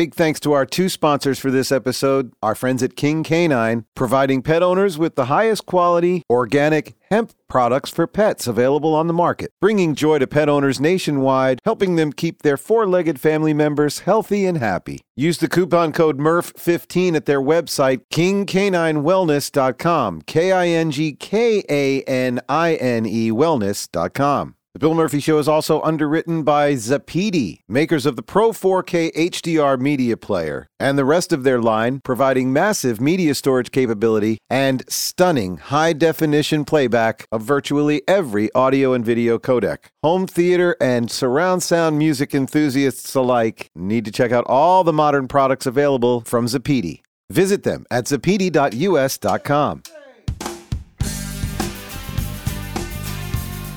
Big 0.00 0.14
thanks 0.14 0.40
to 0.40 0.52
our 0.52 0.64
two 0.64 0.88
sponsors 0.88 1.38
for 1.38 1.50
this 1.50 1.70
episode, 1.70 2.32
our 2.42 2.54
friends 2.54 2.82
at 2.82 2.96
King 2.96 3.22
Canine, 3.22 3.84
providing 3.94 4.40
pet 4.40 4.62
owners 4.62 4.96
with 4.96 5.14
the 5.14 5.26
highest 5.26 5.66
quality 5.66 6.22
organic 6.30 6.94
hemp 7.10 7.34
products 7.48 7.90
for 7.90 8.06
pets 8.06 8.46
available 8.46 8.94
on 8.94 9.08
the 9.08 9.12
market, 9.12 9.50
bringing 9.60 9.94
joy 9.94 10.18
to 10.18 10.26
pet 10.26 10.48
owners 10.48 10.80
nationwide, 10.80 11.58
helping 11.66 11.96
them 11.96 12.14
keep 12.14 12.40
their 12.40 12.56
four 12.56 12.86
legged 12.86 13.20
family 13.20 13.52
members 13.52 13.98
healthy 13.98 14.46
and 14.46 14.56
happy. 14.56 15.02
Use 15.16 15.36
the 15.36 15.48
coupon 15.48 15.92
code 15.92 16.18
MURPH15 16.18 17.14
at 17.14 17.26
their 17.26 17.42
website, 17.42 18.00
kingcaninewellness.com. 18.10 20.22
K 20.22 20.50
I 20.50 20.68
N 20.68 20.90
G 20.90 21.12
K 21.12 21.62
A 21.68 22.00
N 22.04 22.40
I 22.48 22.76
N 22.76 23.04
E 23.04 23.30
wellness.com. 23.30 24.54
Bill 24.80 24.94
Murphy 24.94 25.20
Show 25.20 25.38
is 25.38 25.46
also 25.46 25.82
underwritten 25.82 26.42
by 26.42 26.72
Zappiti, 26.72 27.60
makers 27.68 28.06
of 28.06 28.16
the 28.16 28.22
Pro 28.22 28.50
4K 28.50 29.12
HDR 29.12 29.78
media 29.78 30.16
player, 30.16 30.68
and 30.80 30.96
the 30.96 31.04
rest 31.04 31.34
of 31.34 31.42
their 31.42 31.60
line, 31.60 32.00
providing 32.02 32.50
massive 32.50 32.98
media 32.98 33.34
storage 33.34 33.72
capability 33.72 34.38
and 34.48 34.82
stunning 34.88 35.58
high 35.58 35.92
definition 35.92 36.64
playback 36.64 37.26
of 37.30 37.42
virtually 37.42 38.00
every 38.08 38.50
audio 38.54 38.94
and 38.94 39.04
video 39.04 39.38
codec. 39.38 39.90
Home 40.02 40.26
theater 40.26 40.74
and 40.80 41.10
surround 41.10 41.62
sound 41.62 41.98
music 41.98 42.34
enthusiasts 42.34 43.14
alike 43.14 43.68
need 43.76 44.06
to 44.06 44.10
check 44.10 44.32
out 44.32 44.46
all 44.46 44.82
the 44.82 44.94
modern 44.94 45.28
products 45.28 45.66
available 45.66 46.22
from 46.22 46.46
Zappiti. 46.46 47.02
Visit 47.28 47.64
them 47.64 47.84
at 47.90 48.06
zapedi.us.com. 48.06 49.82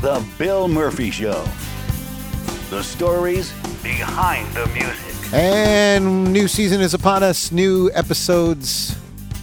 The 0.04 0.22
Bill 0.38 0.68
Murphy 0.68 1.12
Show. 1.12 1.46
The 2.70 2.84
stories 2.84 3.54
behind 3.82 4.54
the 4.54 4.68
music. 4.74 5.34
And 5.34 6.34
new 6.34 6.50
season 6.50 6.82
is 6.82 6.94
upon 6.94 7.24
us. 7.24 7.54
New 7.54 7.90
episodes 7.94 8.98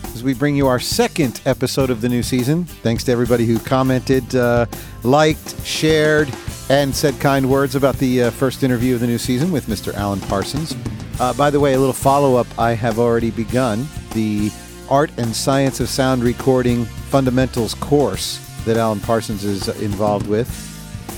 as 0.04 0.22
we 0.22 0.34
bring 0.34 0.54
you 0.54 0.66
our 0.66 0.78
second 0.78 1.40
episode 1.46 1.88
of 1.88 2.02
the 2.02 2.10
new 2.10 2.22
season. 2.22 2.66
Thanks 2.66 3.04
to 3.04 3.12
everybody 3.12 3.46
who 3.46 3.58
commented, 3.58 4.36
uh, 4.36 4.66
liked, 5.02 5.64
shared, 5.64 6.30
and 6.68 6.94
said 6.94 7.18
kind 7.20 7.48
words 7.48 7.74
about 7.74 7.96
the 7.96 8.24
uh, 8.24 8.30
first 8.30 8.62
interview 8.62 8.92
of 8.92 9.00
the 9.00 9.06
new 9.06 9.16
season 9.16 9.52
with 9.52 9.64
Mr. 9.64 9.94
Alan 9.94 10.20
Parsons. 10.20 10.76
Uh, 11.18 11.32
by 11.32 11.48
the 11.48 11.58
way, 11.58 11.72
a 11.72 11.78
little 11.78 11.94
follow 11.94 12.36
up 12.36 12.46
I 12.58 12.72
have 12.72 12.98
already 12.98 13.30
begun 13.30 13.88
the 14.12 14.50
Art 14.90 15.10
and 15.16 15.34
Science 15.34 15.80
of 15.80 15.88
Sound 15.88 16.22
Recording 16.22 16.84
Fundamentals 16.84 17.72
course 17.72 18.49
that 18.64 18.76
Alan 18.76 19.00
Parsons 19.00 19.44
is 19.44 19.68
involved 19.82 20.26
with. 20.26 20.48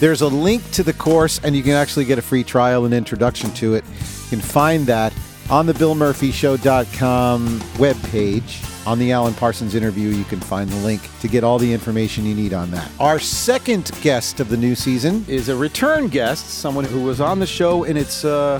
There's 0.00 0.22
a 0.22 0.28
link 0.28 0.68
to 0.72 0.82
the 0.82 0.92
course, 0.92 1.40
and 1.44 1.54
you 1.54 1.62
can 1.62 1.72
actually 1.72 2.04
get 2.04 2.18
a 2.18 2.22
free 2.22 2.42
trial 2.42 2.84
and 2.84 2.92
introduction 2.92 3.52
to 3.54 3.74
it. 3.74 3.84
You 4.24 4.30
can 4.30 4.40
find 4.40 4.86
that 4.86 5.12
on 5.48 5.66
the 5.66 5.72
BillMurphyShow.com 5.74 7.60
webpage. 7.76 8.68
On 8.84 8.98
the 8.98 9.12
Alan 9.12 9.32
Parsons 9.34 9.76
interview, 9.76 10.08
you 10.08 10.24
can 10.24 10.40
find 10.40 10.68
the 10.68 10.76
link 10.78 11.08
to 11.20 11.28
get 11.28 11.44
all 11.44 11.56
the 11.56 11.72
information 11.72 12.26
you 12.26 12.34
need 12.34 12.52
on 12.52 12.72
that. 12.72 12.90
Our 12.98 13.20
second 13.20 13.92
guest 14.02 14.40
of 14.40 14.48
the 14.48 14.56
new 14.56 14.74
season 14.74 15.24
is 15.28 15.48
a 15.48 15.54
return 15.54 16.08
guest, 16.08 16.48
someone 16.48 16.84
who 16.84 17.02
was 17.02 17.20
on 17.20 17.38
the 17.38 17.46
show 17.46 17.84
in 17.84 17.96
its 17.96 18.24
uh, 18.24 18.58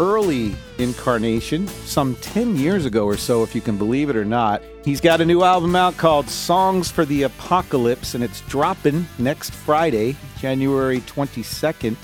early 0.00 0.54
incarnation, 0.78 1.66
some 1.66 2.14
10 2.16 2.56
years 2.56 2.84
ago 2.84 3.04
or 3.04 3.16
so, 3.16 3.42
if 3.42 3.54
you 3.54 3.60
can 3.60 3.76
believe 3.76 4.10
it 4.10 4.16
or 4.16 4.24
not. 4.24 4.62
He's 4.84 5.00
got 5.00 5.20
a 5.20 5.24
new 5.24 5.42
album 5.42 5.74
out 5.74 5.96
called 5.96 6.28
Songs 6.28 6.90
for 6.90 7.04
the 7.04 7.24
Apocalypse, 7.24 8.14
and 8.14 8.22
it's 8.22 8.40
dropping 8.42 9.06
next 9.18 9.52
Friday, 9.52 10.16
January 10.38 11.00
22nd. 11.00 11.96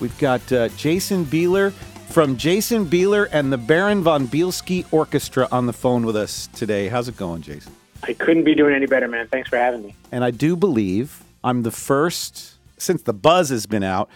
We've 0.00 0.16
got 0.18 0.50
uh, 0.52 0.68
Jason 0.70 1.24
Bieler 1.24 1.72
from 1.72 2.36
Jason 2.36 2.86
Bieler 2.86 3.28
and 3.32 3.52
the 3.52 3.58
Baron 3.58 4.02
von 4.02 4.26
Bielski 4.26 4.86
Orchestra 4.90 5.48
on 5.52 5.66
the 5.66 5.72
phone 5.72 6.06
with 6.06 6.16
us 6.16 6.48
today. 6.54 6.88
How's 6.88 7.08
it 7.08 7.16
going, 7.16 7.42
Jason? 7.42 7.74
I 8.02 8.12
couldn't 8.12 8.44
be 8.44 8.54
doing 8.54 8.74
any 8.74 8.86
better, 8.86 9.08
man. 9.08 9.28
Thanks 9.28 9.48
for 9.48 9.56
having 9.56 9.82
me. 9.82 9.94
And 10.12 10.24
I 10.24 10.30
do 10.30 10.56
believe 10.56 11.22
I'm 11.44 11.62
the 11.62 11.70
first, 11.70 12.54
since 12.78 13.02
the 13.02 13.12
buzz 13.12 13.50
has 13.50 13.66
been 13.66 13.82
out, 13.82 14.08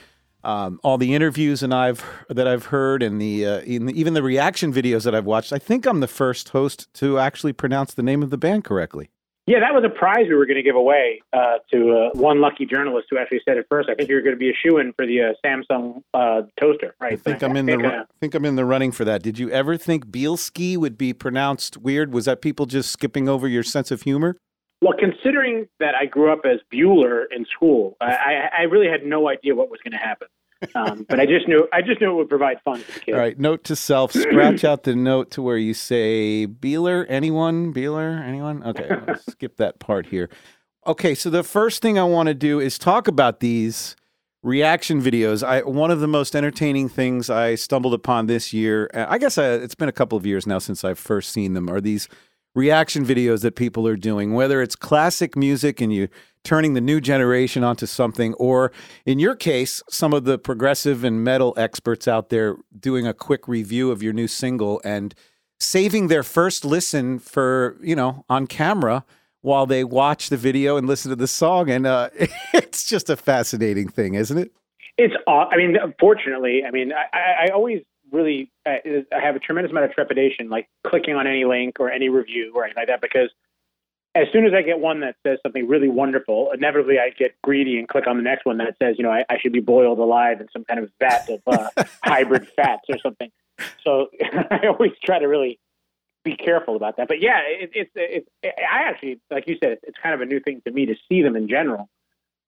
um, 0.45 0.81
all 0.83 0.99
the 0.99 1.15
interviews 1.15 1.63
and 1.63 1.75
I've 1.75 2.05
that 2.29 2.47
I've 2.47 2.67
heard 2.67 3.03
and 3.03 3.21
the, 3.21 3.47
uh, 3.47 3.61
the, 3.61 3.93
even 3.95 4.15
the 4.15 4.23
reaction 4.23 4.73
videos 4.73 5.05
that 5.05 5.15
I've 5.15 5.27
watched, 5.27 5.53
I 5.53 5.59
think 5.59 5.87
I'm 5.87 6.01
the 6.01 6.09
first 6.09 6.51
host 6.51 6.93
to 6.95 7.19
actually 7.19 7.53
pronounce 7.53 7.95
the 7.95 8.03
name 8.03 8.23
of 8.23 8.31
the 8.31 8.39
band 8.39 8.65
correctly. 8.65 9.11
Yeah, 9.47 9.59
that 9.59 9.75
was 9.75 9.83
a 9.85 9.89
prize 9.89 10.27
we 10.29 10.35
were 10.37 10.47
going 10.47 10.59
to 10.59 10.63
give 10.63 10.77
away 10.77 11.23
uh, 11.33 11.57
to 11.73 12.11
uh, 12.15 12.19
one 12.19 12.41
lucky 12.41 12.67
journalist 12.67 13.09
who 13.11 13.19
actually 13.19 13.41
said 13.45 13.57
it 13.57 13.67
first. 13.69 13.89
I 13.89 13.95
think 13.95 14.09
you're 14.09 14.23
going 14.23 14.35
to 14.35 14.39
be 14.39 14.51
a 14.51 14.55
shoe 14.55 14.79
in 14.79 14.93
for 14.93 15.05
the 15.07 15.23
uh, 15.23 15.33
Samsung 15.45 16.03
uh, 16.15 16.43
toaster, 16.61 16.95
right? 17.01 17.15
I 17.15 17.17
think 17.17 17.43
I'm 17.43 17.57
in 17.57 17.67
the 17.67 17.75
I 17.85 18.05
think 18.21 18.35
I'm 18.35 18.45
in 18.45 18.55
the 18.55 18.65
running 18.65 18.93
for 18.93 19.05
that. 19.07 19.23
Did 19.25 19.41
you 19.41 19.51
ever 19.51 19.77
think 19.77 20.07
Bielski 20.07 20.77
would 20.77 20.97
be 20.97 21.13
pronounced 21.13 21.79
weird? 21.79 22.13
Was 22.13 22.27
that 22.27 22.43
people 22.43 22.67
just 22.67 22.93
skipping 22.93 23.29
over 23.29 23.49
your 23.49 23.65
sense 23.65 23.91
of 23.91 24.03
humor? 24.03 24.37
Well, 24.81 24.95
considering 24.99 25.69
that 25.79 25.95
I 25.95 26.07
grew 26.07 26.33
up 26.33 26.41
as 26.45 26.61
Bueller 26.73 27.25
in 27.35 27.45
school, 27.45 27.97
I, 28.01 28.49
I 28.59 28.63
really 28.63 28.89
had 28.89 29.05
no 29.05 29.29
idea 29.29 29.55
what 29.55 29.71
was 29.71 29.81
going 29.85 29.93
to 29.93 29.99
happen. 29.99 30.29
Um, 30.75 31.07
but 31.09 31.19
I 31.19 31.27
just 31.27 31.49
knew 31.49 31.67
I 31.73 31.81
just 31.81 32.01
knew 32.01 32.11
it 32.11 32.15
would 32.15 32.29
provide 32.29 32.61
fun 32.63 32.81
for 32.81 32.93
the 32.93 33.01
kids. 33.01 33.15
All 33.15 33.21
right, 33.21 33.39
note 33.39 33.65
to 33.65 33.77
self: 33.77 34.13
scratch 34.13 34.63
out 34.63 34.83
the 34.83 34.95
note 34.95 35.31
to 35.33 35.43
where 35.43 35.57
you 35.57 35.73
say 35.73 36.47
Beeler. 36.47 37.07
Anyone? 37.09 37.73
Beeler? 37.73 38.23
Anyone? 38.23 38.63
Okay, 38.63 38.91
skip 39.31 39.57
that 39.57 39.79
part 39.79 40.07
here. 40.07 40.29
Okay, 40.87 41.15
so 41.15 41.31
the 41.31 41.43
first 41.43 41.81
thing 41.81 41.99
I 41.99 42.05
want 42.05 42.27
to 42.27 42.35
do 42.35 42.61
is 42.61 42.79
talk 42.79 43.09
about 43.09 43.41
these 43.41 43.97
reaction 44.43 45.01
videos. 45.01 45.43
I 45.43 45.63
one 45.63 45.91
of 45.91 46.01
the 46.01 46.09
most 46.09 46.37
entertaining 46.37 46.91
things 46.91 47.31
I 47.31 47.55
stumbled 47.55 47.95
upon 47.95 48.27
this 48.27 48.53
year. 48.53 48.91
I 48.95 49.17
guess 49.17 49.39
I, 49.39 49.53
it's 49.53 49.75
been 49.75 49.89
a 49.89 49.93
couple 49.93 50.19
of 50.19 50.27
years 50.27 50.47
now 50.47 50.59
since 50.59 50.85
I've 50.85 50.99
first 50.99 51.33
seen 51.33 51.55
them. 51.55 51.71
Are 51.71 51.81
these 51.81 52.07
reaction 52.55 53.05
videos 53.05 53.43
that 53.43 53.55
people 53.55 53.87
are 53.87 53.97
doing, 53.97 54.35
whether 54.35 54.61
it's 54.63 54.77
classic 54.77 55.37
music 55.37 55.81
and 55.81 55.93
you 55.93 56.09
turning 56.43 56.75
the 56.75 56.81
new 56.81 57.01
generation 57.01 57.63
onto 57.63 57.87
something, 57.87 58.35
or 58.35 58.73
in 59.05 59.19
your 59.19 59.37
case, 59.37 59.83
some 59.89 60.13
of 60.13 60.25
the 60.25 60.39
progressive 60.39 61.05
and 61.05 61.23
metal 61.23 61.55
experts 61.57 62.09
out 62.09 62.31
there 62.31 62.57
doing 62.79 63.07
a 63.07 63.15
quick 63.15 63.47
review 63.47 63.91
of 63.91 64.03
your 64.03 64.13
new 64.13 64.27
single 64.27 64.81
and 64.85 65.15
saving 65.59 66.09
their 66.09 66.23
first 66.23 66.65
listen 66.65 67.19
for, 67.19 67.77
you 67.83 67.95
know, 67.95 68.25
on 68.29 68.47
camera 68.47 69.05
while 69.43 69.67
they 69.67 69.85
watch 69.85 70.29
the 70.29 70.37
video 70.37 70.77
and 70.77 70.87
listen 70.87 71.11
to 71.11 71.17
the 71.17 71.29
song. 71.29 71.69
And 71.71 71.87
uh, 71.87 72.09
it's 72.55 72.85
just 72.85 73.11
a 73.11 73.17
fascinating 73.17 73.89
thing, 73.89 74.15
isn't 74.15 74.39
it? 74.39 74.51
It's, 74.97 75.15
I 75.27 75.57
mean, 75.57 75.77
fortunately, 75.99 76.63
I 76.67 76.71
mean, 76.71 76.93
I, 76.93 77.47
I 77.47 77.53
always 77.53 77.81
really 78.13 78.51
uh, 78.67 78.77
I 79.13 79.21
have 79.21 79.37
a 79.37 79.39
tremendous 79.39 79.71
amount 79.71 79.87
of 79.87 79.93
trepidation, 79.93 80.49
like 80.49 80.69
clicking 80.87 81.15
on 81.15 81.27
any 81.27 81.45
link 81.45 81.81
or 81.81 81.91
any 81.91 82.09
review 82.09 82.53
or 82.55 82.65
anything 82.65 82.83
like 82.83 82.89
that, 82.89 83.01
because 83.01 83.31
as 84.15 84.27
soon 84.33 84.45
as 84.45 84.53
I 84.53 84.63
get 84.63 84.81
one 84.81 85.01
that 85.01 85.17
says 85.25 85.39
something 85.43 85.69
really 85.69 85.89
wonderful, 85.89 86.51
inevitably 86.53 86.99
I 86.99 87.11
get 87.11 87.35
greedy 87.43 87.79
and 87.79 87.89
click 87.89 88.07
on 88.07 88.17
the 88.17 88.23
next 88.23 88.45
one 88.45 88.59
that 88.59 88.75
says, 88.83 88.97
you 88.99 89.05
know, 89.05 89.11
I, 89.11 89.25
I 89.31 89.39
should 89.39 89.53
be 89.53 89.61
boiled 89.61 89.99
alive 89.99 90.41
in 90.41 90.49
some 90.53 90.65
kind 90.65 90.81
of 90.81 90.91
vat 90.99 91.29
of 91.29 91.41
uh, 91.47 91.69
hybrid 92.05 92.49
fats 92.57 92.83
or 92.89 92.99
something. 92.99 93.31
So 93.85 94.09
I 94.51 94.67
always 94.67 94.93
try 95.05 95.21
to 95.21 95.27
really 95.27 95.61
be 96.25 96.37
careful 96.37 96.77
about 96.77 96.97
that. 96.97 97.09
But 97.09 97.21
yeah, 97.21 97.39
it, 97.45 97.71
it's 97.73 97.91
it's 97.95 98.29
it, 98.43 98.55
I 98.59 98.89
actually, 98.89 99.21
like 99.31 99.47
you 99.47 99.57
said, 99.63 99.79
it's 99.85 99.99
kind 100.03 100.15
of 100.15 100.21
a 100.21 100.27
new 100.27 100.41
thing 100.41 100.61
to 100.67 100.73
me 100.73 100.87
to 100.87 100.95
see 101.09 101.23
them 101.23 101.37
in 101.37 101.49
general. 101.49 101.89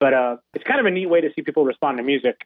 But 0.00 0.14
uh, 0.14 0.36
it's 0.54 0.64
kind 0.64 0.80
of 0.80 0.86
a 0.86 0.90
neat 0.90 1.06
way 1.06 1.20
to 1.20 1.30
see 1.34 1.42
people 1.42 1.64
respond 1.64 1.98
to 1.98 2.02
music 2.02 2.40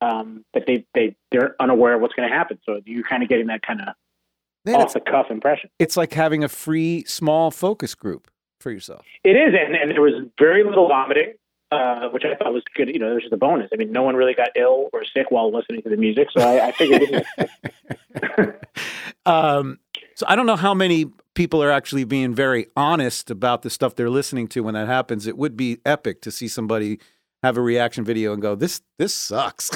um, 0.00 0.44
that 0.54 0.64
they 0.66 0.84
they 0.94 1.16
they're 1.30 1.54
unaware 1.60 1.94
of 1.94 2.00
what's 2.00 2.14
going 2.14 2.28
to 2.28 2.34
happen. 2.34 2.58
So 2.64 2.80
you're 2.84 3.04
kind 3.04 3.22
of 3.22 3.28
getting 3.28 3.48
that 3.48 3.62
kind 3.62 3.80
of 3.80 4.74
off 4.74 4.92
the 4.92 5.00
cuff 5.00 5.26
impression. 5.30 5.70
It's 5.78 5.96
like 5.96 6.12
having 6.12 6.44
a 6.44 6.48
free 6.48 7.04
small 7.06 7.50
focus 7.50 7.94
group 7.94 8.30
for 8.60 8.70
yourself. 8.70 9.04
It 9.24 9.30
is, 9.30 9.54
and, 9.58 9.74
and 9.74 9.90
there 9.90 10.02
was 10.02 10.14
very 10.38 10.64
little 10.64 10.88
vomiting, 10.88 11.34
uh, 11.70 12.08
which 12.08 12.24
I 12.24 12.34
thought 12.34 12.52
was 12.52 12.62
good. 12.74 12.88
You 12.88 12.98
know, 12.98 13.14
this 13.14 13.24
is 13.24 13.32
a 13.32 13.36
bonus. 13.36 13.70
I 13.72 13.76
mean, 13.76 13.92
no 13.92 14.02
one 14.02 14.16
really 14.16 14.34
got 14.34 14.50
ill 14.56 14.88
or 14.92 15.04
sick 15.04 15.30
while 15.30 15.52
listening 15.52 15.82
to 15.82 15.88
the 15.88 15.96
music, 15.96 16.28
so 16.36 16.42
I, 16.42 16.68
I 16.68 16.72
figured. 16.72 17.24
um, 19.26 19.78
so 20.14 20.26
I 20.28 20.36
don't 20.36 20.46
know 20.46 20.56
how 20.56 20.74
many 20.74 21.06
people 21.34 21.62
are 21.62 21.70
actually 21.70 22.04
being 22.04 22.34
very 22.34 22.66
honest 22.76 23.30
about 23.30 23.62
the 23.62 23.70
stuff 23.70 23.94
they're 23.94 24.10
listening 24.10 24.48
to 24.48 24.62
when 24.62 24.74
that 24.74 24.88
happens. 24.88 25.26
It 25.26 25.38
would 25.38 25.56
be 25.56 25.78
epic 25.86 26.20
to 26.22 26.30
see 26.30 26.48
somebody 26.48 26.98
have 27.42 27.56
a 27.56 27.60
reaction 27.60 28.04
video 28.04 28.32
and 28.32 28.42
go, 28.42 28.54
"This 28.54 28.82
this 28.98 29.14
sucks." 29.14 29.70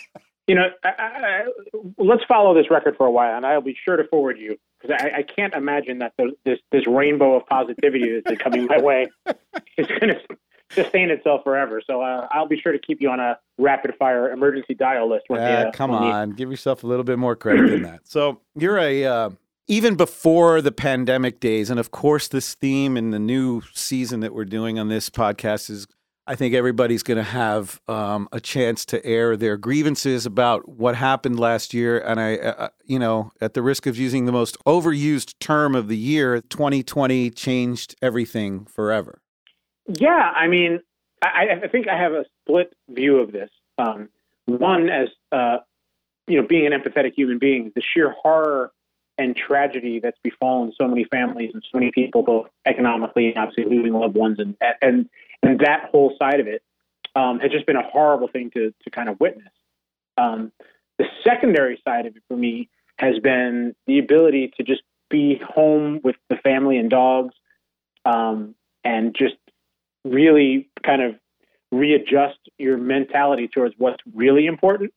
you 0.46 0.54
know, 0.54 0.68
I, 0.84 0.88
I, 0.88 1.42
let's 1.98 2.22
follow 2.24 2.54
this 2.54 2.70
record 2.70 2.96
for 2.96 3.06
a 3.06 3.10
while, 3.10 3.36
and 3.36 3.44
I'll 3.44 3.60
be 3.60 3.76
sure 3.84 3.96
to 3.96 4.04
forward 4.04 4.38
you 4.38 4.56
because 4.80 4.96
I, 5.00 5.18
I, 5.18 5.22
can't 5.22 5.54
imagine 5.54 5.98
that 5.98 6.12
the, 6.18 6.32
this 6.44 6.58
this 6.70 6.86
rainbow 6.86 7.36
of 7.36 7.46
positivity 7.46 8.20
that's 8.24 8.40
coming 8.40 8.66
my 8.66 8.78
way 8.78 9.06
is 9.76 9.86
going 9.86 10.08
to 10.08 10.20
sustain 10.70 11.10
itself 11.10 11.42
forever. 11.42 11.82
So 11.84 12.02
uh, 12.02 12.28
I'll 12.30 12.48
be 12.48 12.58
sure 12.60 12.72
to 12.72 12.78
keep 12.78 13.00
you 13.00 13.10
on 13.10 13.20
a 13.20 13.38
rapid 13.58 13.94
fire 13.98 14.30
emergency 14.30 14.74
dial 14.74 15.08
list. 15.08 15.24
When 15.28 15.40
yeah, 15.40 15.62
the, 15.62 15.68
uh, 15.68 15.72
come 15.72 15.90
on, 15.90 16.30
the... 16.30 16.34
give 16.36 16.50
yourself 16.50 16.84
a 16.84 16.86
little 16.86 17.04
bit 17.04 17.18
more 17.18 17.34
credit 17.34 17.70
than 17.70 17.82
that. 17.82 18.00
So 18.04 18.40
you're 18.54 18.78
a 18.78 19.04
uh, 19.04 19.30
even 19.68 19.96
before 19.96 20.62
the 20.62 20.72
pandemic 20.72 21.40
days, 21.40 21.70
and 21.70 21.80
of 21.80 21.90
course, 21.90 22.28
this 22.28 22.54
theme 22.54 22.96
in 22.96 23.10
the 23.10 23.18
new 23.18 23.62
season 23.74 24.20
that 24.20 24.32
we're 24.32 24.44
doing 24.44 24.78
on 24.78 24.88
this 24.88 25.10
podcast 25.10 25.70
is 25.70 25.86
I 26.28 26.34
think 26.34 26.54
everybody's 26.54 27.04
going 27.04 27.18
to 27.18 27.22
have 27.22 27.80
um, 27.86 28.28
a 28.32 28.40
chance 28.40 28.84
to 28.86 29.04
air 29.04 29.36
their 29.36 29.56
grievances 29.56 30.26
about 30.26 30.68
what 30.68 30.96
happened 30.96 31.38
last 31.38 31.72
year. 31.72 32.00
And 32.00 32.20
I, 32.20 32.36
uh, 32.36 32.52
uh 32.52 32.68
you 32.84 32.98
know, 32.98 33.32
at 33.40 33.54
the 33.54 33.62
risk 33.62 33.86
of 33.86 33.96
using 33.96 34.26
the 34.26 34.32
most 34.32 34.56
overused 34.64 35.34
term 35.38 35.74
of 35.74 35.88
the 35.88 35.96
year, 35.96 36.40
2020 36.40 37.30
changed 37.30 37.94
everything 38.02 38.66
forever. 38.66 39.20
Yeah, 39.86 40.32
I 40.34 40.48
mean, 40.48 40.80
I, 41.22 41.60
I 41.64 41.68
think 41.68 41.88
I 41.88 41.96
have 41.96 42.12
a 42.12 42.24
split 42.42 42.74
view 42.88 43.18
of 43.18 43.30
this. 43.30 43.50
Um, 43.78 44.08
one, 44.46 44.88
as 44.88 45.08
uh, 45.30 45.58
you 46.26 46.40
know, 46.40 46.46
being 46.46 46.66
an 46.66 46.72
empathetic 46.72 47.14
human 47.14 47.38
being, 47.38 47.72
the 47.74 47.82
sheer 47.82 48.10
horror 48.10 48.72
and 49.18 49.36
tragedy 49.36 50.00
that's 50.00 50.18
befallen 50.22 50.72
so 50.76 50.86
many 50.86 51.04
families 51.04 51.50
and 51.54 51.62
so 51.70 51.78
many 51.78 51.90
people, 51.90 52.22
both 52.22 52.48
economically 52.66 53.28
and 53.28 53.38
obviously 53.38 53.64
losing 53.64 53.92
loved 53.92 54.16
ones, 54.16 54.38
and 54.38 54.56
and 54.82 55.08
and 55.46 55.60
that 55.60 55.88
whole 55.90 56.14
side 56.18 56.40
of 56.40 56.48
it 56.48 56.62
um, 57.14 57.38
has 57.38 57.50
just 57.50 57.66
been 57.66 57.76
a 57.76 57.82
horrible 57.82 58.28
thing 58.28 58.50
to 58.50 58.74
to 58.82 58.90
kind 58.90 59.08
of 59.08 59.18
witness. 59.20 59.52
Um, 60.18 60.52
the 60.98 61.04
secondary 61.24 61.80
side 61.86 62.06
of 62.06 62.16
it 62.16 62.22
for 62.28 62.36
me 62.36 62.68
has 62.98 63.18
been 63.20 63.74
the 63.86 63.98
ability 63.98 64.52
to 64.56 64.62
just 64.62 64.82
be 65.08 65.40
home 65.46 66.00
with 66.02 66.16
the 66.28 66.36
family 66.36 66.78
and 66.78 66.90
dogs, 66.90 67.34
um, 68.04 68.54
and 68.84 69.14
just 69.16 69.36
really 70.04 70.68
kind 70.84 71.02
of 71.02 71.14
readjust 71.70 72.38
your 72.58 72.76
mentality 72.76 73.48
towards 73.48 73.74
what's 73.78 74.02
really 74.14 74.46
important. 74.46 74.92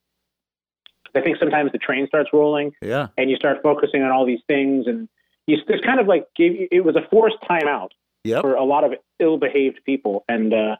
I 1.15 1.21
think 1.21 1.37
sometimes 1.37 1.71
the 1.71 1.79
train 1.79 2.07
starts 2.07 2.29
rolling, 2.33 2.71
yeah, 2.81 3.07
and 3.17 3.29
you 3.29 3.35
start 3.35 3.57
focusing 3.61 4.01
on 4.03 4.11
all 4.11 4.25
these 4.25 4.41
things, 4.47 4.87
and 4.87 5.07
you, 5.47 5.57
it's 5.67 5.85
kind 5.85 5.99
of 5.99 6.07
like 6.07 6.25
gave 6.35 6.67
it 6.71 6.83
was 6.83 6.95
a 6.95 7.07
forced 7.09 7.37
timeout 7.49 7.89
yep. 8.23 8.41
for 8.41 8.55
a 8.55 8.63
lot 8.63 8.83
of 8.83 8.93
ill-behaved 9.19 9.79
people, 9.85 10.23
and 10.27 10.53
uh, 10.53 10.75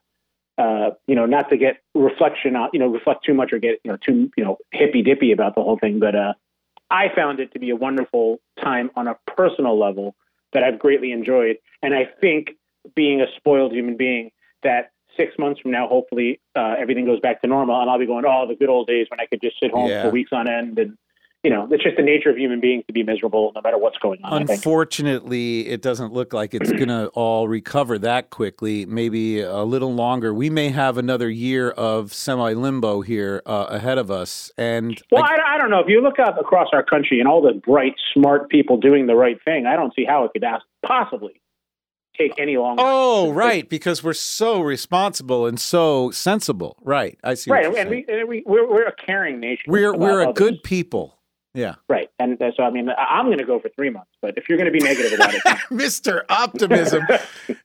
uh, 0.58 0.92
you 1.08 1.16
know, 1.16 1.26
not 1.26 1.50
to 1.50 1.58
get 1.58 1.78
reflection 1.96 2.56
on, 2.56 2.70
you 2.74 2.80
know, 2.80 2.88
reflect 2.88 3.24
too 3.26 3.34
much 3.34 3.54
or 3.54 3.60
get 3.60 3.80
you 3.84 3.92
know 3.92 3.98
too 3.98 4.30
you 4.36 4.44
know 4.44 4.58
hippy 4.72 5.02
dippy 5.02 5.32
about 5.32 5.56
the 5.56 5.62
whole 5.62 5.78
thing, 5.78 6.00
but 6.00 6.16
uh, 6.16 6.34
I 6.90 7.08
found 7.16 7.40
it 7.40 7.54
to 7.54 7.60
be 7.60 7.70
a 7.70 7.76
wonderful 7.76 8.40
time 8.62 8.90
on 8.96 9.08
a 9.08 9.16
personal 9.36 9.80
level 9.80 10.16
that 10.54 10.64
I've 10.64 10.80
greatly 10.80 11.12
enjoyed, 11.12 11.58
and 11.82 11.94
I 11.94 12.10
think 12.20 12.52
being 12.96 13.22
a 13.22 13.26
spoiled 13.38 13.74
human 13.74 13.98
being 13.98 14.32
that 14.64 14.92
six 15.16 15.38
months 15.38 15.60
from 15.60 15.72
now, 15.72 15.88
hopefully 15.88 16.40
uh, 16.56 16.76
everything 16.78 17.06
goes 17.06 17.20
back 17.20 17.42
to 17.42 17.48
normal, 17.48 17.80
and 17.80 17.90
I'll 17.90 18.00
be 18.00 18.06
going, 18.06 18.26
oh, 18.28 18.48
the 18.48 18.56
good 18.56 18.70
old 18.70 18.88
days 18.88 19.08
when 19.10 19.20
I 19.20 19.26
could 19.26 19.42
just 19.42 19.60
sit 19.62 19.72
home 19.72 19.90
yeah. 19.90 20.04
for 20.04 20.10
weeks 20.10 20.32
on 20.32 20.50
end, 20.50 20.80
and 20.80 20.98
you 21.44 21.50
know, 21.50 21.68
it's 21.72 21.84
just 21.84 21.96
the 21.96 22.04
nature 22.04 22.30
of 22.30 22.38
human 22.38 22.60
beings 22.60 22.84
to 22.88 22.94
be 22.94 23.02
miserable 23.02 23.54
no 23.56 23.62
matter 23.62 23.78
what's 23.78 23.98
going 24.00 24.20
on. 24.24 24.42
Unfortunately, 24.50 25.68
it 25.68 25.82
doesn't 25.82 26.12
look 26.12 26.34
like 26.34 26.54
it's 26.54 26.70
going 26.70 26.90
to 26.90 27.08
all 27.14 27.48
recover 27.48 27.98
that 28.00 28.30
quickly. 28.30 28.86
Maybe 28.86 29.40
a 29.40 29.64
little 29.64 29.94
longer. 29.94 30.34
We 30.34 30.50
may 30.50 30.70
have 30.70 30.98
another 30.98 31.30
year 31.30 31.70
of 31.72 32.14
semi 32.14 32.54
limbo 32.54 33.02
here 33.02 33.42
uh, 33.46 33.68
ahead 33.70 33.98
of 33.98 34.12
us. 34.12 34.52
And 34.58 35.02
well, 35.12 35.24
I, 35.24 35.36
I, 35.36 35.56
I, 35.56 35.58
don't 35.58 35.70
know. 35.70 35.80
If 35.80 35.88
you 35.88 36.02
look 36.02 36.20
up 36.20 36.38
across 36.38 36.70
our 36.74 36.84
country 36.84 37.20
and 37.20 37.28
all 37.28 37.42
the 37.42 37.54
bright, 37.54 37.94
smart 38.14 38.50
people 38.50 38.78
doing 38.78 39.08
the 39.08 39.16
right 39.16 39.38
thing, 39.46 39.66
I 39.66 39.78
don't 39.78 39.94
see 39.96 40.04
how 40.04 40.26
it 40.26 40.32
could 40.34 40.44
possibly 40.86 41.42
take 42.18 42.38
any 42.38 42.58
longer. 42.58 42.84
Oh, 42.86 43.32
right, 43.32 43.68
because 43.68 44.04
we're 44.04 44.14
so 44.14 44.60
responsible 44.60 45.46
and 45.46 45.60
so 45.60 46.12
sensible. 46.12 46.78
Right, 46.84 47.18
I 47.24 47.36
see. 47.36 47.50
Right, 47.50 47.66
and 47.66 47.90
we, 47.90 48.06
and 48.10 48.28
we 48.28 48.44
we're, 48.46 48.70
we're 48.70 48.88
a 48.88 48.96
caring 48.96 49.40
nation. 49.40 49.64
We're 49.68 49.96
we're 49.96 50.22
a 50.22 50.30
others. 50.30 50.38
good 50.38 50.64
people. 50.64 51.19
Yeah. 51.54 51.76
Right, 51.88 52.10
and 52.20 52.38
so 52.56 52.64
I 52.64 52.70
mean, 52.70 52.90
I'm 52.98 53.26
going 53.26 53.40
to 53.40 53.46
go 53.46 53.60
for 53.60 53.70
three 53.70 53.90
months, 53.90 54.12
but 54.22 54.38
if 54.38 54.48
you're 54.48 54.58
going 54.58 54.72
to 54.72 54.78
be 54.78 54.84
negative 54.84 55.14
about 55.14 55.34
it, 55.34 55.44
Mister 55.72 56.26
Optimism. 56.30 57.04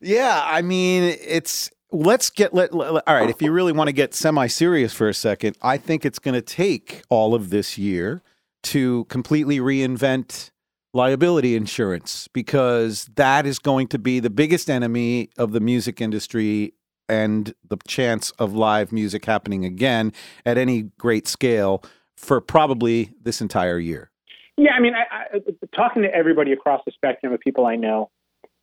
yeah, 0.00 0.42
I 0.44 0.62
mean, 0.62 1.16
it's 1.20 1.70
let's 1.94 2.28
get 2.28 2.52
let, 2.52 2.74
let, 2.74 3.06
all 3.06 3.14
right 3.14 3.30
if 3.30 3.40
you 3.40 3.52
really 3.52 3.70
want 3.70 3.86
to 3.86 3.92
get 3.92 4.12
semi-serious 4.14 4.92
for 4.92 5.08
a 5.08 5.14
second 5.14 5.56
i 5.62 5.76
think 5.76 6.04
it's 6.04 6.18
going 6.18 6.34
to 6.34 6.42
take 6.42 7.02
all 7.08 7.36
of 7.36 7.50
this 7.50 7.78
year 7.78 8.20
to 8.64 9.04
completely 9.04 9.60
reinvent 9.60 10.50
liability 10.92 11.54
insurance 11.54 12.28
because 12.32 13.08
that 13.14 13.46
is 13.46 13.58
going 13.58 13.86
to 13.86 13.98
be 13.98 14.18
the 14.18 14.30
biggest 14.30 14.68
enemy 14.68 15.30
of 15.38 15.52
the 15.52 15.60
music 15.60 16.00
industry 16.00 16.72
and 17.08 17.54
the 17.68 17.76
chance 17.86 18.30
of 18.32 18.54
live 18.54 18.90
music 18.90 19.24
happening 19.24 19.64
again 19.64 20.12
at 20.46 20.56
any 20.58 20.82
great 20.98 21.28
scale 21.28 21.82
for 22.16 22.40
probably 22.40 23.12
this 23.22 23.40
entire 23.40 23.78
year. 23.78 24.10
Yeah, 24.56 24.72
I 24.72 24.80
mean, 24.80 24.94
I, 24.94 25.36
I, 25.36 25.40
talking 25.74 26.02
to 26.02 26.14
everybody 26.14 26.52
across 26.52 26.80
the 26.86 26.92
spectrum 26.92 27.32
of 27.32 27.40
people 27.40 27.66
I 27.66 27.76
know, 27.76 28.10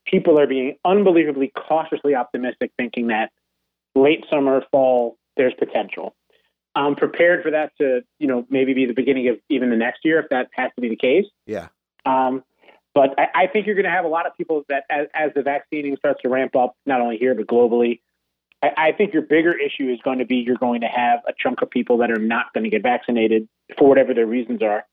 people 0.05 0.39
are 0.39 0.47
being 0.47 0.77
unbelievably 0.85 1.51
cautiously 1.55 2.15
optimistic, 2.15 2.71
thinking 2.77 3.07
that 3.07 3.31
late 3.95 4.23
summer, 4.29 4.63
fall, 4.71 5.17
there's 5.35 5.53
potential. 5.59 6.15
I'm 6.75 6.95
prepared 6.95 7.43
for 7.43 7.51
that 7.51 7.73
to, 7.79 8.01
you 8.19 8.27
know, 8.27 8.45
maybe 8.49 8.73
be 8.73 8.85
the 8.85 8.93
beginning 8.93 9.27
of 9.27 9.37
even 9.49 9.69
the 9.69 9.75
next 9.75 10.05
year 10.05 10.19
if 10.19 10.29
that 10.29 10.49
has 10.53 10.71
to 10.75 10.81
be 10.81 10.89
the 10.89 10.95
case. 10.95 11.25
Yeah. 11.45 11.67
Um, 12.05 12.43
but 12.93 13.13
I, 13.17 13.43
I, 13.43 13.47
think 13.47 13.65
you're 13.65 13.75
going 13.75 13.85
to 13.85 13.91
have 13.91 14.05
a 14.05 14.09
lot 14.09 14.25
of 14.25 14.35
people 14.37 14.63
that, 14.69 14.83
as, 14.89 15.07
as, 15.13 15.31
the 15.35 15.43
vaccinating 15.43 15.95
starts 15.97 16.21
to 16.21 16.29
ramp 16.29 16.55
up, 16.55 16.75
not 16.85 17.01
only 17.01 17.17
here 17.17 17.35
but 17.35 17.47
globally, 17.47 17.99
I, 18.61 18.69
I, 18.77 18.91
think 18.91 19.13
your 19.13 19.23
bigger 19.23 19.53
issue 19.53 19.89
is 19.89 19.99
going 20.03 20.19
to 20.19 20.25
be 20.25 20.37
you're 20.37 20.55
going 20.55 20.81
to 20.81 20.87
have 20.87 21.19
a 21.27 21.33
chunk 21.37 21.61
of 21.61 21.69
people 21.69 21.97
that 21.97 22.11
are 22.11 22.19
not 22.19 22.53
going 22.53 22.63
to 22.63 22.69
get 22.69 22.83
vaccinated 22.83 23.47
for 23.77 23.87
whatever 23.87 24.13
their 24.13 24.25
reasons 24.25 24.61
are, 24.61 24.85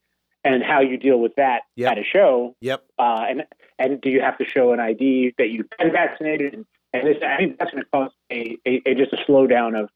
and 0.45 0.63
how 0.63 0.81
you 0.81 0.97
deal 0.97 1.19
with 1.19 1.35
that 1.37 1.63
yep. 1.77 1.93
at 1.93 1.99
a 1.99 2.05
show. 2.05 2.55
Yep. 2.61 2.85
Uh, 2.99 3.25
and 3.29 3.45
and 3.79 4.01
do 4.01 4.11
you 4.11 4.21
have 4.21 4.39
to 4.39 4.45
show 4.45 4.73
an 4.73 4.81
ID 4.81 5.35
that 5.39 5.49
you've 5.49 5.69
been 5.79 5.93
vaccinated? 5.93 6.55
And, 6.55 6.67
and 6.93 7.07
this, 7.07 7.17
I 7.23 7.37
think 7.37 7.59
that's 7.59 7.71
going 7.71 7.85
to 7.85 7.91
cause 7.91 8.11
a, 8.31 8.57
a, 8.67 8.83
a, 8.87 8.95
just 8.95 9.13
a 9.13 9.19
slowdown 9.29 9.83
of 9.83 9.91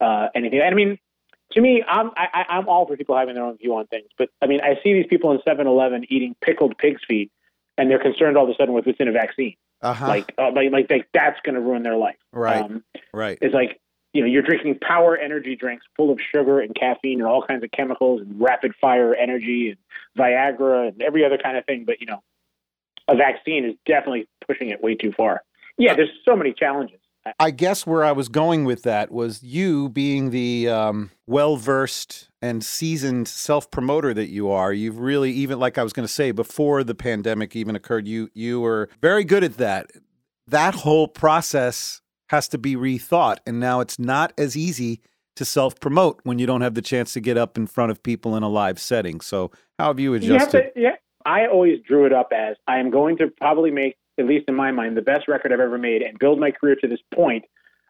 uh, 0.00 0.28
anything. 0.34 0.60
And 0.60 0.72
I 0.72 0.74
mean, 0.74 0.98
to 1.52 1.60
me, 1.60 1.82
I'm 1.86 2.10
I, 2.16 2.44
I'm 2.48 2.68
all 2.68 2.86
for 2.86 2.96
people 2.96 3.16
having 3.16 3.34
their 3.34 3.44
own 3.44 3.58
view 3.58 3.76
on 3.76 3.86
things, 3.86 4.08
but 4.16 4.30
I 4.40 4.46
mean, 4.46 4.60
I 4.62 4.74
see 4.82 4.94
these 4.94 5.06
people 5.08 5.32
in 5.32 5.38
7-Eleven 5.46 6.06
eating 6.08 6.34
pickled 6.40 6.78
pig's 6.78 7.02
feet 7.06 7.30
and 7.80 7.90
they're 7.90 7.98
concerned 7.98 8.36
all 8.36 8.44
of 8.44 8.50
a 8.50 8.54
sudden 8.54 8.74
with 8.74 8.86
what's 8.86 9.00
in 9.00 9.08
a 9.08 9.12
vaccine. 9.12 9.54
Uh-huh. 9.82 10.06
Like, 10.06 10.34
uh, 10.38 10.50
like, 10.54 10.70
like, 10.72 10.90
like, 10.90 11.08
that's 11.14 11.40
going 11.44 11.54
to 11.54 11.60
ruin 11.60 11.82
their 11.82 11.96
life. 11.96 12.18
Right. 12.32 12.62
Um, 12.62 12.84
right. 13.14 13.38
It's 13.40 13.54
like, 13.54 13.80
you 14.12 14.20
know, 14.20 14.26
you're 14.26 14.42
drinking 14.42 14.78
power 14.80 15.16
energy 15.16 15.56
drinks 15.56 15.86
full 15.96 16.10
of 16.10 16.18
sugar 16.34 16.60
and 16.60 16.74
caffeine 16.74 17.20
and 17.20 17.28
all 17.28 17.42
kinds 17.42 17.64
of 17.64 17.70
chemicals 17.70 18.20
and 18.20 18.40
rapid 18.40 18.74
fire 18.80 19.14
energy 19.14 19.70
and 19.70 19.78
Viagra 20.18 20.88
and 20.88 21.00
every 21.00 21.24
other 21.24 21.38
kind 21.38 21.56
of 21.56 21.64
thing. 21.64 21.84
But, 21.84 22.00
you 22.00 22.06
know, 22.06 22.22
a 23.08 23.16
vaccine 23.16 23.64
is 23.64 23.74
definitely 23.86 24.28
pushing 24.46 24.68
it 24.70 24.82
way 24.82 24.96
too 24.96 25.12
far. 25.12 25.42
Yeah, 25.78 25.94
there's 25.94 26.10
so 26.24 26.36
many 26.36 26.52
challenges. 26.52 27.00
I 27.38 27.50
guess 27.50 27.86
where 27.86 28.04
I 28.04 28.12
was 28.12 28.28
going 28.28 28.64
with 28.64 28.82
that 28.82 29.10
was 29.10 29.42
you 29.42 29.88
being 29.88 30.30
the 30.30 30.68
um, 30.68 31.10
well 31.26 31.56
versed 31.56 32.28
and 32.42 32.64
seasoned 32.64 33.28
self 33.28 33.70
promoter 33.70 34.14
that 34.14 34.28
you 34.28 34.50
are. 34.50 34.72
You've 34.72 34.98
really 34.98 35.30
even 35.32 35.58
like 35.58 35.78
I 35.78 35.82
was 35.82 35.92
going 35.92 36.06
to 36.06 36.12
say 36.12 36.32
before 36.32 36.82
the 36.84 36.94
pandemic 36.94 37.54
even 37.54 37.76
occurred. 37.76 38.06
You 38.06 38.30
you 38.34 38.60
were 38.60 38.88
very 39.00 39.24
good 39.24 39.44
at 39.44 39.56
that. 39.58 39.90
That 40.46 40.74
whole 40.74 41.06
process 41.06 42.00
has 42.30 42.48
to 42.48 42.58
be 42.58 42.76
rethought, 42.76 43.38
and 43.46 43.60
now 43.60 43.80
it's 43.80 43.98
not 43.98 44.32
as 44.38 44.56
easy 44.56 45.00
to 45.36 45.44
self 45.44 45.78
promote 45.80 46.20
when 46.24 46.38
you 46.38 46.46
don't 46.46 46.60
have 46.60 46.74
the 46.74 46.82
chance 46.82 47.12
to 47.14 47.20
get 47.20 47.36
up 47.36 47.56
in 47.56 47.66
front 47.66 47.90
of 47.90 48.02
people 48.02 48.36
in 48.36 48.42
a 48.42 48.48
live 48.48 48.78
setting. 48.78 49.20
So 49.20 49.50
how 49.78 49.88
have 49.88 50.00
you 50.00 50.14
adjusted? 50.14 50.58
You 50.58 50.70
to, 50.72 50.80
yeah, 50.80 50.96
I 51.24 51.46
always 51.46 51.80
drew 51.86 52.06
it 52.06 52.12
up 52.12 52.32
as 52.34 52.56
I 52.66 52.78
am 52.78 52.90
going 52.90 53.16
to 53.18 53.28
probably 53.28 53.70
make 53.70 53.96
at 54.20 54.26
least 54.26 54.44
in 54.48 54.54
my 54.54 54.70
mind, 54.70 54.96
the 54.96 55.02
best 55.02 55.26
record 55.26 55.52
I've 55.52 55.60
ever 55.60 55.78
made 55.78 56.02
and 56.02 56.18
build 56.18 56.38
my 56.38 56.50
career 56.50 56.76
to 56.76 56.86
this 56.86 57.00
point 57.14 57.44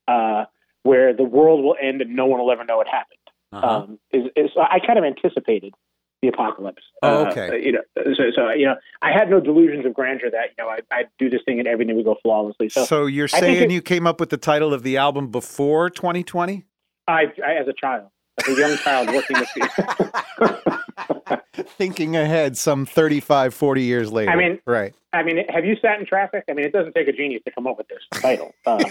uh, 0.09 0.45
where 0.83 1.15
the 1.15 1.25
world 1.25 1.63
will 1.63 1.77
end 1.81 2.01
and 2.01 2.17
no 2.17 2.27
one 2.27 2.41
will 2.41 2.51
ever 2.51 2.65
know 2.65 2.81
it 2.81 2.89
happened. 2.89 3.19
Uh-huh. 3.53 3.67
Um, 3.67 3.99
is, 4.13 4.25
is, 4.37 4.51
I 4.57 4.79
kind 4.87 4.99
of 4.99 5.05
anticipated 5.05 5.75
the 6.23 6.29
apocalypse. 6.29 6.83
Oh, 7.03 7.25
uh, 7.25 7.31
okay. 7.31 7.49
Uh, 7.49 7.55
you 7.55 7.73
know, 7.73 7.81
so, 8.17 8.25
so, 8.35 8.51
you 8.51 8.67
know, 8.67 8.77
I 9.03 9.11
had 9.13 9.31
no 9.31 9.41
delusions 9.41 9.87
of 9.87 9.95
grandeur 9.95 10.31
that 10.31 10.51
you 10.57 10.65
know 10.65 10.71
I 10.71 10.81
I 10.91 11.05
do 11.19 11.31
this 11.31 11.41
thing 11.45 11.59
and 11.59 11.67
everything 11.67 11.97
would 11.97 12.05
go 12.05 12.17
flawlessly. 12.23 12.69
So, 12.69 12.85
so 12.85 13.07
you're 13.07 13.29
saying 13.29 13.71
it, 13.71 13.71
you 13.71 13.83
came 13.83 14.07
up 14.07 14.21
with 14.21 14.31
the 14.31 14.37
title 14.37 14.75
of 14.75 14.83
the 14.83 14.97
album 14.97 15.29
before 15.29 15.91
2020? 15.91 16.65
I, 17.09 17.25
I 17.45 17.55
as 17.55 17.67
a 17.69 17.73
child, 17.73 18.09
as 18.39 18.49
a 18.49 18.61
young 18.61 18.77
child 18.77 19.09
working 19.09 19.39
with 19.41 19.49
people. 19.55 21.41
Thinking 21.77 22.17
ahead 22.17 22.57
some 22.57 22.87
35, 22.87 23.55
40 23.55 23.83
years 23.83 24.13
later. 24.13 24.31
I 24.31 24.37
mean, 24.37 24.59
right. 24.67 24.95
I 25.13 25.23
mean, 25.23 25.45
have 25.49 25.65
you 25.65 25.77
sat 25.83 25.99
in 25.99 26.07
traffic? 26.07 26.45
I 26.49 26.53
mean, 26.53 26.65
it 26.65 26.73
doesn't 26.73 26.95
take 26.95 27.09
a 27.09 27.13
genius 27.13 27.43
to 27.45 27.51
come 27.51 27.67
up 27.67 27.79
with 27.79 27.89
this 27.89 28.03
title. 28.21 28.55
Uh, 28.65 28.83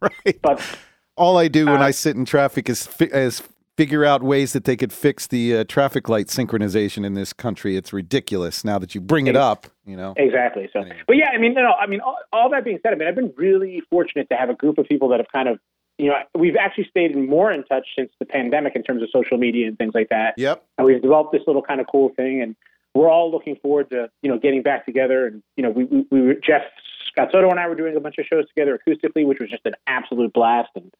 right. 0.00 0.38
But 0.40 0.78
all 1.16 1.36
I 1.36 1.48
do 1.48 1.68
uh, 1.68 1.72
when 1.72 1.82
I 1.82 1.90
sit 1.90 2.16
in 2.16 2.24
traffic 2.24 2.68
is 2.68 2.86
fi- 2.86 3.10
is 3.12 3.42
figure 3.76 4.04
out 4.04 4.22
ways 4.22 4.52
that 4.52 4.64
they 4.64 4.76
could 4.76 4.92
fix 4.92 5.26
the 5.26 5.58
uh, 5.58 5.64
traffic 5.64 6.08
light 6.08 6.26
synchronization 6.26 7.04
in 7.04 7.14
this 7.14 7.32
country. 7.32 7.76
It's 7.76 7.92
ridiculous 7.92 8.64
now 8.64 8.78
that 8.78 8.94
you 8.94 9.00
bring 9.00 9.26
it 9.26 9.36
up. 9.36 9.66
You 9.84 9.96
know 9.96 10.14
exactly. 10.16 10.70
So, 10.72 10.80
anyway. 10.80 11.00
but 11.06 11.16
yeah, 11.16 11.30
I 11.34 11.38
mean, 11.38 11.54
no, 11.54 11.72
I 11.72 11.86
mean, 11.86 12.00
all, 12.00 12.18
all 12.32 12.50
that 12.50 12.64
being 12.64 12.78
said, 12.82 12.92
I 12.92 12.96
mean, 12.96 13.08
I've 13.08 13.14
been 13.14 13.32
really 13.36 13.82
fortunate 13.90 14.28
to 14.30 14.36
have 14.36 14.48
a 14.48 14.54
group 14.54 14.78
of 14.78 14.86
people 14.86 15.08
that 15.08 15.20
have 15.20 15.30
kind 15.32 15.48
of 15.48 15.58
you 15.98 16.08
know, 16.08 16.14
we've 16.34 16.56
actually 16.56 16.86
stayed 16.88 17.14
more 17.16 17.52
in 17.52 17.64
touch 17.64 17.86
since 17.96 18.10
the 18.18 18.24
pandemic 18.24 18.74
in 18.74 18.82
terms 18.82 19.02
of 19.02 19.08
social 19.12 19.36
media 19.36 19.68
and 19.68 19.76
things 19.76 19.92
like 19.94 20.08
that. 20.08 20.34
Yep. 20.36 20.64
And 20.78 20.86
we've 20.86 21.02
developed 21.02 21.32
this 21.32 21.42
little 21.46 21.62
kind 21.62 21.80
of 21.80 21.86
cool 21.90 22.10
thing, 22.16 22.40
and 22.40 22.56
we're 22.94 23.10
all 23.10 23.30
looking 23.30 23.56
forward 23.56 23.90
to 23.90 24.10
you 24.22 24.30
know 24.30 24.38
getting 24.38 24.62
back 24.62 24.84
together. 24.86 25.26
And 25.26 25.42
you 25.56 25.62
know, 25.62 25.70
we 25.70 25.84
we, 25.84 26.06
we 26.10 26.36
Jeff 26.46 26.62
Scott 27.08 27.28
Soto 27.32 27.50
and 27.50 27.60
I 27.60 27.68
were 27.68 27.74
doing 27.74 27.96
a 27.96 28.00
bunch 28.00 28.16
of 28.18 28.26
shows 28.26 28.46
together 28.48 28.78
acoustically, 28.78 29.26
which 29.26 29.38
was 29.40 29.50
just 29.50 29.64
an 29.66 29.74
absolute 29.86 30.32
blast. 30.32 30.70
And 30.74 30.92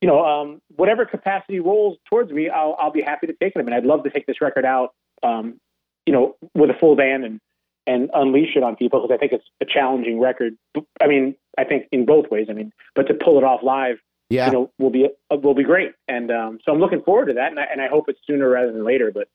you 0.00 0.08
know, 0.08 0.24
um, 0.24 0.60
whatever 0.76 1.04
capacity 1.04 1.60
rolls 1.60 1.98
towards 2.08 2.30
me, 2.32 2.48
I'll 2.48 2.76
I'll 2.78 2.92
be 2.92 3.02
happy 3.02 3.26
to 3.26 3.32
take 3.34 3.54
them. 3.54 3.66
And 3.66 3.74
I'd 3.74 3.84
love 3.84 4.04
to 4.04 4.10
take 4.10 4.26
this 4.26 4.40
record 4.40 4.64
out, 4.64 4.94
um, 5.22 5.60
you 6.06 6.12
know, 6.12 6.36
with 6.54 6.70
a 6.70 6.74
full 6.78 6.96
band 6.96 7.24
and 7.24 7.40
and 7.86 8.10
unleash 8.12 8.54
it 8.54 8.62
on 8.62 8.76
people 8.76 9.00
because 9.00 9.14
I 9.14 9.18
think 9.18 9.32
it's 9.32 9.44
a 9.62 9.64
challenging 9.64 10.20
record. 10.20 10.54
I 11.00 11.06
mean, 11.06 11.34
I 11.56 11.64
think 11.64 11.86
in 11.90 12.04
both 12.04 12.30
ways. 12.30 12.48
I 12.50 12.52
mean, 12.52 12.70
but 12.94 13.04
to 13.08 13.14
pull 13.14 13.38
it 13.38 13.44
off 13.44 13.62
live, 13.62 13.96
Yeah. 14.28 14.46
you 14.46 14.52
know, 14.52 14.70
will 14.78 14.90
be 14.90 15.08
uh, 15.30 15.36
will 15.36 15.54
be 15.54 15.64
great. 15.64 15.92
And 16.06 16.30
um, 16.30 16.58
so 16.64 16.70
I'm 16.72 16.80
looking 16.80 17.00
forward 17.02 17.26
to 17.26 17.32
that, 17.34 17.50
and 17.50 17.58
I, 17.58 17.64
and 17.64 17.80
I 17.80 17.88
hope 17.88 18.08
it's 18.08 18.20
sooner 18.26 18.48
rather 18.48 18.72
than 18.72 18.84
later. 18.84 19.10
But 19.10 19.28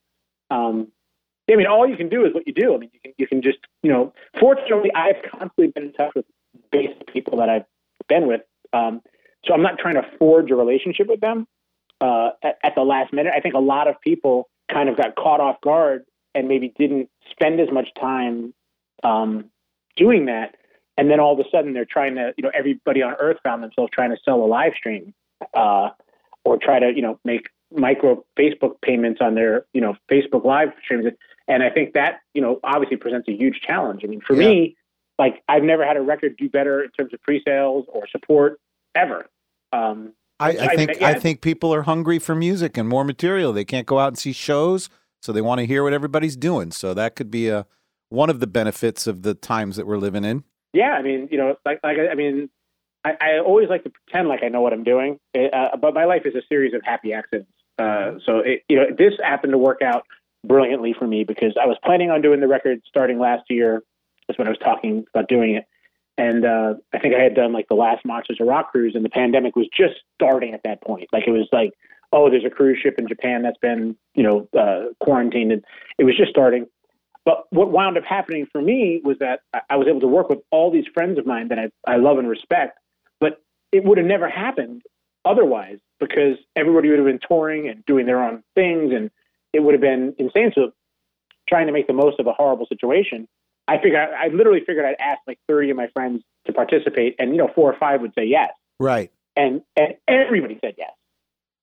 um, 0.56 0.90
I 1.52 1.56
mean, 1.56 1.68
all 1.68 1.88
you 1.88 1.98
can 1.98 2.10
do 2.10 2.26
is 2.26 2.34
what 2.34 2.48
you 2.48 2.54
do. 2.54 2.74
I 2.74 2.78
mean, 2.78 2.90
you 2.94 3.00
can 3.00 3.14
you 3.18 3.28
can 3.28 3.42
just 3.42 3.60
you 3.82 3.92
know. 3.92 4.14
Fortunately, 4.40 4.92
I've 4.96 5.22
constantly 5.30 5.68
been 5.68 5.84
in 5.84 5.94
touch 5.94 6.12
with 6.16 6.26
basic 6.72 7.08
people 7.12 7.38
that 7.38 7.50
I've 7.50 7.66
been 8.08 8.28
with. 8.28 8.42
Um, 8.72 9.02
so 9.46 9.54
I'm 9.54 9.62
not 9.62 9.78
trying 9.78 9.96
to 9.96 10.06
forge 10.18 10.52
a 10.52 10.56
relationship 10.56 11.08
with 11.08 11.20
them 11.20 11.48
uh, 12.02 12.30
at, 12.44 12.58
at 12.64 12.76
the 12.76 12.82
last 12.82 13.14
minute. 13.14 13.34
I 13.36 13.40
think 13.40 13.56
a 13.56 13.60
lot 13.60 13.88
of 13.88 13.96
people 14.02 14.50
kind 14.72 14.90
of 14.90 14.98
got 14.98 15.16
caught 15.16 15.40
off 15.40 15.60
guard 15.62 16.06
and 16.34 16.48
maybe 16.48 16.74
didn't 16.78 17.10
spend 17.32 17.60
as 17.60 17.68
much 17.72 17.90
time 18.00 18.54
um, 19.04 19.46
doing 19.96 20.26
that. 20.26 20.56
And 20.98 21.10
then 21.10 21.20
all 21.20 21.34
of 21.34 21.40
a 21.40 21.50
sudden 21.52 21.74
they're 21.74 21.86
trying 21.86 22.16
to, 22.16 22.34
you 22.38 22.44
know, 22.44 22.52
everybody 22.54 23.02
on 23.02 23.16
earth 23.20 23.38
found 23.44 23.64
themselves 23.64 23.92
trying 23.94 24.12
to 24.12 24.18
sell 24.24 24.42
a 24.44 24.46
live 24.46 24.74
stream 24.78 25.14
uh, 25.54 25.90
or 26.46 26.58
try 26.58 26.80
to, 26.80 26.92
you 26.96 27.02
know, 27.02 27.20
make 27.26 27.48
micro 27.72 28.24
Facebook 28.40 28.82
payments 28.82 29.20
on 29.22 29.36
their, 29.36 29.66
you 29.74 29.82
know, 29.82 29.96
Facebook 30.12 30.46
live 30.46 30.70
streams. 30.84 31.06
And 31.48 31.62
I 31.64 31.70
think 31.70 31.94
that, 31.94 32.20
you 32.34 32.42
know, 32.42 32.60
obviously 32.64 32.98
presents 32.98 33.28
a 33.28 33.34
huge 33.34 33.60
challenge. 33.62 34.02
I 34.04 34.08
mean, 34.08 34.22
for 34.22 34.34
Yeah. 34.34 34.48
me, 34.50 34.78
like 35.20 35.44
I've 35.48 35.64
never 35.64 35.86
had 35.86 35.98
a 35.98 36.02
record 36.02 36.38
do 36.38 36.50
better 36.50 36.84
in 36.84 36.90
terms 36.92 37.14
of 37.14 37.22
pre-sales 37.22 37.86
or 37.90 38.08
support 38.08 38.60
ever. 38.96 39.28
Um, 39.72 40.14
I, 40.40 40.52
I- 40.58 40.66
I 40.72 40.76
think 40.76 40.92
yeah. 41.00 41.08
I 41.08 41.14
think 41.16 41.42
people 41.42 41.74
are 41.74 41.84
hungry 41.84 42.20
for 42.20 42.34
music 42.36 42.78
and 42.78 42.88
more 42.90 43.04
material. 43.04 43.54
They 43.54 43.66
can't 43.66 43.86
go 43.88 44.00
out 44.00 44.08
and 44.10 44.18
see 44.18 44.34
shows, 44.34 44.90
so 45.22 45.32
they 45.32 45.42
want 45.42 45.60
to 45.60 45.66
hear 45.66 45.84
what 45.84 45.94
everybody's 45.94 46.36
doing. 46.36 46.72
So 46.72 46.94
that 46.96 47.16
could 47.16 47.30
be 47.32 47.50
a 47.50 47.66
one 48.10 48.30
of 48.30 48.40
the 48.40 48.48
benefits 48.48 49.08
of 49.08 49.22
the 49.24 49.34
times 49.34 49.76
that 49.76 49.86
we're 49.88 49.98
living 49.98 50.24
in. 50.24 50.44
yeah, 50.74 50.92
I 50.94 51.02
mean, 51.02 51.28
you 51.32 51.38
know, 51.38 51.56
like, 51.66 51.80
like 51.84 51.98
I 52.00 52.14
mean, 52.16 52.50
I, 53.06 53.14
I 53.22 53.40
always 53.40 53.70
like 53.70 53.84
to 53.84 53.90
pretend 53.92 54.28
like 54.28 54.44
I 54.44 54.50
know 54.50 54.62
what 54.62 54.74
I'm 54.74 54.84
doing, 54.84 55.20
uh, 55.36 55.78
but 55.78 55.94
my 55.94 56.06
life 56.06 56.24
is 56.26 56.36
a 56.36 56.42
series 56.50 56.74
of 56.74 56.82
happy 56.84 57.14
accidents. 57.14 57.52
Uh, 57.80 58.14
so, 58.26 58.40
it, 58.40 58.64
you 58.70 58.76
know, 58.78 58.86
this 58.96 59.14
happened 59.24 59.52
to 59.54 59.58
work 59.58 59.82
out 59.82 60.06
brilliantly 60.46 60.94
for 60.98 61.08
me 61.08 61.24
because 61.24 61.54
I 61.62 61.66
was 61.66 61.78
planning 61.84 62.12
on 62.12 62.22
doing 62.22 62.40
the 62.40 62.48
record 62.48 62.82
starting 62.88 63.20
last 63.20 63.44
year. 63.50 63.82
That's 64.28 64.38
when 64.38 64.48
I 64.48 64.52
was 64.52 64.60
talking 64.60 65.06
about 65.14 65.28
doing 65.28 65.56
it. 65.56 65.66
And 66.18 66.46
uh, 66.46 66.76
I 66.94 67.00
think 67.00 67.16
I 67.16 67.22
had 67.22 67.36
done 67.36 67.54
like 67.54 67.68
the 67.68 67.76
last 67.76 68.06
Monsters 68.06 68.38
of 68.40 68.48
Rock 68.48 68.72
cruise, 68.72 68.94
and 68.96 69.04
the 69.04 69.10
pandemic 69.10 69.56
was 69.56 69.68
just 69.76 69.96
starting 70.16 70.54
at 70.54 70.62
that 70.64 70.82
point. 70.82 71.08
Like 71.12 71.24
it 71.28 71.32
was 71.32 71.48
like, 71.52 71.72
oh, 72.12 72.30
there's 72.30 72.46
a 72.46 72.50
cruise 72.50 72.80
ship 72.82 72.96
in 73.00 73.08
Japan 73.08 73.42
that's 73.42 73.58
been, 73.58 73.96
you 74.14 74.24
know, 74.24 74.48
uh, 74.58 74.94
quarantined, 75.04 75.52
and 75.52 75.66
it 75.98 76.04
was 76.04 76.16
just 76.16 76.30
starting. 76.30 76.68
But 77.26 77.46
what 77.50 77.72
wound 77.72 77.98
up 77.98 78.04
happening 78.04 78.48
for 78.52 78.62
me 78.62 79.02
was 79.04 79.18
that 79.20 79.40
I- 79.70 79.78
was 79.78 79.88
able 79.88 80.02
to 80.02 80.08
work 80.08 80.30
with 80.30 80.40
all 80.52 80.72
these 80.72 80.86
friends 80.94 81.18
of 81.18 81.26
mine 81.26 81.48
that 81.48 81.58
I, 81.58 81.70
I 81.88 81.96
love 81.96 82.20
and 82.20 82.30
respect, 82.30 82.78
but 83.20 83.42
it 83.72 83.84
would 83.84 83.98
have 83.98 84.06
never 84.06 84.30
happened 84.30 84.84
otherwise 85.26 85.80
because 86.00 86.38
everybody 86.56 86.90
would 86.90 87.00
have 87.00 87.08
been 87.08 87.20
touring 87.28 87.70
and 87.70 87.84
doing 87.86 88.06
their 88.06 88.24
own 88.24 88.44
things, 88.54 88.94
and 88.94 89.10
it 89.54 89.60
would 89.62 89.74
have 89.74 89.82
been 89.82 90.16
insane. 90.18 90.52
So 90.54 90.72
trying 91.48 91.68
to 91.68 91.74
make 91.74 91.88
the 91.88 91.94
most 91.94 92.20
of 92.20 92.28
a 92.28 92.34
horrible 92.34 92.66
situation, 92.66 93.28
I 93.68 93.78
figured 93.78 93.96
I 93.96 94.28
literally 94.28 94.62
figured 94.66 94.86
I'd 94.86 95.00
ask 95.00 95.20
like 95.28 95.40
30 95.48 95.70
of 95.70 95.78
my 95.78 95.88
friends 95.94 96.24
to 96.48 96.54
participate, 96.54 97.16
and 97.20 97.32
you 97.32 97.38
know, 97.38 97.50
four 97.56 97.72
or 97.72 97.80
five 97.80 98.02
would 98.02 98.14
say 98.18 98.26
yes, 98.26 98.52
Right. 98.80 99.12
and 99.38 99.62
and 99.78 99.94
everybody 100.08 100.58
said 100.62 100.76
yes, 100.78 100.92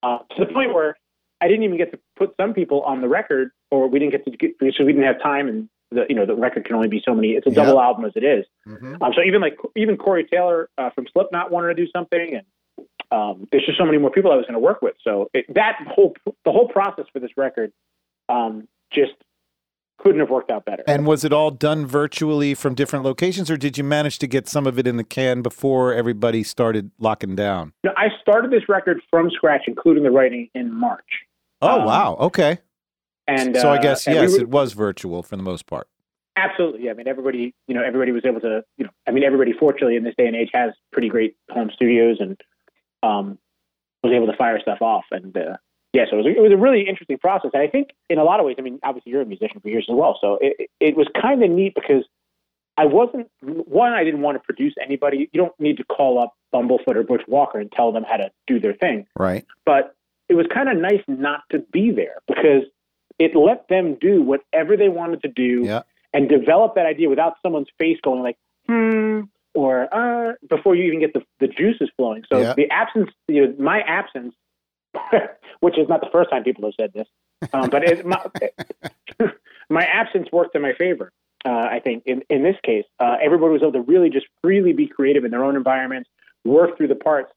uh, 0.01 0.19
to 0.35 0.45
the 0.45 0.51
point 0.51 0.73
where 0.73 0.97
I 1.41 1.47
didn't 1.47 1.63
even 1.63 1.77
get 1.77 1.91
to 1.91 1.99
put 2.15 2.33
some 2.39 2.53
people 2.53 2.81
on 2.81 3.01
the 3.01 3.07
record, 3.07 3.51
or 3.69 3.87
we 3.87 3.99
didn't 3.99 4.11
get 4.13 4.25
to 4.25 4.31
get 4.31 4.57
because 4.57 4.75
we 4.79 4.93
didn't 4.93 5.05
have 5.05 5.21
time, 5.21 5.47
and 5.47 5.69
the 5.91 6.05
you 6.09 6.15
know 6.15 6.25
the 6.25 6.35
record 6.35 6.65
can 6.65 6.75
only 6.75 6.87
be 6.87 7.01
so 7.05 7.13
many. 7.13 7.29
It's 7.29 7.45
a 7.45 7.51
double 7.51 7.79
album 7.79 8.05
as 8.05 8.13
it 8.15 8.23
is. 8.23 8.45
Mhm. 8.67 8.99
Um, 9.01 9.13
so 9.15 9.21
even 9.21 9.41
like 9.41 9.57
even 9.75 9.97
Corey 9.97 10.23
Taylor 10.25 10.69
uh, 10.79 10.89
from 10.91 11.05
Slipknot 11.13 11.51
wanted 11.51 11.75
to 11.75 11.85
do 11.85 11.91
something, 11.91 12.33
and 12.35 12.45
um, 13.11 13.47
there's 13.51 13.65
just 13.65 13.77
so 13.77 13.85
many 13.85 13.97
more 13.97 14.09
people 14.11 14.31
I 14.31 14.35
was 14.35 14.45
going 14.45 14.53
to 14.53 14.59
work 14.59 14.81
with. 14.81 14.95
So 15.03 15.29
it, 15.33 15.45
that 15.53 15.77
whole 15.87 16.13
the 16.45 16.51
whole 16.51 16.67
process 16.67 17.05
for 17.11 17.19
this 17.19 17.31
record 17.37 17.71
um, 18.29 18.67
just 18.93 19.13
couldn't 19.99 20.19
have 20.19 20.29
worked 20.29 20.49
out 20.49 20.65
better. 20.65 20.83
And 20.87 21.05
was 21.05 21.23
it 21.23 21.31
all 21.31 21.51
done 21.51 21.85
virtually 21.85 22.55
from 22.55 22.73
different 22.73 23.05
locations, 23.05 23.51
or 23.51 23.57
did 23.57 23.77
you 23.77 23.83
manage 23.83 24.17
to 24.19 24.27
get 24.27 24.47
some 24.47 24.65
of 24.65 24.79
it 24.79 24.87
in 24.87 24.97
the 24.97 25.03
can 25.03 25.41
before 25.41 25.93
everybody 25.93 26.41
started 26.43 26.89
locking 26.97 27.35
down? 27.35 27.73
No, 27.83 27.91
I 27.95 28.07
started 28.21 28.49
this 28.51 28.67
record 28.67 29.01
from 29.09 29.29
scratch, 29.29 29.63
including 29.67 30.03
the 30.03 30.11
writing 30.11 30.49
in 30.55 30.73
March. 30.73 31.05
Oh 31.61 31.81
Um, 31.81 31.85
wow. 31.85 32.15
Okay. 32.19 32.57
And 33.27 33.55
so 33.55 33.69
I 33.69 33.77
uh, 33.77 33.81
guess 33.81 34.07
and 34.07 34.15
we 34.15 34.21
yes, 34.23 34.31
were- 34.33 34.39
it 34.39 34.49
was 34.49 34.73
virtual 34.73 35.21
for 35.21 35.35
the 35.37 35.43
most 35.43 35.67
part. 35.67 35.87
Absolutely. 36.37 36.89
I 36.89 36.93
mean, 36.93 37.07
everybody, 37.07 37.53
you 37.67 37.75
know, 37.75 37.83
everybody 37.83 38.11
was 38.13 38.23
able 38.25 38.39
to, 38.39 38.63
you 38.77 38.85
know, 38.85 38.91
I 39.05 39.11
mean, 39.11 39.23
everybody 39.23 39.51
fortunately 39.53 39.97
in 39.97 40.03
this 40.03 40.15
day 40.17 40.25
and 40.25 40.35
age 40.35 40.49
has 40.53 40.71
pretty 40.91 41.09
great 41.09 41.35
home 41.51 41.69
studios 41.75 42.17
and 42.19 42.39
um, 43.03 43.37
was 44.03 44.13
able 44.13 44.27
to 44.27 44.35
fire 44.37 44.59
stuff 44.59 44.81
off. 44.81 45.05
And 45.11 45.35
uh, 45.35 45.57
yeah, 45.93 46.05
so 46.09 46.17
it 46.19 46.23
was, 46.23 46.33
it 46.37 46.41
was 46.41 46.51
a 46.51 46.57
really 46.57 46.87
interesting 46.87 47.17
process. 47.17 47.51
And 47.53 47.61
I 47.61 47.67
think 47.67 47.89
in 48.09 48.17
a 48.17 48.23
lot 48.23 48.39
of 48.39 48.45
ways, 48.45 48.55
I 48.57 48.61
mean, 48.61 48.79
obviously 48.83 49.11
you're 49.11 49.21
a 49.21 49.25
musician 49.25 49.59
for 49.61 49.69
years 49.69 49.85
as 49.89 49.95
well. 49.95 50.17
So 50.21 50.37
it, 50.41 50.55
it- 50.59 50.69
it 50.79 50.97
was 50.97 51.07
kind 51.21 51.43
of 51.43 51.49
neat 51.51 51.75
because 51.75 52.03
I 52.77 52.85
wasn't, 52.85 53.29
one, 53.41 53.93
I 53.93 54.03
didn't 54.03 54.21
want 54.21 54.35
to 54.35 54.39
produce 54.39 54.73
anybody. 54.83 55.29
You 55.31 55.41
don't 55.41 55.59
need 55.59 55.77
to 55.77 55.83
call 55.83 56.19
up 56.19 56.33
Bumblefoot 56.53 56.95
or 56.95 57.03
Butch 57.03 57.21
Walker 57.27 57.59
and 57.59 57.71
tell 57.71 57.91
them 57.91 58.03
how 58.03 58.17
to 58.17 58.31
do 58.47 58.59
their 58.59 58.73
thing 58.73 59.05
Right. 59.17 59.45
but 59.65 59.95
it 60.27 60.33
was 60.35 60.45
kind 60.53 60.69
of 60.69 60.77
nice 60.77 61.01
not 61.07 61.41
to 61.51 61.59
be 61.71 61.91
there 61.91 62.15
because 62.27 62.63
it 63.19 63.35
let 63.35 63.67
them 63.67 63.95
do 64.01 64.21
whatever 64.21 64.75
they 64.77 64.89
wanted 64.89 65.21
to 65.23 65.27
do 65.27 65.63
Yeah. 65.65 65.83
and 66.13 66.27
develop 66.29 66.75
that 66.75 66.85
idea 66.85 67.09
without 67.09 67.35
someone's 67.43 67.67
face 67.77 67.99
going 68.01 68.23
like 68.23 68.37
hmm 68.67 69.21
or 69.53 69.93
uh 69.93 70.33
before 70.49 70.75
you 70.75 70.83
even 70.85 70.99
get 70.99 71.13
the 71.13 71.21
the 71.39 71.47
juices 71.47 71.89
flowing 71.97 72.23
so 72.31 72.39
Yeah. 72.39 72.53
the 72.55 72.69
absence 72.69 73.09
you 73.27 73.47
know 73.47 73.55
my 73.59 73.81
absence 73.81 74.33
which 75.59 75.77
is 75.77 75.87
not 75.87 76.01
the 76.01 76.09
first 76.11 76.29
time 76.29 76.43
people 76.43 76.65
have 76.65 76.73
said 76.79 76.91
this 76.93 77.07
um, 77.53 77.69
but 77.69 77.83
it, 77.83 78.05
my, 78.05 78.23
my 79.69 79.83
absence 79.85 80.27
worked 80.31 80.55
in 80.55 80.61
my 80.61 80.73
favor 80.73 81.11
uh, 81.45 81.49
I 81.71 81.79
think 81.83 82.03
in, 82.05 82.21
in 82.29 82.43
this 82.43 82.55
case, 82.63 82.85
uh, 82.99 83.15
everybody 83.21 83.51
was 83.53 83.61
able 83.63 83.71
to 83.73 83.81
really 83.81 84.09
just 84.09 84.27
freely 84.43 84.73
be 84.73 84.87
creative 84.87 85.25
in 85.25 85.31
their 85.31 85.43
own 85.43 85.55
environments, 85.55 86.09
work 86.45 86.77
through 86.77 86.89
the 86.89 86.95
parts. 86.95 87.31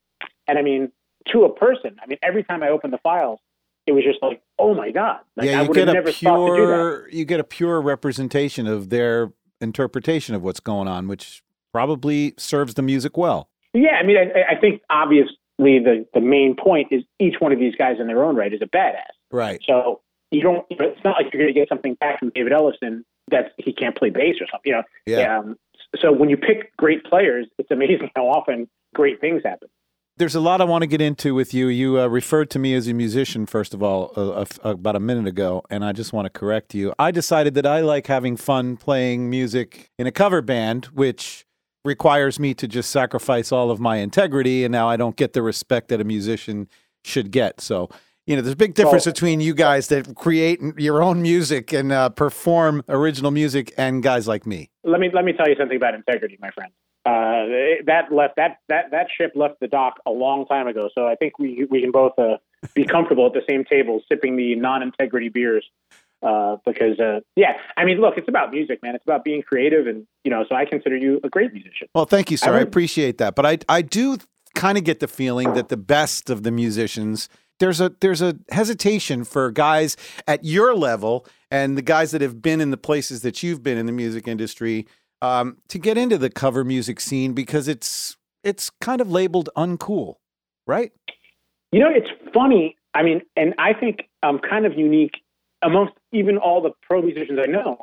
And 0.47 0.59
I 0.59 0.62
mean, 0.62 0.92
to 1.33 1.44
a 1.44 1.52
person, 1.54 1.97
I 2.02 2.06
mean, 2.06 2.18
every 2.23 2.44
time 2.44 2.62
I 2.62 2.68
opened 2.68 2.92
the 2.92 2.99
files, 2.99 3.38
it 3.87 3.92
was 3.92 4.04
just 4.04 4.18
like, 4.23 4.42
oh 4.59 4.75
my 4.75 4.90
God. 4.90 5.21
Like, 5.37 5.47
yeah, 5.47 5.61
I 5.61 5.62
you 5.62 5.68
would 5.68 5.75
get 5.75 5.88
have 5.88 5.97
a 5.97 6.00
never 6.00 6.12
thought 6.12 6.47
to 6.50 6.56
do 6.56 6.66
that. 6.66 6.75
pure 6.76 7.09
you 7.11 7.25
get 7.25 7.40
a 7.40 7.44
pure 7.44 7.80
representation 7.80 8.66
of 8.66 8.90
their 8.90 9.33
interpretation 9.61 10.35
of 10.35 10.42
what's 10.42 10.61
going 10.61 10.88
on, 10.88 11.09
which 11.09 11.42
probably 11.74 12.32
serves 12.38 12.74
the 12.74 12.82
music 12.82 13.16
well. 13.16 13.48
Yeah, 13.72 13.96
I 14.00 14.04
mean, 14.04 14.16
I, 14.16 14.54
I 14.54 14.60
think 14.60 14.80
obviously 14.90 15.34
the, 15.58 16.06
the 16.14 16.20
main 16.20 16.54
point 16.54 16.92
is 16.92 17.02
each 17.18 17.34
one 17.40 17.50
of 17.50 17.58
these 17.58 17.74
guys 17.74 17.96
in 17.98 18.06
their 18.06 18.22
own 18.22 18.36
right 18.36 18.52
is 18.52 18.62
a 18.62 18.66
badass. 18.66 19.10
Right. 19.32 19.60
So 19.66 20.00
you 20.30 20.40
don't, 20.40 20.64
it's 20.70 21.04
not 21.04 21.16
like 21.20 21.32
you're 21.32 21.42
going 21.42 21.52
to 21.52 21.60
get 21.60 21.68
something 21.68 21.94
back 21.94 22.20
from 22.20 22.30
David 22.32 22.52
Ellison 22.52 23.04
that 23.32 23.54
he 23.58 23.72
can't 23.72 23.96
play 23.96 24.10
bass 24.10 24.36
or 24.40 24.46
something, 24.52 24.70
you 24.70 24.72
know. 24.72 24.82
Yeah. 25.04 25.36
Um, 25.36 25.56
so 26.00 26.12
when 26.12 26.30
you 26.30 26.36
pick 26.36 26.76
great 26.76 27.02
players, 27.04 27.48
it's 27.58 27.72
amazing 27.72 28.08
how 28.14 28.28
often 28.28 28.68
great 28.94 29.20
things 29.20 29.42
happen. 29.44 29.68
There's 30.16 30.36
a 30.36 30.40
lot 30.40 30.60
I 30.60 30.64
want 30.64 30.82
to 30.82 30.86
get 30.86 31.00
into 31.00 31.34
with 31.34 31.52
you. 31.52 31.66
You 31.66 32.00
uh, 32.00 32.06
referred 32.06 32.48
to 32.50 32.60
me 32.60 32.72
as 32.74 32.86
a 32.86 32.94
musician, 32.94 33.46
first 33.46 33.74
of 33.74 33.82
all, 33.82 34.12
uh, 34.16 34.30
uh, 34.42 34.44
about 34.62 34.94
a 34.94 35.00
minute 35.00 35.26
ago, 35.26 35.64
and 35.70 35.84
I 35.84 35.90
just 35.90 36.12
want 36.12 36.26
to 36.26 36.30
correct 36.30 36.72
you. 36.72 36.94
I 37.00 37.10
decided 37.10 37.54
that 37.54 37.66
I 37.66 37.80
like 37.80 38.06
having 38.06 38.36
fun 38.36 38.76
playing 38.76 39.28
music 39.28 39.90
in 39.98 40.06
a 40.06 40.12
cover 40.12 40.40
band, 40.40 40.84
which 40.94 41.43
requires 41.94 42.40
me 42.40 42.54
to 42.54 42.66
just 42.66 42.90
sacrifice 42.90 43.52
all 43.52 43.70
of 43.70 43.78
my 43.78 43.96
integrity, 43.96 44.64
and 44.64 44.72
now 44.72 44.88
I 44.88 44.96
don't 44.96 45.16
get 45.16 45.34
the 45.34 45.42
respect 45.42 45.88
that 45.88 46.00
a 46.00 46.04
musician 46.04 46.68
should 47.04 47.30
get. 47.30 47.60
So, 47.60 47.90
you 48.26 48.34
know, 48.34 48.42
there's 48.42 48.54
a 48.54 48.56
big 48.56 48.74
difference 48.74 49.04
Well- 49.06 49.12
between 49.12 49.40
you 49.40 49.54
guys 49.54 49.88
that 49.88 50.14
create 50.16 50.60
your 50.78 51.02
own 51.02 51.20
music 51.20 51.72
and 51.72 51.92
uh, 51.92 52.08
perform 52.08 52.82
original 52.88 53.30
music 53.30 53.72
and 53.76 54.02
guys 54.02 54.26
like 54.26 54.46
me. 54.46 54.70
Let 54.82 55.00
me 55.00 55.10
let 55.12 55.24
me 55.24 55.32
tell 55.32 55.48
you 55.48 55.56
something 55.56 55.76
about 55.76 55.94
integrity, 55.94 56.38
my 56.40 56.50
friend. 56.50 56.72
Uh, 57.06 57.84
that 57.84 58.06
left 58.10 58.36
that 58.36 58.60
that 58.70 58.90
that 58.90 59.08
ship 59.14 59.32
left 59.34 59.60
the 59.60 59.68
dock 59.68 60.00
a 60.06 60.10
long 60.10 60.46
time 60.46 60.66
ago. 60.66 60.88
So 60.94 61.06
I 61.06 61.16
think 61.16 61.38
we 61.38 61.66
we 61.70 61.82
can 61.82 61.90
both 61.90 62.18
uh, 62.18 62.38
be 62.74 62.84
comfortable 62.84 63.26
at 63.26 63.34
the 63.34 63.42
same 63.46 63.64
table 63.64 64.00
sipping 64.10 64.36
the 64.36 64.54
non-integrity 64.54 65.28
beers. 65.28 65.66
Uh, 66.24 66.56
because 66.64 66.98
uh, 66.98 67.20
yeah, 67.36 67.52
I 67.76 67.84
mean, 67.84 68.00
look, 68.00 68.14
it's 68.16 68.28
about 68.28 68.50
music, 68.50 68.82
man. 68.82 68.94
It's 68.94 69.04
about 69.04 69.24
being 69.24 69.42
creative, 69.42 69.86
and 69.86 70.06
you 70.24 70.30
know, 70.30 70.44
so 70.48 70.54
I 70.54 70.64
consider 70.64 70.96
you 70.96 71.20
a 71.22 71.28
great 71.28 71.52
musician. 71.52 71.88
Well, 71.94 72.06
thank 72.06 72.30
you, 72.30 72.36
sir. 72.36 72.48
I, 72.48 72.58
would- 72.58 72.62
appreciate 72.62 73.18
that. 73.18 73.34
But 73.34 73.44
I 73.44 73.58
I 73.68 73.82
do 73.82 74.16
kind 74.54 74.78
of 74.78 74.84
get 74.84 75.00
the 75.00 75.08
feeling 75.08 75.52
that 75.54 75.68
the 75.68 75.76
best 75.76 76.30
of 76.30 76.44
the 76.44 76.50
musicians 76.50 77.28
there's 77.60 77.80
a 77.80 77.92
there's 78.00 78.22
a 78.22 78.36
hesitation 78.50 79.24
for 79.24 79.50
guys 79.50 79.96
at 80.26 80.44
your 80.44 80.74
level 80.74 81.26
and 81.50 81.78
the 81.78 81.82
guys 81.82 82.10
that 82.10 82.20
have 82.20 82.42
been 82.42 82.60
in 82.60 82.70
the 82.70 82.76
places 82.76 83.22
that 83.22 83.42
you've 83.42 83.62
been 83.62 83.78
in 83.78 83.86
the 83.86 83.92
music 83.92 84.26
industry 84.26 84.86
um, 85.22 85.56
to 85.68 85.78
get 85.78 85.96
into 85.96 86.18
the 86.18 86.30
cover 86.30 86.64
music 86.64 87.00
scene 87.00 87.32
because 87.32 87.68
it's 87.68 88.16
it's 88.42 88.70
kind 88.80 89.00
of 89.00 89.10
labeled 89.10 89.48
uncool, 89.56 90.16
right? 90.66 90.92
You 91.72 91.80
know, 91.80 91.88
it's 91.88 92.10
funny. 92.32 92.76
I 92.94 93.02
mean, 93.02 93.22
and 93.36 93.54
I 93.58 93.72
think 93.72 94.08
I'm 94.22 94.38
kind 94.38 94.66
of 94.66 94.74
unique 94.74 95.14
amongst 95.64 95.94
even 96.12 96.37
all 96.38 96.61
the 96.61 96.71
pro 96.83 97.02
musicians 97.02 97.38
I 97.42 97.47
know, 97.47 97.78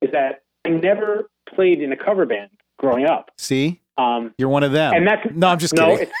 is 0.00 0.10
that 0.12 0.42
I 0.64 0.70
never 0.70 1.28
played 1.54 1.80
in 1.82 1.92
a 1.92 1.96
cover 1.96 2.24
band 2.26 2.50
growing 2.78 3.06
up. 3.06 3.30
See, 3.38 3.80
Um, 3.98 4.34
you're 4.38 4.48
one 4.48 4.62
of 4.62 4.72
them. 4.72 4.92
and 4.94 5.06
that's 5.06 5.26
no, 5.34 5.48
I'm 5.48 5.58
just 5.58 5.74
no, 5.74 5.96
kidding. 5.96 6.12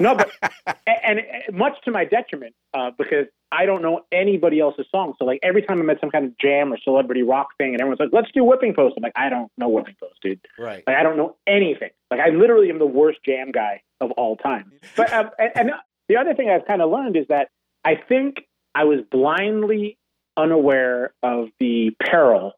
no, 0.00 0.14
but 0.14 0.30
and, 0.86 1.18
and 1.20 1.56
much 1.56 1.72
to 1.84 1.90
my 1.90 2.04
detriment 2.04 2.54
uh, 2.74 2.90
because 2.96 3.26
I 3.52 3.64
don't 3.66 3.80
know 3.82 4.02
anybody 4.12 4.60
else's 4.60 4.86
song. 4.94 5.14
So 5.18 5.24
like 5.24 5.40
every 5.42 5.62
time 5.62 5.80
I'm 5.80 5.88
at 5.90 6.00
some 6.00 6.10
kind 6.10 6.24
of 6.26 6.36
jam 6.38 6.72
or 6.72 6.78
celebrity 6.82 7.22
rock 7.22 7.48
thing, 7.58 7.70
and 7.72 7.80
everyone's 7.80 8.00
like, 8.00 8.10
"Let's 8.12 8.28
do 8.32 8.44
Whipping 8.44 8.74
Post," 8.74 8.94
I'm 8.96 9.02
like, 9.02 9.12
I 9.16 9.28
don't 9.28 9.50
know 9.58 9.68
Whipping 9.68 9.94
Post, 10.00 10.14
dude. 10.22 10.40
right. 10.58 10.82
Like 10.86 10.96
I 10.96 11.02
don't 11.02 11.16
know 11.16 11.36
anything. 11.46 11.90
Like 12.10 12.20
I 12.20 12.28
literally 12.30 12.70
am 12.70 12.78
the 12.78 12.86
worst 12.86 13.18
jam 13.24 13.50
guy 13.52 13.82
of 14.00 14.10
all 14.12 14.36
time. 14.36 14.70
But 14.96 15.12
um, 15.12 15.30
and, 15.38 15.50
and 15.56 15.70
the 16.08 16.16
other 16.16 16.34
thing 16.34 16.48
I've 16.50 16.66
kind 16.66 16.82
of 16.82 16.90
learned 16.90 17.16
is 17.16 17.26
that 17.28 17.48
I 17.84 17.94
think 17.96 18.42
I 18.74 18.84
was 18.84 19.00
blindly 19.10 19.96
unaware 20.36 21.12
of 21.22 21.48
the 21.60 21.90
peril 22.00 22.52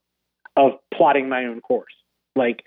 of 0.56 0.72
plotting 0.92 1.28
my 1.28 1.44
own 1.44 1.60
course. 1.60 1.94
Like, 2.34 2.64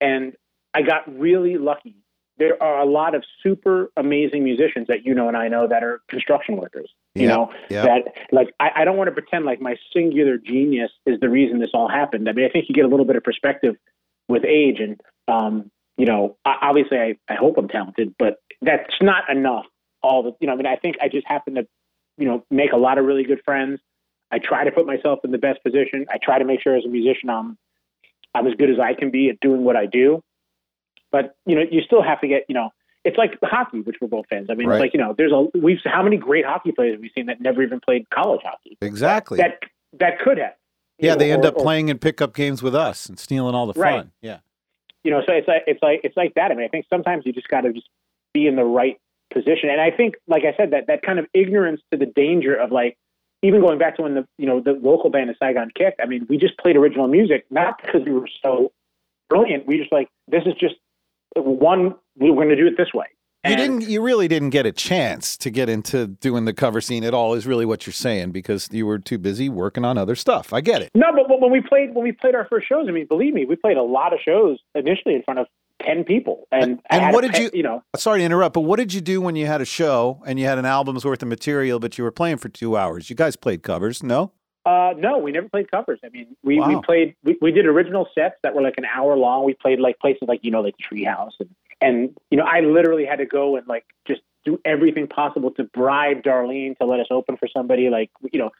and 0.00 0.34
I 0.74 0.82
got 0.82 1.02
really 1.18 1.56
lucky. 1.58 1.96
There 2.38 2.60
are 2.62 2.80
a 2.80 2.86
lot 2.86 3.14
of 3.14 3.22
super 3.42 3.90
amazing 3.96 4.44
musicians 4.44 4.86
that 4.88 5.04
you 5.04 5.14
know 5.14 5.28
and 5.28 5.36
I 5.36 5.48
know 5.48 5.68
that 5.68 5.84
are 5.84 6.00
construction 6.08 6.56
workers. 6.56 6.90
You 7.14 7.22
Yeah, 7.22 7.28
know 7.34 7.52
yeah. 7.68 7.82
that 7.82 8.14
like 8.32 8.54
I, 8.58 8.70
I 8.76 8.84
don't 8.84 8.96
want 8.96 9.08
to 9.08 9.12
pretend 9.12 9.44
like 9.44 9.60
my 9.60 9.76
singular 9.92 10.38
genius 10.38 10.90
is 11.04 11.20
the 11.20 11.28
reason 11.28 11.58
this 11.58 11.70
all 11.74 11.88
happened. 11.88 12.28
I 12.28 12.32
mean, 12.32 12.46
I 12.46 12.48
think 12.48 12.66
you 12.68 12.74
get 12.74 12.84
a 12.84 12.88
little 12.88 13.04
bit 13.04 13.16
of 13.16 13.24
perspective 13.24 13.76
with 14.28 14.44
age, 14.44 14.78
and 14.80 14.98
um, 15.28 15.70
you 15.98 16.06
know, 16.06 16.36
obviously, 16.46 16.98
I, 16.98 17.16
I 17.28 17.34
hope 17.34 17.58
I'm 17.58 17.68
talented, 17.68 18.14
but 18.18 18.36
that's 18.62 18.94
not 19.02 19.28
enough. 19.28 19.66
All 20.02 20.22
the 20.22 20.32
you 20.40 20.46
know, 20.46 20.54
I 20.54 20.56
mean, 20.56 20.66
I 20.66 20.76
think 20.76 20.96
I 21.02 21.08
just 21.08 21.26
happen 21.26 21.56
to 21.56 21.66
you 22.16 22.26
know 22.26 22.44
make 22.50 22.72
a 22.72 22.78
lot 22.78 22.96
of 22.96 23.04
really 23.04 23.24
good 23.24 23.42
friends. 23.44 23.80
I 24.30 24.38
try 24.38 24.64
to 24.64 24.70
put 24.70 24.86
myself 24.86 25.20
in 25.24 25.30
the 25.32 25.38
best 25.38 25.62
position. 25.62 26.06
I 26.10 26.18
try 26.22 26.38
to 26.38 26.44
make 26.44 26.60
sure 26.62 26.76
as 26.76 26.84
a 26.84 26.88
musician 26.88 27.30
I'm 27.30 27.56
I'm 28.34 28.46
as 28.46 28.54
good 28.54 28.70
as 28.70 28.78
I 28.78 28.94
can 28.94 29.10
be 29.10 29.28
at 29.30 29.40
doing 29.40 29.64
what 29.64 29.76
I 29.76 29.86
do. 29.86 30.22
But 31.10 31.34
you 31.46 31.56
know, 31.56 31.62
you 31.70 31.82
still 31.82 32.02
have 32.02 32.20
to 32.20 32.28
get 32.28 32.44
you 32.48 32.54
know. 32.54 32.70
It's 33.02 33.16
like 33.16 33.38
hockey, 33.42 33.80
which 33.80 33.96
we're 34.00 34.08
both 34.08 34.26
fans. 34.28 34.48
I 34.50 34.54
mean, 34.54 34.68
Right. 34.68 34.76
it's 34.76 34.80
like 34.82 34.94
you 34.94 35.00
know, 35.00 35.14
there's 35.16 35.32
a 35.32 35.46
we've 35.58 35.78
how 35.84 36.02
many 36.02 36.16
great 36.18 36.44
hockey 36.44 36.70
players 36.72 36.94
have 36.94 37.00
we 37.00 37.10
seen 37.16 37.26
that 37.26 37.40
never 37.40 37.62
even 37.62 37.80
played 37.80 38.08
college 38.10 38.42
hockey? 38.44 38.76
Exactly. 38.82 39.38
That 39.38 39.58
that 39.98 40.18
could 40.20 40.38
have. 40.38 40.52
Yeah, 40.98 41.12
know, 41.12 41.18
they 41.18 41.32
end 41.32 41.44
or- 41.44 41.48
up 41.48 41.56
or- 41.56 41.62
playing 41.62 41.88
in 41.88 41.98
pickup 41.98 42.34
games 42.34 42.62
with 42.62 42.74
us 42.74 43.06
and 43.08 43.18
stealing 43.18 43.54
all 43.54 43.66
the 43.66 43.80
Right. 43.80 43.96
fun. 44.00 44.12
Yeah. 44.20 44.38
you 45.02 45.10
know, 45.10 45.22
so 45.26 45.32
it's 45.32 45.48
like 45.48 45.64
it's 45.66 45.82
like 45.82 46.00
it's 46.04 46.16
like 46.16 46.34
that. 46.34 46.50
I 46.52 46.54
mean, 46.54 46.64
I 46.66 46.68
think 46.68 46.84
sometimes 46.90 47.24
you 47.24 47.32
just 47.32 47.48
got 47.48 47.62
to 47.62 47.72
just 47.72 47.88
be 48.34 48.46
in 48.46 48.54
the 48.56 48.64
right 48.64 49.00
position. 49.32 49.70
And 49.70 49.80
I 49.80 49.90
think, 49.90 50.16
like 50.28 50.44
I 50.44 50.54
said, 50.58 50.72
that 50.72 50.88
that 50.88 51.00
kind 51.02 51.18
of 51.18 51.26
ignorance 51.32 51.80
to 51.90 51.96
the 51.96 52.04
danger 52.04 52.54
of 52.54 52.70
like 52.70 52.98
even 53.42 53.60
going 53.60 53.78
back 53.78 53.96
to 53.96 54.02
when 54.02 54.14
the 54.14 54.26
you 54.38 54.46
know 54.46 54.60
the 54.60 54.72
local 54.72 55.10
band 55.10 55.30
of 55.30 55.36
Saigon 55.38 55.70
Kick. 55.74 55.94
I 56.02 56.06
mean, 56.06 56.26
we 56.28 56.36
just 56.36 56.58
played 56.58 56.76
original 56.76 57.08
music 57.08 57.46
not 57.50 57.80
because 57.82 58.02
we 58.04 58.12
were 58.12 58.28
so 58.42 58.72
brilliant. 59.28 59.66
We 59.66 59.78
just 59.78 59.92
like 59.92 60.08
this 60.28 60.42
is 60.46 60.54
just 60.54 60.74
one. 61.36 61.94
We 62.16 62.30
we're 62.30 62.44
going 62.44 62.48
to 62.50 62.56
do 62.56 62.66
it 62.66 62.76
this 62.76 62.92
way. 62.92 63.06
You 63.48 63.56
didn't. 63.56 63.88
You 63.88 64.02
really 64.02 64.28
didn't 64.28 64.50
get 64.50 64.66
a 64.66 64.72
chance 64.72 65.34
to 65.38 65.48
get 65.48 65.70
into 65.70 66.06
doing 66.06 66.44
the 66.44 66.52
cover 66.52 66.82
scene 66.82 67.04
at 67.04 67.14
all. 67.14 67.32
Is 67.32 67.46
really 67.46 67.64
what 67.64 67.86
you're 67.86 67.94
saying 67.94 68.32
because 68.32 68.68
you 68.70 68.84
were 68.84 68.98
too 68.98 69.16
busy 69.16 69.48
working 69.48 69.82
on 69.82 69.96
other 69.96 70.14
stuff. 70.14 70.52
I 70.52 70.60
get 70.60 70.82
it. 70.82 70.90
No, 70.94 71.06
but 71.14 71.40
when 71.40 71.50
we 71.50 71.62
played 71.62 71.94
when 71.94 72.04
we 72.04 72.12
played 72.12 72.34
our 72.34 72.46
first 72.50 72.68
shows, 72.68 72.86
I 72.86 72.92
mean, 72.92 73.06
believe 73.06 73.32
me, 73.32 73.46
we 73.46 73.56
played 73.56 73.78
a 73.78 73.82
lot 73.82 74.12
of 74.12 74.18
shows 74.22 74.58
initially 74.74 75.14
in 75.14 75.22
front 75.22 75.40
of 75.40 75.46
ten 75.84 76.04
people. 76.04 76.46
And 76.52 76.80
And 76.90 77.12
what 77.14 77.22
did 77.22 77.36
you- 77.36 77.50
You 77.52 77.62
know, 77.62 77.82
Sorry 77.96 78.20
to 78.20 78.24
interrupt, 78.24 78.54
but 78.54 78.60
what 78.62 78.78
did 78.78 78.92
you 78.94 79.00
do 79.00 79.20
when 79.20 79.36
you 79.36 79.46
had 79.46 79.60
a 79.60 79.64
show 79.64 80.22
and 80.26 80.38
you 80.38 80.46
had 80.46 80.58
an 80.58 80.64
album's 80.66 81.04
worth 81.04 81.22
of 81.22 81.28
material, 81.28 81.78
but 81.80 81.98
you 81.98 82.04
were 82.04 82.10
playing 82.12 82.36
for 82.38 82.48
two 82.48 82.76
hours? 82.76 83.10
You 83.10 83.16
guys 83.16 83.36
played 83.36 83.62
covers, 83.62 84.02
no? 84.02 84.32
Uh, 84.66 84.92
no, 84.98 85.16
we 85.18 85.32
never 85.32 85.48
played 85.48 85.70
covers. 85.70 85.98
I 86.04 86.10
mean, 86.10 86.36
we, 86.44 86.60
Wow. 86.60 86.68
we 86.68 86.80
played 86.82 87.14
we, 87.24 87.36
we 87.40 87.50
did 87.50 87.64
original 87.66 88.06
sets 88.14 88.36
that 88.42 88.54
were 88.54 88.62
like 88.62 88.74
an 88.76 88.84
hour 88.84 89.16
long. 89.16 89.44
We 89.44 89.54
played 89.54 89.80
like 89.80 89.98
places 89.98 90.22
like 90.28 90.40
you 90.42 90.50
know 90.50 90.60
like 90.60 90.74
Treehouse 90.78 91.32
and 91.40 91.48
and 91.80 92.10
you 92.30 92.36
know 92.36 92.44
I 92.44 92.60
literally 92.60 93.06
had 93.06 93.16
to 93.20 93.26
go 93.26 93.56
and 93.56 93.66
like 93.66 93.84
just 94.06 94.20
do 94.44 94.60
everything 94.66 95.06
possible 95.06 95.50
to 95.52 95.64
bribe 95.64 96.22
Darlene 96.22 96.76
to 96.78 96.84
let 96.86 97.00
us 97.00 97.06
open 97.10 97.36
for 97.38 97.48
somebody. 97.48 97.88
Like 97.88 98.10
you 98.32 98.38
know, 98.38 98.50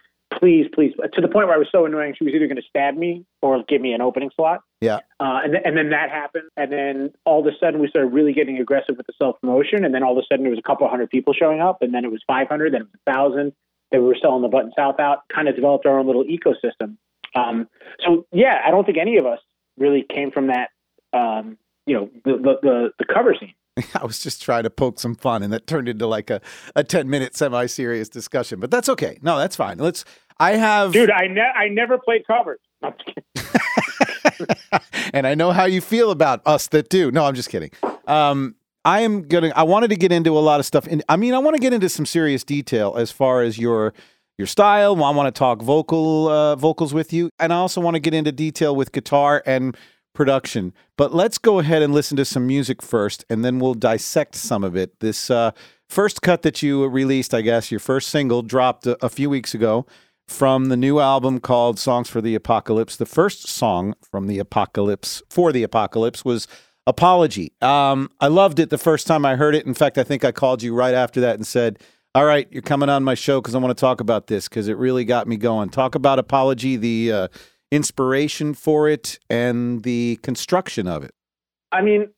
please, 0.40 0.66
please, 0.74 0.92
to 1.12 1.20
the 1.20 1.28
point 1.28 1.46
where 1.46 1.54
I 1.54 1.58
was 1.58 1.68
so 1.70 1.84
annoying. 1.84 2.14
She 2.18 2.24
was 2.24 2.32
either 2.34 2.46
going 2.46 2.56
to 2.56 2.68
stab 2.68 2.96
me 2.96 3.26
or 3.42 3.62
give 3.68 3.80
me 3.80 3.92
an 3.92 4.00
opening 4.00 4.30
slot. 4.34 4.62
Yeah. 4.80 4.96
Uh, 5.20 5.44
and, 5.44 5.52
th- 5.52 5.62
and 5.64 5.76
then 5.76 5.90
that 5.90 6.10
happened. 6.10 6.44
And 6.56 6.72
then 6.72 7.12
all 7.26 7.40
of 7.40 7.46
a 7.46 7.56
sudden 7.60 7.80
we 7.80 7.88
started 7.88 8.08
really 8.08 8.32
getting 8.32 8.58
aggressive 8.58 8.96
with 8.96 9.06
the 9.06 9.12
self 9.18 9.38
promotion. 9.40 9.84
And 9.84 9.94
then 9.94 10.02
all 10.02 10.12
of 10.12 10.18
a 10.18 10.26
sudden 10.32 10.42
there 10.42 10.50
was 10.50 10.58
a 10.58 10.66
couple 10.66 10.88
hundred 10.88 11.10
people 11.10 11.34
showing 11.34 11.60
up. 11.60 11.82
And 11.82 11.94
then 11.94 12.04
it 12.04 12.10
was 12.10 12.22
500, 12.26 12.72
then 12.72 12.80
it 12.80 12.88
was 13.06 13.14
1,000. 13.14 13.52
Then 13.92 14.00
we 14.00 14.06
were 14.06 14.16
selling 14.20 14.42
the 14.42 14.48
Button 14.48 14.72
South 14.76 14.98
out, 14.98 15.18
kind 15.32 15.46
of 15.46 15.54
developed 15.54 15.84
our 15.84 15.98
own 15.98 16.06
little 16.06 16.24
ecosystem. 16.24 16.96
Um, 17.34 17.68
so, 18.04 18.26
yeah, 18.32 18.60
I 18.66 18.70
don't 18.70 18.84
think 18.84 18.98
any 18.98 19.18
of 19.18 19.26
us 19.26 19.40
really 19.76 20.04
came 20.08 20.30
from 20.30 20.46
that, 20.48 20.70
um, 21.12 21.58
you 21.86 21.94
know, 21.94 22.10
the, 22.24 22.32
the, 22.32 22.54
the, 22.62 22.90
the 22.98 23.04
cover 23.12 23.36
scene. 23.38 23.54
I 23.94 24.04
was 24.04 24.18
just 24.20 24.42
trying 24.42 24.64
to 24.64 24.70
poke 24.70 24.98
some 24.98 25.14
fun, 25.14 25.42
and 25.42 25.52
that 25.52 25.66
turned 25.66 25.88
into 25.88 26.06
like 26.06 26.30
a, 26.30 26.40
a 26.74 26.84
ten 26.84 27.08
minute 27.08 27.36
semi 27.36 27.66
serious 27.66 28.08
discussion. 28.08 28.60
But 28.60 28.70
that's 28.70 28.88
okay. 28.88 29.18
No, 29.22 29.38
that's 29.38 29.56
fine. 29.56 29.78
Let's. 29.78 30.04
I 30.40 30.56
have, 30.56 30.92
Dude, 30.92 31.10
I, 31.10 31.26
ne- 31.28 31.40
I 31.40 31.68
never 31.68 31.98
played 31.98 32.26
covers. 32.26 32.58
And 35.12 35.26
I 35.26 35.34
know 35.34 35.52
how 35.52 35.64
you 35.64 35.80
feel 35.80 36.10
about 36.10 36.40
us 36.46 36.68
that 36.68 36.88
do. 36.88 37.10
No, 37.10 37.24
I'm 37.24 37.34
just 37.34 37.48
kidding. 37.48 37.70
Um, 38.06 38.54
I 38.84 39.00
am 39.00 39.22
gonna. 39.22 39.52
I 39.54 39.64
wanted 39.64 39.88
to 39.90 39.96
get 39.96 40.12
into 40.12 40.38
a 40.38 40.40
lot 40.40 40.60
of 40.60 40.66
stuff, 40.66 40.86
and 40.86 41.02
I 41.08 41.16
mean, 41.16 41.34
I 41.34 41.38
want 41.38 41.54
to 41.56 41.60
get 41.60 41.72
into 41.72 41.88
some 41.88 42.06
serious 42.06 42.44
detail 42.44 42.94
as 42.96 43.10
far 43.10 43.42
as 43.42 43.58
your 43.58 43.92
your 44.38 44.46
style. 44.46 45.02
I 45.04 45.10
want 45.10 45.34
to 45.34 45.38
talk 45.38 45.60
vocal 45.60 46.28
uh, 46.28 46.56
vocals 46.56 46.94
with 46.94 47.12
you, 47.12 47.30
and 47.38 47.52
I 47.52 47.56
also 47.56 47.80
want 47.80 47.94
to 47.96 48.00
get 48.00 48.14
into 48.14 48.32
detail 48.32 48.74
with 48.74 48.92
guitar 48.92 49.42
and 49.44 49.76
production. 50.14 50.72
But 50.96 51.14
let's 51.14 51.36
go 51.36 51.58
ahead 51.58 51.82
and 51.82 51.92
listen 51.92 52.16
to 52.16 52.24
some 52.24 52.46
music 52.46 52.80
first, 52.80 53.24
and 53.28 53.44
then 53.44 53.58
we'll 53.58 53.74
dissect 53.74 54.34
some 54.34 54.64
of 54.64 54.76
it. 54.76 54.98
This 55.00 55.30
uh, 55.30 55.50
first 55.88 56.22
cut 56.22 56.40
that 56.42 56.62
you 56.62 56.86
released, 56.86 57.34
I 57.34 57.42
guess, 57.42 57.70
your 57.70 57.80
first 57.80 58.08
single 58.08 58.42
dropped 58.42 58.86
a, 58.86 59.04
a 59.04 59.10
few 59.10 59.28
weeks 59.28 59.54
ago 59.54 59.84
from 60.30 60.66
the 60.66 60.76
new 60.76 61.00
album 61.00 61.40
called 61.40 61.78
Songs 61.78 62.08
for 62.08 62.20
the 62.20 62.34
Apocalypse. 62.36 62.96
The 62.96 63.04
first 63.04 63.48
song 63.48 63.94
from 64.10 64.28
the 64.28 64.38
Apocalypse 64.38 65.22
for 65.28 65.52
the 65.52 65.64
Apocalypse 65.64 66.24
was 66.24 66.46
Apology. 66.86 67.52
Um, 67.60 68.10
I 68.20 68.28
loved 68.28 68.58
it 68.58 68.70
the 68.70 68.78
first 68.78 69.06
time 69.06 69.26
I 69.26 69.36
heard 69.36 69.54
it. 69.54 69.66
In 69.66 69.74
fact, 69.74 69.98
I 69.98 70.04
think 70.04 70.24
I 70.24 70.32
called 70.32 70.62
you 70.62 70.74
right 70.74 70.94
after 70.94 71.20
that 71.20 71.34
and 71.34 71.46
said, 71.46 71.78
All 72.14 72.24
right, 72.24 72.48
you're 72.50 72.62
coming 72.62 72.88
on 72.88 73.02
my 73.02 73.14
show 73.14 73.40
because 73.40 73.54
I 73.54 73.58
want 73.58 73.76
to 73.76 73.80
talk 73.80 74.00
about 74.00 74.28
this 74.28 74.48
because 74.48 74.68
it 74.68 74.78
really 74.78 75.04
got 75.04 75.26
me 75.26 75.36
going. 75.36 75.68
Talk 75.68 75.94
about 75.94 76.18
Apology, 76.18 76.76
the 76.76 77.12
uh, 77.12 77.28
inspiration 77.72 78.54
for 78.54 78.88
it, 78.88 79.18
and 79.28 79.82
the 79.82 80.18
construction 80.22 80.86
of 80.86 81.02
it. 81.02 81.12
I 81.72 81.82
mean, 81.82 82.08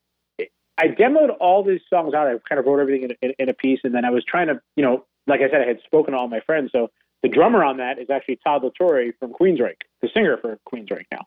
I 0.78 0.88
demoed 0.88 1.30
all 1.40 1.64
these 1.64 1.80
songs 1.88 2.14
out. 2.14 2.26
I 2.26 2.34
kind 2.48 2.58
of 2.58 2.66
wrote 2.66 2.78
everything 2.78 3.10
in, 3.10 3.16
in, 3.22 3.34
in 3.38 3.48
a 3.48 3.54
piece, 3.54 3.80
and 3.84 3.94
then 3.94 4.04
I 4.04 4.10
was 4.10 4.22
trying 4.24 4.48
to, 4.48 4.60
you 4.76 4.84
know, 4.84 5.06
like 5.26 5.40
I 5.40 5.50
said, 5.50 5.62
I 5.62 5.66
had 5.66 5.80
spoken 5.84 6.12
to 6.12 6.18
all 6.18 6.28
my 6.28 6.40
friends. 6.40 6.70
So 6.72 6.90
the 7.22 7.28
drummer 7.28 7.62
on 7.64 7.76
that 7.78 7.98
is 7.98 8.10
actually 8.10 8.38
Todd 8.44 8.62
La 8.64 8.70
Torre 8.70 9.12
from 9.18 9.32
Queensryche, 9.32 9.76
the 10.00 10.08
singer 10.12 10.36
for 10.38 10.58
Queensryche 10.72 11.06
now. 11.12 11.26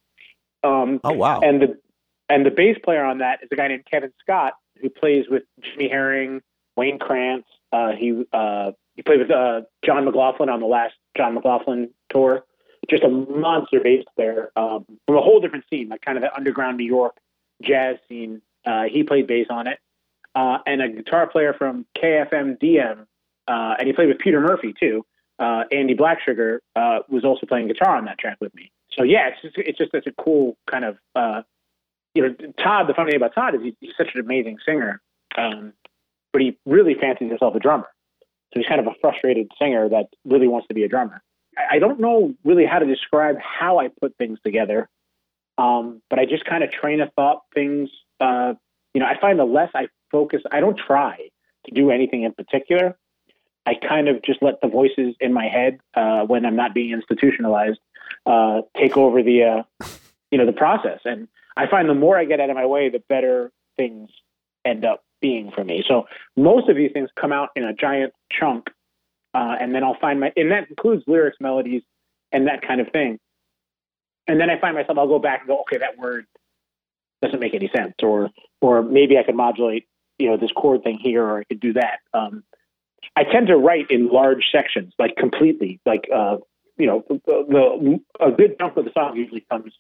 Um, 0.64 1.00
Oh, 1.04 1.14
wow. 1.14 1.40
and 1.42 1.62
the 1.62 1.80
and 2.28 2.46
the 2.46 2.52
bass 2.52 2.78
player 2.84 3.04
on 3.04 3.20
that 3.20 3.40
is 3.44 3.50
a 3.52 3.56
guy 3.56 3.68
named 3.68 3.86
Kevin 3.90 4.12
Scott 4.20 4.54
who 4.82 4.90
plays 4.90 5.26
with 5.30 5.44
Jimmy 5.62 5.88
Herring, 5.90 6.42
Wayne 6.76 7.00
Krantz. 7.00 7.48
Uh, 7.72 7.92
he 7.92 8.24
uh, 8.34 8.72
he 8.96 9.02
played 9.04 9.20
with 9.20 9.32
uh, 9.32 9.62
John 9.86 10.06
McLaughlin 10.06 10.50
on 10.50 10.60
the 10.60 10.66
last 10.66 10.96
John 11.16 11.34
McLaughlin 11.36 11.90
tour. 12.10 12.44
Just 12.90 13.04
a 13.04 13.10
monster 13.10 13.80
bass 13.80 14.04
player 14.16 14.52
um, 14.56 14.86
from 15.08 15.18
a 15.18 15.22
whole 15.22 15.40
different 15.40 15.66
scene, 15.70 15.90
like 15.90 16.02
kind 16.02 16.18
of 16.18 16.22
the 16.24 16.36
underground 16.36 16.78
New 16.78 16.86
York 16.86 17.16
jazz 17.62 17.98
scene. 18.08 18.42
Uh, 18.66 18.84
he 18.84 19.04
played 19.04 19.28
bass 19.28 19.48
on 19.50 19.68
it, 19.68 19.80
uh, 20.36 20.58
and 20.68 20.82
a 20.82 20.90
guitar 20.90 21.26
player 21.28 21.54
from 21.54 21.86
KMFDM, 21.98 23.06
uh, 23.48 23.76
and 23.80 23.88
he 23.88 23.94
played 23.94 24.08
with 24.08 24.20
Peter 24.20 24.40
Murphy 24.40 24.74
too. 24.80 25.06
Uh, 25.38 25.64
Andee 25.72 25.98
Blacksugar 25.98 26.60
uh, 26.76 27.00
was 27.10 27.26
also 27.26 27.46
playing 27.46 27.68
guitar 27.68 27.98
on 27.98 28.06
that 28.06 28.18
track 28.18 28.38
with 28.40 28.54
me. 28.56 28.72
So 28.98 29.04
yeah, 29.04 29.30
it's 29.30 29.42
just 29.42 29.58
it's 29.58 29.78
just 29.78 29.92
such 29.92 30.08
a 30.08 30.12
cool 30.12 30.58
kind 30.70 30.86
of 30.86 30.98
uh, 31.16 31.42
you 32.14 32.22
know 32.24 32.36
Todd. 32.64 32.88
The 32.88 32.94
funny 32.94 33.12
thing 33.12 33.18
about 33.18 33.36
Todd 33.36 33.56
is 33.56 33.62
he's, 33.62 33.74
he's 33.80 33.94
such 33.98 34.10
an 34.16 34.22
amazing 34.22 34.58
singer, 34.66 35.02
um, 35.38 35.74
but 36.32 36.42
he 36.42 36.58
really 36.66 36.96
fancies 36.96 37.30
himself 37.30 37.56
a 37.56 37.60
drummer. 37.60 37.88
So 38.54 38.60
he's 38.62 38.68
kind 38.68 38.80
of 38.80 38.88
a 38.88 38.96
frustrated 39.02 39.52
singer 39.60 39.90
that 39.90 40.06
really 40.24 40.48
wants 40.48 40.68
to 40.70 40.74
be 40.74 40.84
a 40.84 40.88
drummer. 40.88 41.22
I, 41.58 41.76
I 41.76 41.80
don't 41.80 42.00
know 42.00 42.34
really 42.46 42.66
how 42.66 42.80
to 42.80 42.86
describe 42.86 43.36
how 43.40 43.80
I 43.80 43.90
put 43.90 44.16
things 44.18 44.40
together, 44.46 44.88
um, 45.58 46.02
but 46.10 46.20
I 46.20 46.26
just 46.26 46.46
kind 46.46 46.64
of 46.64 46.72
train 46.72 47.02
of 47.02 47.12
thought 47.16 47.42
things. 47.54 47.90
Uh, 48.22 48.54
you 48.94 49.02
know, 49.02 49.08
I 49.08 49.20
find 49.20 49.38
the 49.38 49.46
less 49.46 49.72
I 49.76 49.88
focus, 50.10 50.42
I 50.52 50.62
don't 50.62 50.78
try 50.78 51.18
to 51.66 51.72
do 51.72 51.92
anything 51.92 52.24
in 52.24 52.32
particular. 52.32 52.98
I 53.66 53.74
kind 53.76 54.08
of 54.08 54.22
just 54.22 54.42
let 54.42 54.62
the 54.62 54.68
voices 54.68 55.16
in 55.20 55.34
my 55.34 55.48
head 55.48 55.80
uh, 55.96 56.24
when 56.26 56.46
I'm 56.46 56.56
not 56.56 56.74
being 56.74 56.92
institutionalized 56.92 57.80
uh, 58.26 58.62
take 58.78 58.98
over 58.98 59.24
the 59.24 59.44
uh, 59.44 59.86
you 60.32 60.38
know, 60.38 60.46
the 60.46 60.54
process. 60.54 61.00
And 61.06 61.28
I 61.56 61.68
find 61.68 61.88
the 61.88 61.94
more 61.94 62.18
I 62.18 62.26
get 62.26 62.40
out 62.40 62.50
of 62.50 62.56
my 62.56 62.66
way, 62.66 62.90
the 62.90 63.02
better 63.08 63.52
things 63.78 64.10
end 64.66 64.84
up 64.86 65.04
being 65.22 65.52
for 65.52 65.64
me. 65.64 65.84
So 65.88 66.08
most 66.36 66.70
of 66.70 66.76
these 66.76 66.92
things 66.92 67.10
come 67.16 67.32
out 67.32 67.50
in 67.56 67.64
a 67.64 67.74
giant 67.74 68.14
chunk, 68.32 68.70
uh, 69.34 69.56
and 69.60 69.74
then 69.74 69.84
I'll 69.84 69.98
find 70.00 70.20
my, 70.20 70.34
and 70.36 70.52
that 70.52 70.70
includes 70.70 71.04
lyrics, 71.08 71.38
melodies, 71.40 71.84
and 72.32 72.48
that 72.48 72.62
kind 72.68 72.82
of 72.82 72.90
thing. 72.92 73.20
And 74.28 74.40
then 74.40 74.50
I 74.50 74.60
find 74.60 74.76
myself, 74.76 74.98
I'll 74.98 75.08
go 75.08 75.20
back 75.20 75.42
and 75.42 75.48
go, 75.48 75.62
okay, 75.62 75.78
that 75.78 75.98
word 75.98 76.26
doesn't 77.22 77.40
make 77.40 77.54
any 77.54 77.70
sense, 77.76 77.94
or 78.02 78.30
or 78.62 78.82
maybe 78.82 79.18
I 79.18 79.24
could 79.24 79.36
modulate, 79.36 79.88
you 80.18 80.30
know, 80.30 80.38
this 80.38 80.52
chord 80.52 80.84
thing 80.84 80.98
here, 81.00 81.24
or 81.24 81.40
I 81.40 81.44
could 81.44 81.60
do 81.60 81.74
that. 81.74 82.00
Um, 82.14 82.44
I 83.16 83.24
tend 83.24 83.48
to 83.48 83.58
write 83.58 83.90
in 83.90 84.10
large 84.10 84.46
sections, 84.52 84.94
like 85.00 85.16
completely, 85.18 85.80
like 85.86 86.08
uh, 86.14 86.38
you 86.78 86.88
know, 86.88 87.04
the, 87.10 87.20
the 87.26 88.26
a 88.26 88.32
good 88.32 88.58
chunk 88.60 88.78
of 88.78 88.86
the 88.86 88.92
song 88.94 89.16
usually 89.16 89.46
comes 89.50 89.74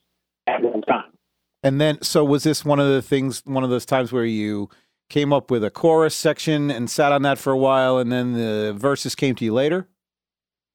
at 0.48 0.62
one 0.62 0.82
time. 0.82 1.12
And 1.64 1.82
then, 1.82 2.02
so 2.02 2.24
was 2.24 2.44
this 2.44 2.64
one 2.64 2.80
of 2.80 2.88
the 2.88 3.02
things, 3.02 3.42
one 3.46 3.64
of 3.64 3.70
those 3.70 3.86
times 3.86 4.12
where 4.12 4.26
you 4.26 4.70
came 5.10 5.34
up 5.34 5.50
with 5.50 5.64
a 5.64 5.72
chorus 5.72 6.16
section 6.16 6.70
and 6.70 6.90
sat 6.90 7.12
on 7.12 7.24
that 7.24 7.38
for 7.38 7.52
a 7.52 7.58
while, 7.58 7.98
and 7.98 8.12
then 8.12 8.34
the 8.34 8.74
verses 8.78 9.16
came 9.16 9.36
to 9.36 9.46
you 9.46 9.54
later? 9.54 9.88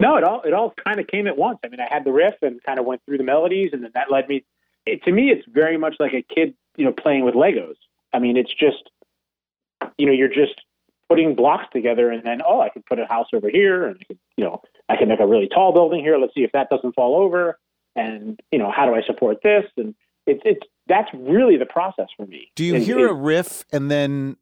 No, 0.00 0.16
it 0.16 0.24
all 0.24 0.40
it 0.42 0.52
all 0.54 0.72
kind 0.84 0.98
of 0.98 1.06
came 1.06 1.26
at 1.26 1.36
once. 1.36 1.58
I 1.64 1.68
mean, 1.68 1.80
I 1.80 1.86
had 1.92 2.04
the 2.04 2.12
riff 2.12 2.34
and 2.42 2.62
kind 2.62 2.78
of 2.78 2.86
went 2.86 3.02
through 3.04 3.18
the 3.18 3.24
melodies, 3.24 3.70
and 3.72 3.84
then 3.84 3.90
that 3.94 4.10
led 4.10 4.28
me. 4.28 4.44
It, 4.86 5.02
to 5.04 5.12
me, 5.12 5.30
it's 5.30 5.46
very 5.46 5.76
much 5.76 5.96
like 6.00 6.14
a 6.14 6.22
kid, 6.22 6.54
you 6.76 6.86
know, 6.86 6.92
playing 6.92 7.24
with 7.24 7.34
Legos. 7.34 7.76
I 8.12 8.18
mean, 8.18 8.36
it's 8.36 8.52
just, 8.52 8.90
you 9.98 10.06
know, 10.06 10.12
you're 10.12 10.28
just 10.28 10.60
putting 11.10 11.34
blocks 11.34 11.64
together, 11.72 12.10
and 12.10 12.22
then 12.24 12.40
oh, 12.46 12.60
I 12.60 12.68
could 12.68 12.86
put 12.86 13.00
a 13.00 13.06
house 13.06 13.26
over 13.34 13.50
here, 13.50 13.86
and 13.86 14.00
you 14.36 14.44
know, 14.44 14.62
I 14.88 14.96
can 14.96 15.08
make 15.08 15.20
a 15.20 15.26
really 15.26 15.48
tall 15.52 15.72
building 15.72 16.00
here. 16.00 16.16
Let's 16.16 16.34
see 16.34 16.44
if 16.44 16.52
that 16.52 16.70
doesn't 16.70 16.94
fall 16.94 17.16
over, 17.16 17.58
and 17.96 18.38
you 18.52 18.58
know, 18.58 18.70
how 18.70 18.86
do 18.86 18.94
I 18.94 19.02
support 19.02 19.38
this? 19.42 19.64
And 19.76 19.94
it's 20.26 20.40
it's 20.44 20.62
that's 20.86 21.08
really 21.12 21.56
the 21.56 21.66
process 21.66 22.06
for 22.16 22.26
me. 22.26 22.52
Do 22.54 22.64
you 22.64 22.76
hear 22.76 23.06
it- 23.06 23.10
a 23.10 23.14
riff 23.14 23.64
and 23.72 23.90
then 23.90 24.36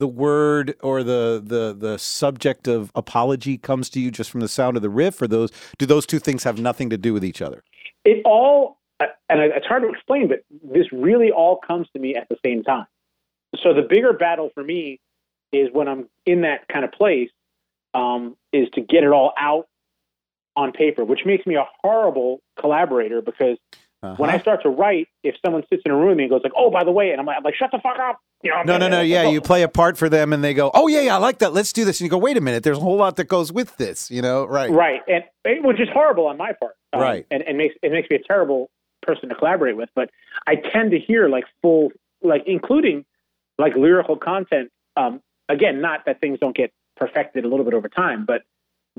the 0.00 0.08
word 0.08 0.74
or 0.82 1.04
the 1.04 1.40
the 1.42 1.74
the 1.78 1.98
subject 1.98 2.66
of 2.66 2.90
apology 2.96 3.56
comes 3.56 3.88
to 3.90 4.00
you 4.00 4.10
just 4.10 4.30
from 4.30 4.40
the 4.40 4.48
sound 4.48 4.76
of 4.76 4.82
the 4.82 4.90
riff, 4.90 5.22
or 5.22 5.28
those 5.28 5.52
do 5.78 5.86
those 5.86 6.06
two 6.06 6.18
things 6.18 6.42
have 6.42 6.58
nothing 6.58 6.90
to 6.90 6.98
do 6.98 7.12
with 7.12 7.24
each 7.24 7.40
other? 7.40 7.62
it 8.04 8.20
all 8.24 8.78
and 9.00 9.40
it's 9.40 9.66
hard 9.66 9.82
to 9.82 9.88
explain 9.88 10.28
but 10.28 10.40
this 10.62 10.86
really 10.92 11.30
all 11.30 11.58
comes 11.66 11.88
to 11.92 11.98
me 11.98 12.14
at 12.14 12.28
the 12.28 12.36
same 12.44 12.62
time 12.62 12.86
so 13.62 13.72
the 13.72 13.82
bigger 13.82 14.12
battle 14.12 14.50
for 14.54 14.62
me 14.62 15.00
is 15.54 15.68
when 15.72 15.88
i'm 15.88 16.08
in 16.26 16.42
that 16.42 16.66
kind 16.72 16.84
of 16.84 16.92
place 16.92 17.30
um, 17.94 18.36
is 18.52 18.68
to 18.74 18.80
get 18.80 19.04
it 19.04 19.10
all 19.10 19.32
out 19.38 19.66
on 20.56 20.72
paper 20.72 21.04
which 21.04 21.20
makes 21.24 21.46
me 21.46 21.54
a 21.56 21.64
horrible 21.82 22.40
collaborator 22.60 23.20
because 23.22 23.56
when 24.00 24.28
i 24.30 24.34
Uh-huh. 24.34 24.38
start 24.42 24.62
to 24.62 24.68
write 24.68 25.08
if 25.22 25.34
someone 25.44 25.62
sits 25.70 25.82
in 25.84 25.90
a 25.92 25.96
room 25.96 26.18
and 26.18 26.28
goes 26.30 26.40
like 26.44 26.52
oh 26.56 26.70
by 26.70 26.84
the 26.84 26.90
way 26.92 27.10
and 27.10 27.20
i'm 27.20 27.26
like, 27.26 27.36
I'm 27.38 27.42
like 27.44 27.54
shut 27.54 27.70
the 27.72 27.78
fuck 27.82 27.98
up 27.98 28.20
you 28.42 28.50
know, 28.50 28.62
No, 28.64 28.76
no, 28.76 28.88
no. 28.88 29.00
Yeah, 29.00 29.22
you 29.30 29.40
play 29.40 29.62
a 29.62 29.68
part 29.68 29.96
for 29.96 30.10
them, 30.10 30.34
and 30.34 30.44
they 30.44 30.52
go, 30.52 30.70
"Oh, 30.74 30.86
yeah, 30.86 31.00
yeah, 31.00 31.14
I 31.14 31.18
like 31.18 31.38
that. 31.38 31.54
Let's 31.54 31.72
do 31.72 31.86
this." 31.86 31.98
And 31.98 32.04
you 32.04 32.10
go, 32.10 32.18
"Wait 32.18 32.36
a 32.36 32.42
minute. 32.42 32.62
There's 32.62 32.76
a 32.76 32.80
whole 32.82 32.98
lot 32.98 33.16
that 33.16 33.24
goes 33.26 33.50
with 33.50 33.74
this." 33.78 34.10
You 34.10 34.20
know, 34.20 34.44
right? 34.44 34.70
right 34.70 35.00
and 35.08 35.24
which 35.64 35.80
is 35.80 35.88
horrible 35.90 36.26
on 36.26 36.36
my 36.36 36.52
part 36.52 36.74
um, 36.92 37.00
Right. 37.00 37.26
and, 37.30 37.42
and 37.42 37.56
makes 37.56 37.74
it 37.82 37.90
makes 37.90 38.10
me 38.10 38.16
a 38.16 38.22
terrible 38.22 38.68
person 39.00 39.30
to 39.30 39.34
collaborate 39.34 39.78
with 39.78 39.88
but 39.94 40.10
i 40.46 40.56
tend 40.56 40.90
to 40.90 40.98
hear 40.98 41.28
like 41.30 41.44
full 41.62 41.88
like 42.22 42.42
including 42.46 43.06
like 43.58 43.74
lyrical 43.76 44.16
content 44.16 44.70
um 44.98 45.22
again 45.48 45.80
not 45.80 46.04
that 46.06 46.20
things 46.20 46.38
don't 46.40 46.56
get 46.56 46.72
perfected 46.96 47.44
a 47.44 47.48
little 47.48 47.64
bit 47.64 47.74
over 47.74 47.88
time 47.88 48.24
but 48.24 48.42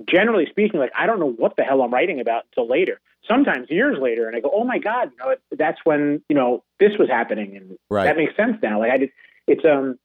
generally 0.10 0.46
speaking 0.50 0.80
like 0.80 0.92
i 0.98 1.06
don't 1.06 1.20
know 1.20 1.32
what 1.32 1.56
the 1.56 1.64
hell 1.64 1.82
i'm 1.82 1.94
writing 1.94 2.20
about 2.20 2.44
until 2.52 2.68
later 2.70 3.00
sometimes 3.28 3.70
years 3.70 3.98
later 4.00 4.28
and 4.28 4.36
i 4.36 4.40
go 4.40 4.52
oh 4.54 4.64
my 4.64 4.78
god 4.78 5.10
you 5.12 5.18
know 5.26 5.36
that's 5.58 5.80
when 5.86 6.22
you 6.30 6.36
know 6.36 6.64
this 6.80 6.92
was 7.00 7.08
happening 7.10 7.56
and 7.56 7.78
Right. 7.90 8.06
that 8.06 8.18
makes 8.18 8.36
sense 8.36 8.58
now 8.62 8.80
like 8.80 8.92
i 8.92 8.98
did 8.98 9.10
it's 9.48 9.64
um 9.64 9.98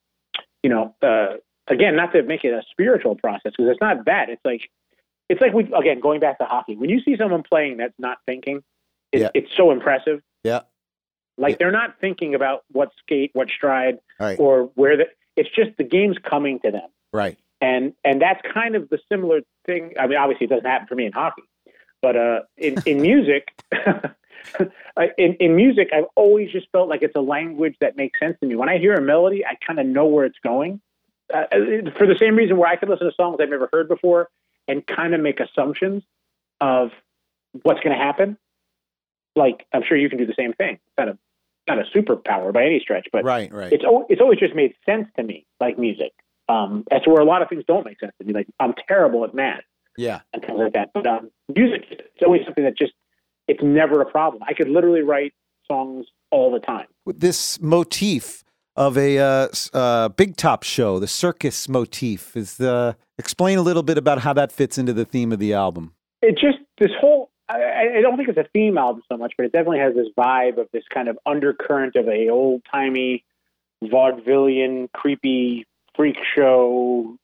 you 0.62 0.70
know 0.70 0.94
uh 1.02 1.36
again 1.66 1.96
not 1.96 2.12
to 2.12 2.22
make 2.22 2.44
it 2.44 2.52
a 2.52 2.62
spiritual 2.70 3.16
process 3.16 3.52
because 3.56 3.68
it's 3.70 3.80
not 3.80 4.04
bad 4.04 4.28
it's 4.30 4.44
like 4.44 4.70
it's 5.28 5.40
like 5.40 5.52
we 5.52 5.64
again 5.74 6.00
going 6.00 6.20
back 6.20 6.38
to 6.38 6.44
hockey 6.44 6.76
when 6.76 6.88
you 6.90 7.00
see 7.00 7.16
someone 7.16 7.42
playing 7.42 7.76
that's 7.78 7.94
not 7.98 8.18
thinking 8.26 8.62
it's, 9.12 9.22
Yeah. 9.22 9.30
it's 9.34 9.50
so 9.56 9.72
impressive 9.72 10.20
Yeah. 10.44 10.60
like 11.36 11.52
Yeah. 11.52 11.56
they're 11.58 11.72
not 11.72 11.98
thinking 12.00 12.36
about 12.36 12.62
what 12.70 12.90
skate 13.02 13.30
what 13.32 13.48
stride 13.50 13.98
Right. 14.20 14.38
or 14.38 14.70
where 14.76 14.96
the 14.96 15.06
it's 15.36 15.50
just 15.54 15.70
the 15.78 15.84
game's 15.84 16.18
coming 16.18 16.60
to 16.60 16.70
them. 16.70 16.88
Right. 17.12 17.38
and 17.60 17.92
and 18.04 18.22
that's 18.22 18.40
kind 18.54 18.76
of 18.76 18.88
the 18.88 18.98
similar 19.10 19.40
thing. 19.66 19.94
I 19.98 20.06
mean 20.06 20.18
obviously 20.18 20.46
it 20.46 20.50
doesn't 20.50 20.66
happen 20.66 20.86
for 20.86 20.94
me 20.94 21.06
in 21.06 21.12
hockey 21.12 21.42
but 22.02 22.16
uh 22.16 22.40
in 22.56 22.76
in 22.86 23.00
music 23.10 23.48
in 25.18 25.34
in 25.34 25.56
music 25.56 25.90
i've 25.92 26.06
always 26.16 26.50
just 26.50 26.66
felt 26.72 26.88
like 26.88 27.02
it's 27.02 27.16
a 27.16 27.20
language 27.20 27.76
that 27.80 27.96
makes 27.96 28.18
sense 28.18 28.36
to 28.40 28.46
me. 28.46 28.56
When 28.56 28.68
i 28.68 28.78
hear 28.78 28.94
a 28.94 29.02
melody 29.02 29.44
i 29.44 29.56
kind 29.66 29.78
of 29.78 29.86
know 29.86 30.06
where 30.06 30.24
it's 30.24 30.38
going. 30.42 30.80
Uh, 31.32 31.44
for 31.96 32.08
the 32.08 32.16
same 32.18 32.34
reason 32.34 32.56
where 32.56 32.68
i 32.68 32.74
can 32.74 32.88
listen 32.88 33.06
to 33.06 33.12
songs 33.14 33.38
i've 33.40 33.50
never 33.50 33.68
heard 33.72 33.88
before 33.88 34.28
and 34.66 34.84
kind 34.86 35.14
of 35.14 35.20
make 35.20 35.38
assumptions 35.38 36.02
of 36.60 36.90
what's 37.62 37.78
going 37.80 37.96
to 37.96 38.02
happen 38.02 38.36
like 39.36 39.64
i'm 39.72 39.82
sure 39.86 39.96
you 39.96 40.08
can 40.08 40.18
do 40.18 40.26
the 40.26 40.34
same 40.36 40.52
thing 40.54 40.80
not 40.98 41.08
a 41.08 41.18
not 41.68 41.78
a 41.78 41.84
superpower 41.96 42.52
by 42.52 42.64
any 42.64 42.80
stretch 42.80 43.06
but 43.12 43.24
Right. 43.24 43.52
Right. 43.52 43.72
it's 43.72 43.84
it's 44.08 44.20
always 44.20 44.38
just 44.38 44.54
made 44.54 44.74
sense 44.86 45.06
to 45.16 45.22
me, 45.22 45.46
like 45.60 45.78
music. 45.78 46.12
Um, 46.48 46.84
that's 46.90 47.06
where 47.06 47.20
a 47.20 47.24
lot 47.24 47.42
of 47.42 47.48
things 47.48 47.62
don't 47.66 47.84
make 47.84 48.00
sense 48.00 48.12
to 48.20 48.26
me. 48.26 48.32
Like 48.32 48.48
I'm 48.58 48.74
terrible 48.88 49.24
at 49.24 49.34
math 49.34 49.62
yeah. 49.96 50.20
and 50.32 50.42
things 50.44 50.58
like 50.58 50.72
that. 50.72 50.90
But 50.92 51.06
um, 51.06 51.30
music, 51.54 51.84
it's 51.90 52.22
always 52.24 52.42
something 52.44 52.64
that 52.64 52.76
just 52.76 52.92
it's 53.46 53.62
never 53.62 54.00
a 54.00 54.06
problem. 54.06 54.42
I 54.46 54.54
could 54.54 54.68
literally 54.68 55.02
write 55.02 55.32
songs 55.66 56.06
all 56.30 56.52
the 56.52 56.60
time. 56.60 56.86
This 57.06 57.60
motif 57.60 58.44
of 58.76 58.96
a 58.96 59.18
uh, 59.18 59.48
uh, 59.72 60.08
big 60.10 60.36
top 60.36 60.62
show, 60.62 60.98
the 60.98 61.08
circus 61.08 61.68
motif, 61.68 62.36
is 62.36 62.56
the 62.56 62.96
explain 63.18 63.58
a 63.58 63.62
little 63.62 63.82
bit 63.82 63.98
about 63.98 64.20
how 64.20 64.32
that 64.32 64.52
fits 64.52 64.78
into 64.78 64.92
the 64.92 65.04
theme 65.04 65.32
of 65.32 65.38
the 65.38 65.52
album. 65.52 65.94
It 66.22 66.32
just 66.32 66.58
this 66.78 66.90
whole. 67.00 67.29
I, 67.50 67.98
I 67.98 68.00
don't 68.00 68.16
think 68.16 68.28
it's 68.28 68.38
a 68.38 68.48
theme 68.52 68.78
album 68.78 69.02
so 69.08 69.16
much, 69.16 69.34
but 69.36 69.46
it 69.46 69.52
definitely 69.52 69.80
has 69.80 69.94
this 69.94 70.08
vibe 70.16 70.58
of 70.58 70.68
this 70.72 70.84
kind 70.92 71.08
of 71.08 71.18
undercurrent 71.26 71.96
of 71.96 72.08
a 72.08 72.28
old 72.28 72.62
timey 72.70 73.24
vaudevillian, 73.82 74.90
creepy 74.92 75.66
freak 75.96 76.16
show. 76.34 77.16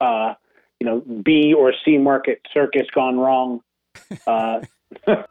Uh, 0.00 0.34
you 0.80 0.86
know, 0.86 1.00
B 1.22 1.54
or 1.54 1.72
C 1.84 1.98
market 1.98 2.40
circus 2.52 2.86
gone 2.94 3.18
wrong. 3.18 3.60
Uh, 4.26 4.60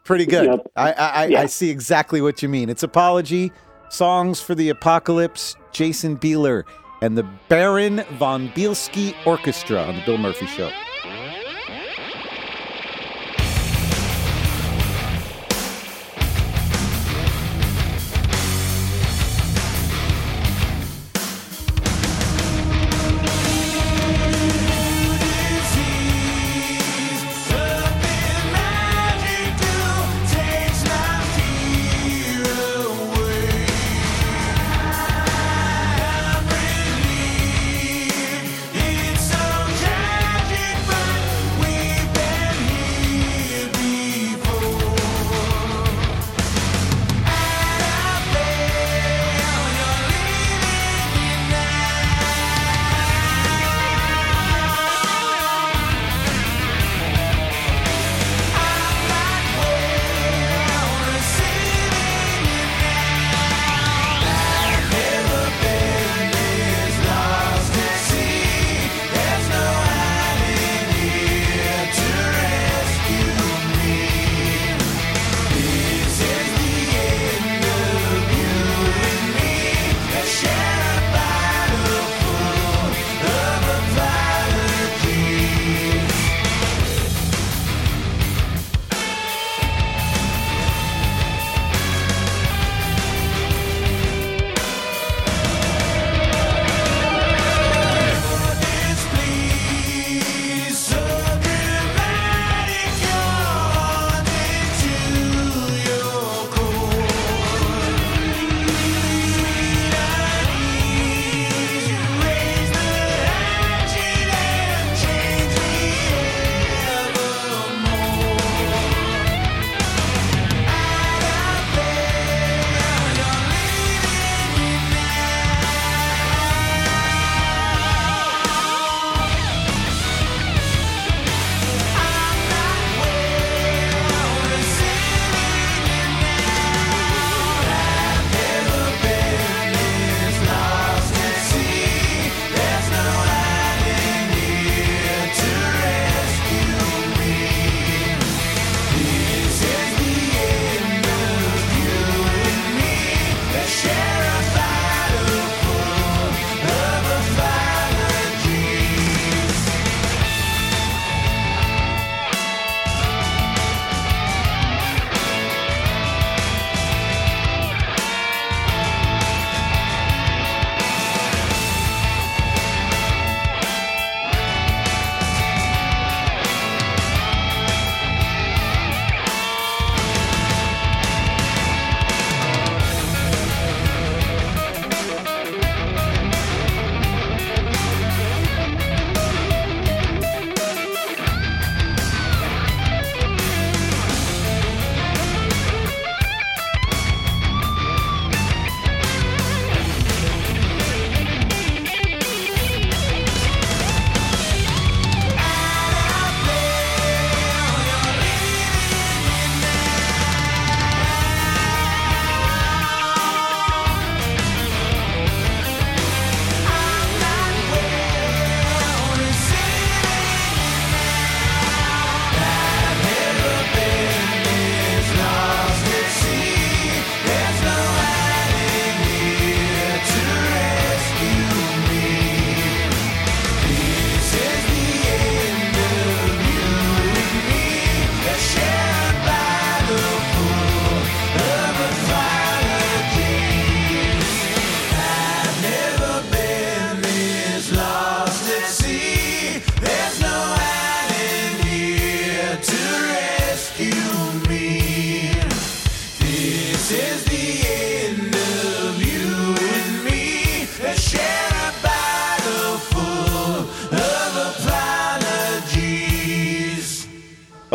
Pretty 0.03 0.25
good. 0.27 0.45
You 0.45 0.49
know, 0.51 0.63
I 0.75 0.91
I, 0.93 1.25
yeah. 1.25 1.41
I 1.41 1.45
see 1.47 1.69
exactly 1.69 2.21
what 2.21 2.41
you 2.41 2.49
mean. 2.49 2.69
It's 2.69 2.83
apology, 2.83 3.51
songs 3.89 4.39
for 4.39 4.55
the 4.55 4.69
apocalypse, 4.69 5.55
Jason 5.71 6.17
Bieler, 6.17 6.63
and 7.01 7.17
the 7.17 7.23
Baron 7.49 8.03
von 8.17 8.49
Bielski 8.49 9.13
Orchestra 9.25 9.83
on 9.83 9.95
the 9.95 10.01
Bill 10.05 10.17
Murphy 10.17 10.47
Show. 10.47 10.71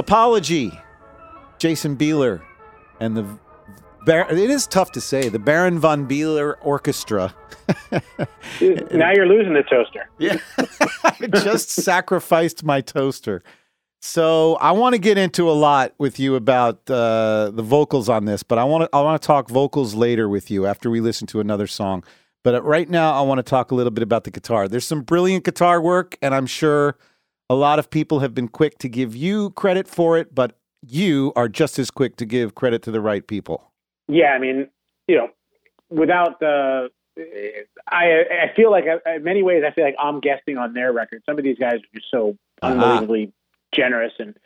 Apology, 0.08 0.72
Jason 1.58 1.94
Bieler, 1.94 2.40
and 2.98 3.14
the. 3.14 3.26
Bar- 4.06 4.32
it 4.32 4.38
is 4.38 4.66
tough 4.66 4.90
to 4.92 5.02
say 5.02 5.28
the 5.28 5.38
Baron 5.38 5.78
von 5.78 6.08
Bieler 6.08 6.54
Orchestra. 6.62 7.34
now 7.92 9.12
you're 9.12 9.26
losing 9.26 9.52
the 9.52 9.64
toaster. 9.68 10.08
Yeah, 10.16 10.38
I 11.04 11.26
just 11.26 11.68
sacrificed 11.68 12.64
my 12.64 12.80
toaster. 12.80 13.42
So 14.00 14.54
I 14.62 14.72
want 14.72 14.94
to 14.94 14.98
get 14.98 15.18
into 15.18 15.50
a 15.50 15.52
lot 15.52 15.92
with 15.98 16.18
you 16.18 16.36
about 16.36 16.88
uh, 16.88 17.50
the 17.52 17.62
vocals 17.62 18.08
on 18.08 18.24
this, 18.24 18.42
but 18.42 18.56
I 18.56 18.64
want 18.64 18.84
to 18.84 18.96
I 18.96 19.02
want 19.02 19.20
to 19.20 19.26
talk 19.26 19.50
vocals 19.50 19.94
later 19.94 20.26
with 20.26 20.50
you 20.50 20.64
after 20.64 20.88
we 20.88 21.02
listen 21.02 21.26
to 21.26 21.40
another 21.40 21.66
song. 21.66 22.02
But 22.42 22.64
right 22.64 22.88
now, 22.88 23.12
I 23.12 23.20
want 23.20 23.40
to 23.40 23.42
talk 23.42 23.72
a 23.72 23.74
little 23.74 23.90
bit 23.90 24.02
about 24.02 24.24
the 24.24 24.30
guitar. 24.30 24.68
There's 24.68 24.86
some 24.86 25.02
brilliant 25.02 25.44
guitar 25.44 25.82
work, 25.82 26.16
and 26.22 26.34
I'm 26.34 26.46
sure 26.46 26.96
a 27.50 27.54
lot 27.54 27.78
of 27.78 27.90
people 27.90 28.20
have 28.20 28.34
been 28.34 28.48
quick 28.48 28.78
to 28.78 28.88
give 28.88 29.16
you 29.16 29.50
credit 29.50 29.88
for 29.88 30.18
it, 30.18 30.34
but 30.34 30.56
you 30.86 31.32
are 31.34 31.48
just 31.48 31.78
as 31.78 31.90
quick 31.90 32.16
to 32.16 32.26
give 32.26 32.54
credit 32.54 32.82
to 32.82 32.90
the 32.90 33.00
right 33.00 33.26
people. 33.26 33.72
Yeah, 34.06 34.32
I 34.32 34.38
mean, 34.38 34.68
you 35.06 35.16
know, 35.16 35.28
without 35.90 36.40
the, 36.40 36.90
I 37.88 38.22
I 38.44 38.52
feel 38.54 38.70
like 38.70 38.84
uh, 38.86 39.10
in 39.16 39.24
many 39.24 39.42
ways 39.42 39.64
I 39.66 39.72
feel 39.72 39.84
like 39.84 39.96
I'm 39.98 40.20
guessing 40.20 40.56
on 40.56 40.72
their 40.74 40.92
record. 40.92 41.22
Some 41.26 41.38
of 41.38 41.44
these 41.44 41.58
guys 41.58 41.74
are 41.74 41.94
just 41.94 42.10
so 42.10 42.36
Uh-huh. 42.62 42.72
unbelievably 42.74 43.32
generous, 43.74 44.12
and 44.18 44.36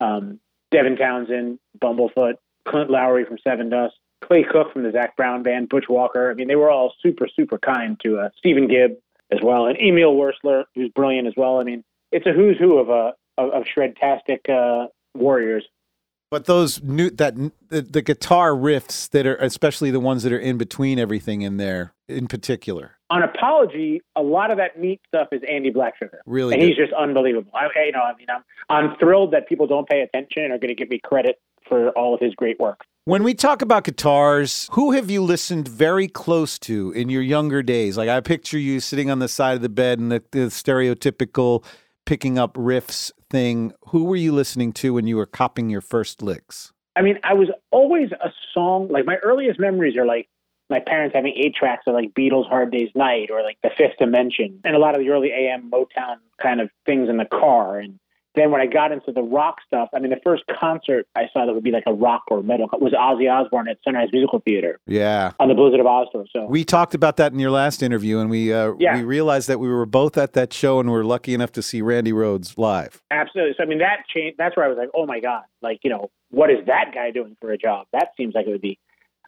um, 0.00 0.40
Devin 0.70 0.96
Townsend, 0.96 1.58
Bumblefoot, 1.80 2.34
Clint 2.66 2.90
Lowery 2.90 3.24
from 3.24 3.38
Sevendust, 3.46 3.92
Clay 4.20 4.44
Cook 4.44 4.72
from 4.72 4.82
the 4.84 4.92
Zac 4.92 5.16
Brown 5.16 5.42
Band, 5.42 5.68
Butch 5.68 5.88
Walker. 5.88 6.30
I 6.30 6.34
mean, 6.34 6.48
they 6.48 6.56
were 6.56 6.70
all 6.70 6.94
super 7.02 7.28
super 7.28 7.58
kind 7.58 7.98
to 8.04 8.18
uh, 8.18 8.28
Stephen 8.38 8.68
Gibb 8.68 8.92
as 9.30 9.40
well, 9.42 9.66
and 9.66 9.76
Emil 9.78 10.14
Werstler, 10.14 10.64
who's 10.74 10.90
brilliant 10.90 11.26
as 11.26 11.34
well. 11.36 11.58
I 11.60 11.64
mean, 11.64 11.82
it's 12.12 12.26
a 12.26 12.32
who's 12.32 12.58
who 12.58 12.78
of 12.78 12.90
uh, 12.90 13.12
of, 13.38 13.50
of 13.50 13.62
shred-tastic 13.72 14.46
uh, 14.48 14.86
warriors. 15.14 15.64
But 16.30 16.46
those 16.46 16.82
new 16.82 17.10
that 17.10 17.34
the, 17.68 17.82
the 17.82 18.00
guitar 18.00 18.52
riffs 18.52 19.10
that 19.10 19.26
are 19.26 19.36
especially 19.36 19.90
the 19.90 20.00
ones 20.00 20.22
that 20.22 20.32
are 20.32 20.38
in 20.38 20.56
between 20.56 20.98
everything 20.98 21.42
in 21.42 21.58
there 21.58 21.92
in 22.08 22.26
particular. 22.26 22.96
on 23.10 23.22
Apology, 23.22 24.00
a 24.16 24.22
lot 24.22 24.50
of 24.50 24.56
that 24.56 24.78
meat 24.78 25.00
stuff 25.06 25.28
is 25.32 25.42
Andee 25.42 25.74
Blacksugar. 25.74 26.20
Really 26.24 26.54
and 26.54 26.62
good. 26.62 26.68
he's 26.68 26.76
just 26.76 26.92
unbelievable. 26.94 27.52
I, 27.54 27.66
you 27.84 27.92
know, 27.92 28.00
I 28.00 28.14
mean, 28.16 28.28
I'm 28.30 28.42
I'm 28.70 28.96
thrilled 28.98 29.32
that 29.32 29.46
people 29.48 29.66
don't 29.66 29.88
pay 29.88 30.00
attention 30.00 30.44
and 30.44 30.52
are 30.52 30.58
going 30.58 30.68
to 30.68 30.74
give 30.74 30.88
me 30.88 31.00
credit 31.04 31.38
for 31.68 31.90
all 31.90 32.14
of 32.14 32.20
his 32.20 32.34
great 32.34 32.58
work. 32.58 32.80
When 33.04 33.24
we 33.24 33.34
talk 33.34 33.62
about 33.62 33.84
guitars, 33.84 34.68
who 34.72 34.92
have 34.92 35.10
you 35.10 35.22
listened 35.22 35.66
very 35.68 36.06
close 36.08 36.58
to 36.60 36.92
in 36.92 37.10
your 37.10 37.22
younger 37.22 37.62
days? 37.62 37.98
Like 37.98 38.08
I 38.08 38.20
picture 38.20 38.58
you 38.58 38.80
sitting 38.80 39.10
on 39.10 39.18
the 39.18 39.28
side 39.28 39.56
of 39.56 39.62
the 39.62 39.68
bed 39.68 39.98
and 39.98 40.12
the, 40.12 40.22
the 40.30 40.38
stereotypical 40.46 41.64
picking 42.04 42.38
up 42.38 42.54
riffs 42.54 43.10
thing. 43.30 43.72
Who 43.88 44.04
were 44.04 44.16
you 44.16 44.32
listening 44.32 44.72
to 44.74 44.94
when 44.94 45.06
you 45.06 45.16
were 45.16 45.26
copying 45.26 45.70
your 45.70 45.80
first 45.80 46.22
licks? 46.22 46.72
I 46.96 47.02
mean, 47.02 47.18
I 47.24 47.34
was 47.34 47.48
always 47.70 48.12
a 48.12 48.30
song 48.52 48.88
like 48.88 49.06
my 49.06 49.16
earliest 49.16 49.58
memories 49.58 49.96
are 49.96 50.04
like 50.04 50.28
my 50.68 50.80
parents 50.80 51.14
having 51.14 51.34
eight 51.36 51.54
tracks 51.54 51.84
of 51.86 51.94
like 51.94 52.14
Beatles 52.14 52.48
Hard 52.48 52.72
Day's 52.72 52.90
Night 52.94 53.30
or 53.30 53.42
like 53.42 53.58
The 53.62 53.70
Fifth 53.76 53.98
Dimension 53.98 54.60
and 54.64 54.74
a 54.74 54.78
lot 54.78 54.94
of 54.94 55.00
the 55.00 55.10
early 55.10 55.30
AM 55.30 55.70
Motown 55.70 56.16
kind 56.40 56.60
of 56.60 56.70
things 56.86 57.08
in 57.08 57.18
the 57.18 57.26
car. 57.26 57.78
And 57.78 57.98
then 58.34 58.50
when 58.50 58.60
I 58.62 58.66
got 58.66 58.92
into 58.92 59.12
the 59.12 59.22
rock 59.22 59.56
stuff, 59.66 59.90
I 59.94 59.98
mean, 59.98 60.10
the 60.10 60.20
first 60.24 60.42
concert 60.58 61.06
I 61.14 61.24
saw 61.32 61.44
that 61.44 61.52
would 61.52 61.62
be 61.62 61.70
like 61.70 61.82
a 61.86 61.92
rock 61.92 62.22
or 62.28 62.42
metal 62.42 62.68
was 62.80 62.92
Ozzy 62.94 63.30
Osbourne 63.30 63.68
at 63.68 63.76
Sunrise 63.84 64.08
Musical 64.12 64.40
Theater 64.40 64.80
Yeah. 64.86 65.32
on 65.38 65.48
the 65.48 65.54
Blizzard 65.54 65.80
of 65.80 65.86
Oz 65.86 66.08
tour. 66.12 66.24
So 66.32 66.46
We 66.46 66.64
talked 66.64 66.94
about 66.94 67.16
that 67.18 67.32
in 67.32 67.38
your 67.38 67.50
last 67.50 67.82
interview, 67.82 68.18
and 68.20 68.30
we 68.30 68.52
uh, 68.52 68.72
Yeah. 68.78 68.96
we 68.96 69.02
realized 69.04 69.48
that 69.48 69.58
we 69.60 69.68
were 69.68 69.84
both 69.86 70.16
at 70.16 70.32
that 70.32 70.52
show, 70.52 70.80
and 70.80 70.90
we're 70.90 71.04
lucky 71.04 71.34
enough 71.34 71.52
to 71.52 71.62
see 71.62 71.82
Randy 71.82 72.12
Rhoads 72.12 72.56
live. 72.56 73.02
Absolutely. 73.10 73.54
So 73.58 73.64
I 73.64 73.66
mean 73.66 73.78
that 73.78 74.04
changed. 74.08 74.38
That's 74.38 74.56
where 74.56 74.64
I 74.64 74.68
was 74.68 74.78
like, 74.78 74.88
oh 74.94 75.04
my 75.06 75.20
god, 75.20 75.42
like 75.60 75.80
you 75.84 75.90
know, 75.90 76.10
what 76.30 76.50
is 76.50 76.64
that 76.66 76.92
guy 76.94 77.10
doing 77.10 77.36
for 77.40 77.50
a 77.52 77.58
job? 77.58 77.86
That 77.92 78.08
seems 78.16 78.34
like 78.34 78.46
it 78.46 78.50
would 78.50 78.62
be. 78.62 78.78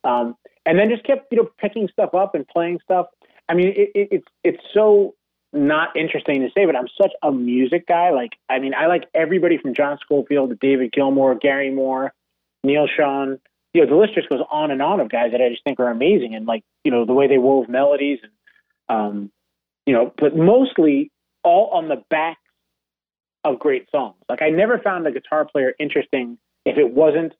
Um, 0.03 0.37
and 0.67 0.79
then 0.79 0.89
just 0.89 1.05
kept 1.05 1.31
you 1.31 1.39
know 1.39 1.49
picking 1.59 1.89
stuff 1.93 2.15
up 2.15 2.35
and 2.35 2.47
playing 2.49 2.81
stuff. 2.85 3.07
I 3.49 3.55
mean, 3.55 3.69
it, 3.69 3.91
it, 3.95 4.09
it's 4.11 4.27
it's 4.43 4.63
so 4.73 5.15
not 5.55 5.97
interesting 5.97 6.41
to 6.43 6.49
say, 6.55 6.67
but 6.67 6.77
I'm 6.77 6.89
such 7.01 7.13
a 7.23 7.31
music 7.33 7.87
guy. 7.87 8.11
Like, 8.11 8.33
I 8.49 8.59
mean, 8.59 8.75
I 8.75 8.87
like 8.87 9.05
everybody 9.15 9.59
from 9.59 9.75
John 9.75 9.99
Scofield 10.01 10.51
to 10.51 10.57
David 10.57 10.93
Gilmour, 10.93 11.37
Gary 11.41 11.71
Moore, 11.71 12.13
Neal 12.63 12.87
Schon. 12.89 13.39
You 13.73 13.85
know, 13.85 13.91
the 13.91 13.97
list 13.97 14.15
just 14.15 14.29
goes 14.29 14.41
on 14.51 14.71
and 14.71 14.81
on 14.83 15.01
of 15.01 15.09
guys 15.09 15.33
that 15.33 15.41
I 15.41 15.49
just 15.49 15.65
think 15.65 15.81
are 15.81 15.91
amazing, 15.91 16.35
and 16.35 16.47
like 16.47 16.63
you 16.85 16.91
know 16.91 17.05
the 17.05 17.13
way 17.13 17.27
they 17.27 17.39
wove 17.39 17.69
melodies 17.69 18.19
and 18.23 18.33
um, 18.89 19.31
you 19.87 19.95
know, 19.95 20.13
but 20.17 20.37
mostly 20.37 21.11
all 21.43 21.71
on 21.73 21.89
the 21.89 22.03
back 22.11 22.39
of 23.45 23.59
great 23.59 23.91
songs. 23.91 24.17
Like 24.29 24.43
I 24.43 24.51
never 24.51 24.79
found 24.79 25.07
a 25.07 25.13
guitar 25.13 25.45
player 25.45 25.75
interesting 25.79 26.39
if 26.65 26.79
it 26.79 26.93
wasn't 26.93 27.35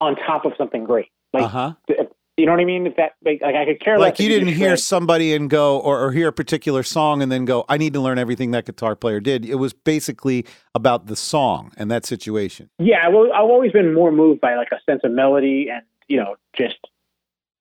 on 0.00 0.16
top 0.16 0.44
of 0.44 0.52
something 0.58 0.84
great. 0.84 1.08
Like 1.32 1.44
Uh 1.44 1.48
huh. 1.48 1.72
if- 1.88 2.08
you 2.36 2.44
know 2.44 2.52
what 2.52 2.60
I 2.60 2.64
mean? 2.64 2.86
If 2.86 2.96
that 2.96 3.12
like, 3.24 3.40
like 3.40 3.54
I 3.54 3.64
could 3.64 3.80
care 3.80 3.98
Like 3.98 4.12
less. 4.12 4.20
Like 4.20 4.20
you 4.20 4.28
didn't 4.28 4.54
hear 4.54 4.76
somebody 4.76 5.34
and 5.34 5.48
go, 5.48 5.78
or, 5.78 6.04
or 6.04 6.12
hear 6.12 6.28
a 6.28 6.32
particular 6.32 6.82
song 6.82 7.22
and 7.22 7.32
then 7.32 7.44
go, 7.44 7.64
I 7.68 7.78
need 7.78 7.94
to 7.94 8.00
learn 8.00 8.18
everything 8.18 8.50
that 8.50 8.66
guitar 8.66 8.94
player 8.94 9.20
did. 9.20 9.44
It 9.44 9.54
was 9.54 9.72
basically 9.72 10.44
about 10.74 11.06
the 11.06 11.16
song 11.16 11.72
and 11.76 11.90
that 11.90 12.04
situation. 12.04 12.68
Yeah, 12.78 13.08
well, 13.08 13.32
I've 13.32 13.44
always 13.44 13.72
been 13.72 13.94
more 13.94 14.12
moved 14.12 14.40
by 14.40 14.56
like 14.56 14.68
a 14.72 14.78
sense 14.90 15.00
of 15.04 15.12
melody 15.12 15.68
and 15.72 15.82
you 16.08 16.18
know 16.18 16.36
just 16.54 16.76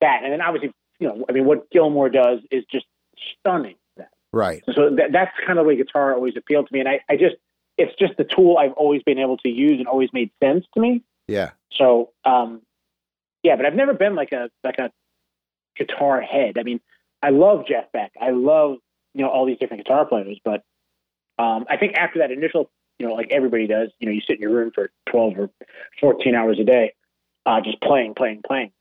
that. 0.02 0.22
And 0.24 0.34
then 0.34 0.42
obviously, 0.42 0.74
you 1.00 1.08
know, 1.08 1.26
I 1.30 1.32
mean, 1.32 1.46
what 1.46 1.70
Gilmour 1.72 2.10
does 2.10 2.40
is 2.52 2.66
just 2.70 2.86
stunning. 3.40 3.76
That 3.96 4.10
Right. 4.34 4.62
so 4.74 4.90
that, 4.98 5.12
that's 5.14 5.32
kind 5.46 5.58
of 5.58 5.64
the 5.64 5.70
way 5.70 5.78
guitar 5.78 6.14
always 6.14 6.34
appealed 6.36 6.68
to 6.68 6.74
me. 6.74 6.82
And 6.82 6.90
I, 6.90 7.00
I 7.10 7.16
just 7.16 7.36
it's 7.78 7.94
just 7.98 8.18
the 8.18 8.24
tool 8.26 8.58
I've 8.58 8.74
always 8.74 9.04
been 9.04 9.20
able 9.20 9.38
to 9.38 9.50
use 9.50 9.80
and 9.80 9.88
always 9.88 10.10
made 10.14 10.32
sense 10.44 10.66
to 10.74 10.80
me. 10.80 11.02
Yeah. 11.28 11.52
So, 11.72 12.12
um, 12.24 12.62
yeah, 13.46 13.56
but 13.56 13.68
I've 13.68 13.76
never 13.76 13.94
been 13.94 14.16
like 14.16 14.32
a 14.32 14.50
like 14.64 14.80
a 14.80 14.92
guitar 15.78 16.20
head. 16.20 16.58
I 16.58 16.64
mean, 16.64 16.80
I 17.22 17.30
love 17.30 17.68
Jeff 17.68 17.92
Beck. 17.94 18.12
I 18.20 18.32
love 18.32 18.78
you 19.14 19.24
know 19.24 19.30
all 19.30 19.46
these 19.46 19.60
different 19.60 19.86
guitar 19.86 20.06
players, 20.06 20.40
but 20.44 20.64
um, 21.38 21.66
I 21.70 21.78
think 21.78 21.94
after 21.96 22.20
that 22.20 22.32
initial, 22.32 22.72
you 22.98 23.08
know, 23.08 23.14
like 23.14 23.28
everybody 23.30 23.68
does, 23.68 23.90
you 24.00 24.08
know, 24.08 24.14
you 24.14 24.22
sit 24.22 24.38
in 24.38 24.42
your 24.42 24.52
room 24.52 24.72
for 24.74 24.90
twelve 25.08 25.38
or 25.38 25.52
fourteen 26.02 26.34
hours 26.34 26.58
a 26.60 26.64
day, 26.64 26.94
uh, 27.46 27.62
just 27.62 27.80
playing, 27.82 28.16
playing, 28.16 28.42
playing. 28.46 28.72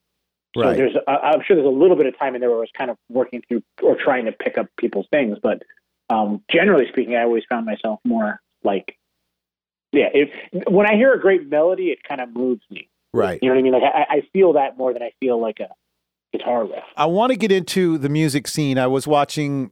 So 0.56 0.62
Right. 0.62 0.76
there's, 0.76 0.94
uh, 0.94 1.10
I'm 1.10 1.42
sure 1.44 1.56
there's 1.56 1.66
a 1.66 1.68
little 1.68 1.96
bit 1.96 2.06
of 2.06 2.16
time 2.16 2.36
in 2.36 2.40
there 2.40 2.48
where 2.48 2.58
I 2.58 2.60
was 2.60 2.70
kind 2.78 2.88
of 2.88 2.96
working 3.08 3.42
through 3.48 3.64
or 3.82 3.96
trying 3.96 4.26
to 4.26 4.32
pick 4.32 4.56
up 4.56 4.68
people's 4.78 5.08
things, 5.10 5.36
but 5.42 5.62
um, 6.10 6.42
generally 6.48 6.86
speaking, 6.92 7.16
I 7.16 7.22
always 7.22 7.42
found 7.50 7.66
myself 7.66 7.98
more 8.04 8.40
like, 8.62 8.96
yeah, 9.90 10.10
if 10.14 10.30
when 10.68 10.86
I 10.86 10.94
hear 10.94 11.12
a 11.12 11.20
great 11.20 11.48
melody, 11.48 11.86
it 11.86 11.98
kind 12.04 12.20
of 12.20 12.32
moves 12.32 12.62
me. 12.70 12.88
Right. 13.14 13.38
You 13.40 13.48
know 13.48 13.54
what 13.54 13.60
I 13.60 13.62
mean? 13.62 13.72
Like 13.72 13.82
I, 13.84 14.16
I 14.16 14.22
feel 14.32 14.54
that 14.54 14.76
more 14.76 14.92
than 14.92 15.02
I 15.02 15.12
feel 15.20 15.40
like 15.40 15.60
a 15.60 15.68
guitar 16.36 16.64
riff. 16.64 16.82
I 16.96 17.06
want 17.06 17.30
to 17.30 17.38
get 17.38 17.52
into 17.52 17.96
the 17.96 18.08
music 18.08 18.48
scene. 18.48 18.76
I 18.76 18.88
was 18.88 19.06
watching 19.06 19.70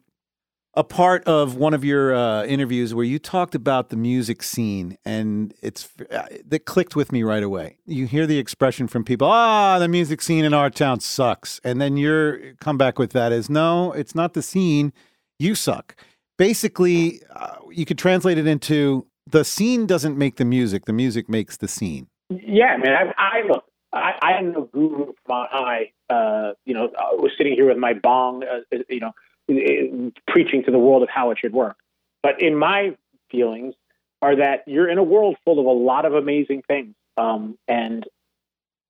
a 0.74 0.84
part 0.84 1.24
of 1.24 1.56
one 1.56 1.74
of 1.74 1.84
your 1.84 2.14
uh, 2.14 2.44
interviews 2.44 2.94
where 2.94 3.04
you 3.04 3.18
talked 3.18 3.56
about 3.56 3.90
the 3.90 3.96
music 3.96 4.44
scene, 4.44 4.96
and 5.04 5.52
it's 5.60 5.88
uh, 6.12 6.26
that 6.46 6.66
clicked 6.66 6.94
with 6.94 7.10
me 7.10 7.24
right 7.24 7.42
away. 7.42 7.78
You 7.84 8.06
hear 8.06 8.28
the 8.28 8.38
expression 8.38 8.86
from 8.86 9.02
people, 9.02 9.26
"Ah, 9.28 9.80
the 9.80 9.88
music 9.88 10.22
scene 10.22 10.44
in 10.44 10.54
our 10.54 10.70
town 10.70 11.00
sucks," 11.00 11.60
and 11.64 11.80
then 11.80 11.96
your 11.96 12.54
comeback 12.60 12.96
with 12.96 13.10
that 13.10 13.32
is, 13.32 13.50
"No, 13.50 13.90
it's 13.90 14.14
not 14.14 14.34
the 14.34 14.42
scene. 14.42 14.92
You 15.40 15.56
suck." 15.56 15.96
Basically, 16.38 17.20
uh, 17.34 17.56
you 17.72 17.84
could 17.84 17.98
translate 17.98 18.38
it 18.38 18.46
into 18.46 19.06
the 19.28 19.44
scene 19.44 19.86
doesn't 19.86 20.16
make 20.16 20.36
the 20.36 20.44
music; 20.44 20.84
the 20.84 20.92
music 20.92 21.28
makes 21.28 21.56
the 21.56 21.68
scene. 21.68 22.06
Yeah, 22.44 22.76
man. 22.76 23.12
I, 23.16 23.38
I 23.38 23.46
look. 23.46 23.64
I, 23.92 24.12
I 24.22 24.38
am 24.38 24.52
no 24.52 24.62
guru 24.72 25.12
from 25.26 25.36
on 25.36 25.46
high. 25.50 25.92
Uh, 26.08 26.52
you 26.64 26.74
know, 26.74 26.90
I 26.98 27.14
was 27.14 27.32
sitting 27.36 27.54
here 27.54 27.68
with 27.68 27.76
my 27.76 27.92
bong. 27.92 28.44
Uh, 28.44 28.78
you 28.88 29.00
know, 29.00 29.12
uh, 29.50 30.10
preaching 30.32 30.62
to 30.64 30.70
the 30.70 30.78
world 30.78 31.02
of 31.02 31.08
how 31.08 31.30
it 31.30 31.38
should 31.38 31.52
work. 31.52 31.76
But 32.22 32.40
in 32.40 32.56
my 32.56 32.96
feelings, 33.30 33.74
are 34.22 34.36
that 34.36 34.62
you're 34.66 34.88
in 34.88 34.98
a 34.98 35.02
world 35.02 35.36
full 35.44 35.58
of 35.58 35.66
a 35.66 35.70
lot 35.70 36.06
of 36.06 36.14
amazing 36.14 36.62
things, 36.66 36.94
um, 37.16 37.58
and 37.66 38.06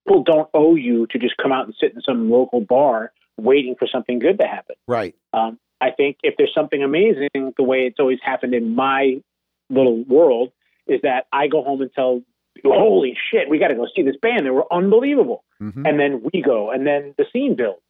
people 0.06 0.22
don't 0.22 0.48
owe 0.52 0.74
you 0.74 1.06
to 1.08 1.18
just 1.18 1.36
come 1.38 1.52
out 1.52 1.64
and 1.64 1.74
sit 1.80 1.94
in 1.94 2.02
some 2.02 2.30
local 2.30 2.60
bar 2.60 3.12
waiting 3.38 3.74
for 3.78 3.88
something 3.90 4.18
good 4.18 4.38
to 4.38 4.46
happen. 4.46 4.76
Right. 4.86 5.14
Um, 5.32 5.58
I 5.80 5.90
think 5.90 6.18
if 6.22 6.34
there's 6.36 6.52
something 6.54 6.82
amazing, 6.82 7.28
the 7.34 7.62
way 7.62 7.86
it's 7.86 7.98
always 7.98 8.18
happened 8.22 8.54
in 8.54 8.74
my 8.76 9.22
little 9.70 10.04
world 10.04 10.52
is 10.86 11.00
that 11.02 11.26
I 11.32 11.48
go 11.48 11.64
home 11.64 11.80
and 11.80 11.90
tell, 11.92 12.20
holy 12.64 13.16
shit, 13.30 13.48
we 13.48 13.58
got 13.58 13.68
to 13.68 13.74
go 13.74 13.86
see 13.94 14.02
this 14.02 14.16
band. 14.20 14.46
They 14.46 14.50
were 14.50 14.72
unbelievable. 14.72 15.44
Mhm. 15.60 15.88
And 15.88 15.98
then 15.98 16.22
we 16.32 16.42
go, 16.42 16.70
and 16.70 16.86
then 16.86 17.14
the 17.18 17.24
scene 17.32 17.54
builds 17.56 17.80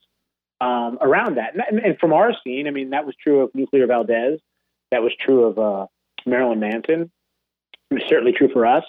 um, 0.61 0.99
around 1.01 1.37
that. 1.37 1.55
And, 1.55 1.81
and 1.81 1.99
from 1.99 2.13
our 2.13 2.33
scene, 2.45 2.67
I 2.67 2.71
mean, 2.71 2.91
that 2.91 3.05
was 3.05 3.15
true 3.17 3.41
of 3.41 3.55
Nuclear 3.55 3.87
Valdez. 3.87 4.41
That 4.91 5.03
was 5.03 5.13
true 5.19 5.45
of 5.45 5.59
uh, 5.59 5.87
Marilyn 6.27 6.61
Manson. 6.61 7.11
It 7.91 7.95
was 7.95 8.03
certainly 8.09 8.33
true 8.33 8.49
for 8.53 8.67
us. 8.67 8.85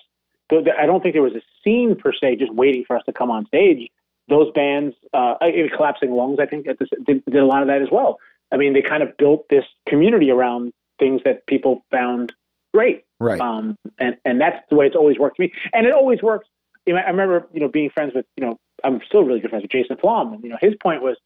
But 0.49 0.65
I 0.77 0.85
don't 0.85 1.01
think 1.01 1.13
there 1.13 1.23
was 1.23 1.33
a 1.35 1.41
scene 1.63 1.95
per 1.95 2.11
se 2.13 2.35
just 2.35 2.53
waiting 2.53 2.83
for 2.85 2.95
us 2.95 3.03
to 3.05 3.13
come 3.13 3.31
on 3.31 3.45
stage. 3.47 3.89
Those 4.29 4.51
bands, 4.53 4.95
uh, 5.13 5.35
Collapsing 5.75 6.11
Lungs, 6.11 6.37
I 6.39 6.45
think, 6.45 6.67
at 6.67 6.79
this, 6.79 6.89
did, 7.05 7.25
did 7.25 7.41
a 7.41 7.45
lot 7.45 7.61
of 7.61 7.67
that 7.69 7.81
as 7.81 7.89
well. 7.91 8.19
I 8.51 8.57
mean, 8.57 8.73
they 8.73 8.81
kind 8.81 9.01
of 9.01 9.17
built 9.17 9.47
this 9.49 9.65
community 9.87 10.29
around 10.29 10.73
things 10.99 11.21
that 11.25 11.47
people 11.47 11.83
found 11.91 12.33
great. 12.73 13.03
Right. 13.23 13.39
Um, 13.39 13.77
and 13.99 14.17
and 14.25 14.39
that's 14.39 14.57
the 14.69 14.75
way 14.75 14.85
it's 14.85 14.95
always 14.95 15.17
worked 15.17 15.37
for 15.37 15.43
me, 15.43 15.53
and 15.73 15.87
it 15.87 15.93
always 15.93 16.21
works. 16.21 16.47
You 16.85 16.93
know, 16.93 16.99
I 16.99 17.09
remember 17.09 17.47
you 17.53 17.59
know 17.59 17.67
being 17.67 17.89
friends 17.89 18.13
with 18.13 18.25
you 18.37 18.45
know 18.45 18.59
I'm 18.83 19.01
still 19.07 19.23
really 19.23 19.39
good 19.39 19.49
friends 19.49 19.63
with 19.63 19.71
Jason 19.71 19.97
Flom, 19.97 20.33
and 20.33 20.43
you 20.43 20.49
know 20.49 20.57
his 20.59 20.73
point 20.81 21.01
was, 21.01 21.17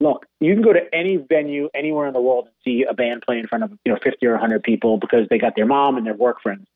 look, 0.00 0.26
you 0.40 0.52
can 0.54 0.62
go 0.62 0.72
to 0.72 0.82
any 0.92 1.16
venue 1.16 1.68
anywhere 1.74 2.06
in 2.06 2.12
the 2.12 2.20
world 2.20 2.46
and 2.46 2.54
see 2.64 2.84
a 2.88 2.94
band 2.94 3.22
play 3.22 3.38
in 3.38 3.46
front 3.46 3.64
of 3.64 3.72
you 3.84 3.92
know 3.92 3.98
50 4.02 4.26
or 4.26 4.32
100 4.32 4.62
people 4.62 4.98
because 4.98 5.26
they 5.30 5.38
got 5.38 5.56
their 5.56 5.66
mom 5.66 5.96
and 5.96 6.06
their 6.06 6.14
work 6.14 6.42
friends. 6.42 6.66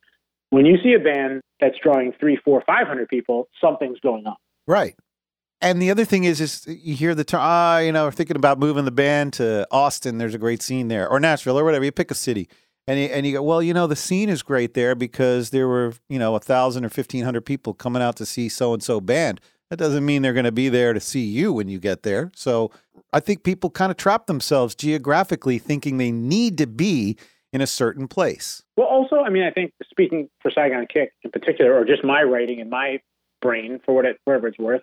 When 0.50 0.66
you 0.66 0.78
see 0.82 0.94
a 0.94 0.98
band 0.98 1.42
that's 1.60 1.76
drawing 1.78 2.12
three, 2.18 2.36
four, 2.36 2.62
five 2.66 2.86
hundred 2.86 3.08
people, 3.08 3.48
something's 3.60 4.00
going 4.00 4.26
on. 4.26 4.36
Right. 4.66 4.96
And 5.62 5.80
the 5.80 5.90
other 5.90 6.06
thing 6.06 6.24
is, 6.24 6.40
is 6.40 6.64
you 6.66 6.94
hear 6.94 7.14
the 7.14 7.22
term, 7.22 7.40
ah, 7.42 7.78
you 7.78 7.92
know, 7.92 8.06
we're 8.06 8.12
thinking 8.12 8.36
about 8.36 8.58
moving 8.58 8.86
the 8.86 8.90
band 8.90 9.34
to 9.34 9.66
Austin. 9.70 10.16
There's 10.16 10.34
a 10.34 10.38
great 10.38 10.62
scene 10.62 10.88
there, 10.88 11.06
or 11.06 11.20
Nashville, 11.20 11.58
or 11.58 11.64
whatever. 11.64 11.84
You 11.84 11.92
pick 11.92 12.10
a 12.10 12.14
city, 12.14 12.48
and 12.90 12.98
you, 12.98 13.06
and 13.06 13.24
you 13.24 13.34
go, 13.34 13.42
well, 13.42 13.62
you 13.62 13.72
know, 13.72 13.86
the 13.86 13.94
scene 13.94 14.28
is 14.28 14.42
great 14.42 14.74
there 14.74 14.96
because 14.96 15.50
there 15.50 15.68
were, 15.68 15.92
you 16.08 16.18
know, 16.18 16.34
a 16.34 16.40
thousand 16.40 16.84
or 16.84 16.88
fifteen 16.88 17.24
hundred 17.24 17.42
people 17.42 17.72
coming 17.72 18.02
out 18.02 18.16
to 18.16 18.26
see 18.26 18.48
so 18.48 18.74
and 18.74 18.82
so 18.82 19.00
band. 19.00 19.40
That 19.68 19.78
doesn't 19.78 20.04
mean 20.04 20.22
they're 20.22 20.32
going 20.32 20.44
to 20.44 20.50
be 20.50 20.68
there 20.68 20.92
to 20.92 20.98
see 20.98 21.22
you 21.22 21.52
when 21.52 21.68
you 21.68 21.78
get 21.78 22.02
there. 22.02 22.32
So 22.34 22.72
I 23.12 23.20
think 23.20 23.44
people 23.44 23.70
kind 23.70 23.92
of 23.92 23.96
trap 23.96 24.26
themselves 24.26 24.74
geographically, 24.74 25.58
thinking 25.58 25.98
they 25.98 26.10
need 26.10 26.58
to 26.58 26.66
be 26.66 27.16
in 27.52 27.60
a 27.60 27.66
certain 27.68 28.08
place. 28.08 28.64
Well, 28.76 28.88
also, 28.88 29.20
I 29.20 29.30
mean, 29.30 29.44
I 29.44 29.52
think 29.52 29.72
speaking 29.88 30.28
for 30.40 30.50
Saigon 30.50 30.88
Kick 30.92 31.12
in 31.22 31.30
particular, 31.30 31.72
or 31.72 31.84
just 31.84 32.02
my 32.02 32.24
writing 32.24 32.60
and 32.60 32.70
my 32.70 33.00
brain 33.40 33.78
for 33.84 33.94
what 33.94 34.04
it, 34.04 34.18
whatever 34.24 34.48
it's 34.48 34.58
worth, 34.58 34.82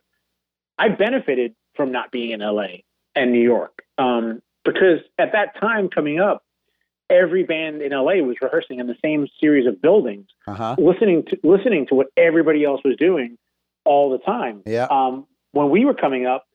I 0.77 0.87
benefited 0.87 1.55
from 1.75 1.91
not 1.91 2.11
being 2.11 2.31
in 2.31 2.39
LA 2.39 2.83
and 3.15 3.33
New 3.33 3.43
York 3.43 3.83
um, 3.97 4.41
because 4.63 4.99
at 5.17 5.33
that 5.33 5.59
time 5.59 5.89
coming 5.89 6.21
up, 6.21 6.43
every 7.09 7.43
band 7.43 7.81
in 7.81 7.91
LA 7.91 8.15
was 8.15 8.35
rehearsing 8.41 8.79
in 8.79 8.87
the 8.87 8.95
same 9.03 9.27
series 9.39 9.67
of 9.67 9.81
buildings, 9.81 10.27
Uh-huh. 10.47 10.75
listening 10.77 11.23
to 11.29 11.37
listening 11.43 11.87
to 11.87 11.95
what 11.95 12.07
everybody 12.17 12.63
else 12.65 12.81
was 12.83 12.95
doing 12.97 13.37
all 13.85 14.09
the 14.09 14.17
time. 14.19 14.61
Yeah. 14.65 14.87
Um, 14.89 15.25
when 15.51 15.69
we 15.69 15.85
were 15.85 15.93
coming 15.93 16.25
up, 16.25 16.45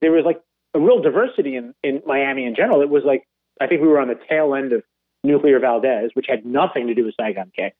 there 0.00 0.10
was 0.12 0.24
like 0.24 0.40
a 0.74 0.80
real 0.80 1.00
diversity 1.02 1.56
in, 1.56 1.74
in 1.82 2.02
Miami 2.06 2.44
in 2.46 2.54
general. 2.54 2.80
It 2.82 2.88
was 2.88 3.04
like 3.04 3.26
I 3.60 3.66
think 3.66 3.82
we 3.82 3.88
were 3.88 3.98
on 4.00 4.08
the 4.08 4.18
tail 4.28 4.54
end 4.54 4.72
of 4.72 4.82
Nuclear 5.24 5.58
Valdez, 5.58 6.10
which 6.14 6.26
had 6.28 6.46
nothing 6.46 6.86
to 6.86 6.94
do 6.94 7.04
with 7.04 7.14
Saigon 7.20 7.50
Kick. 7.54 7.74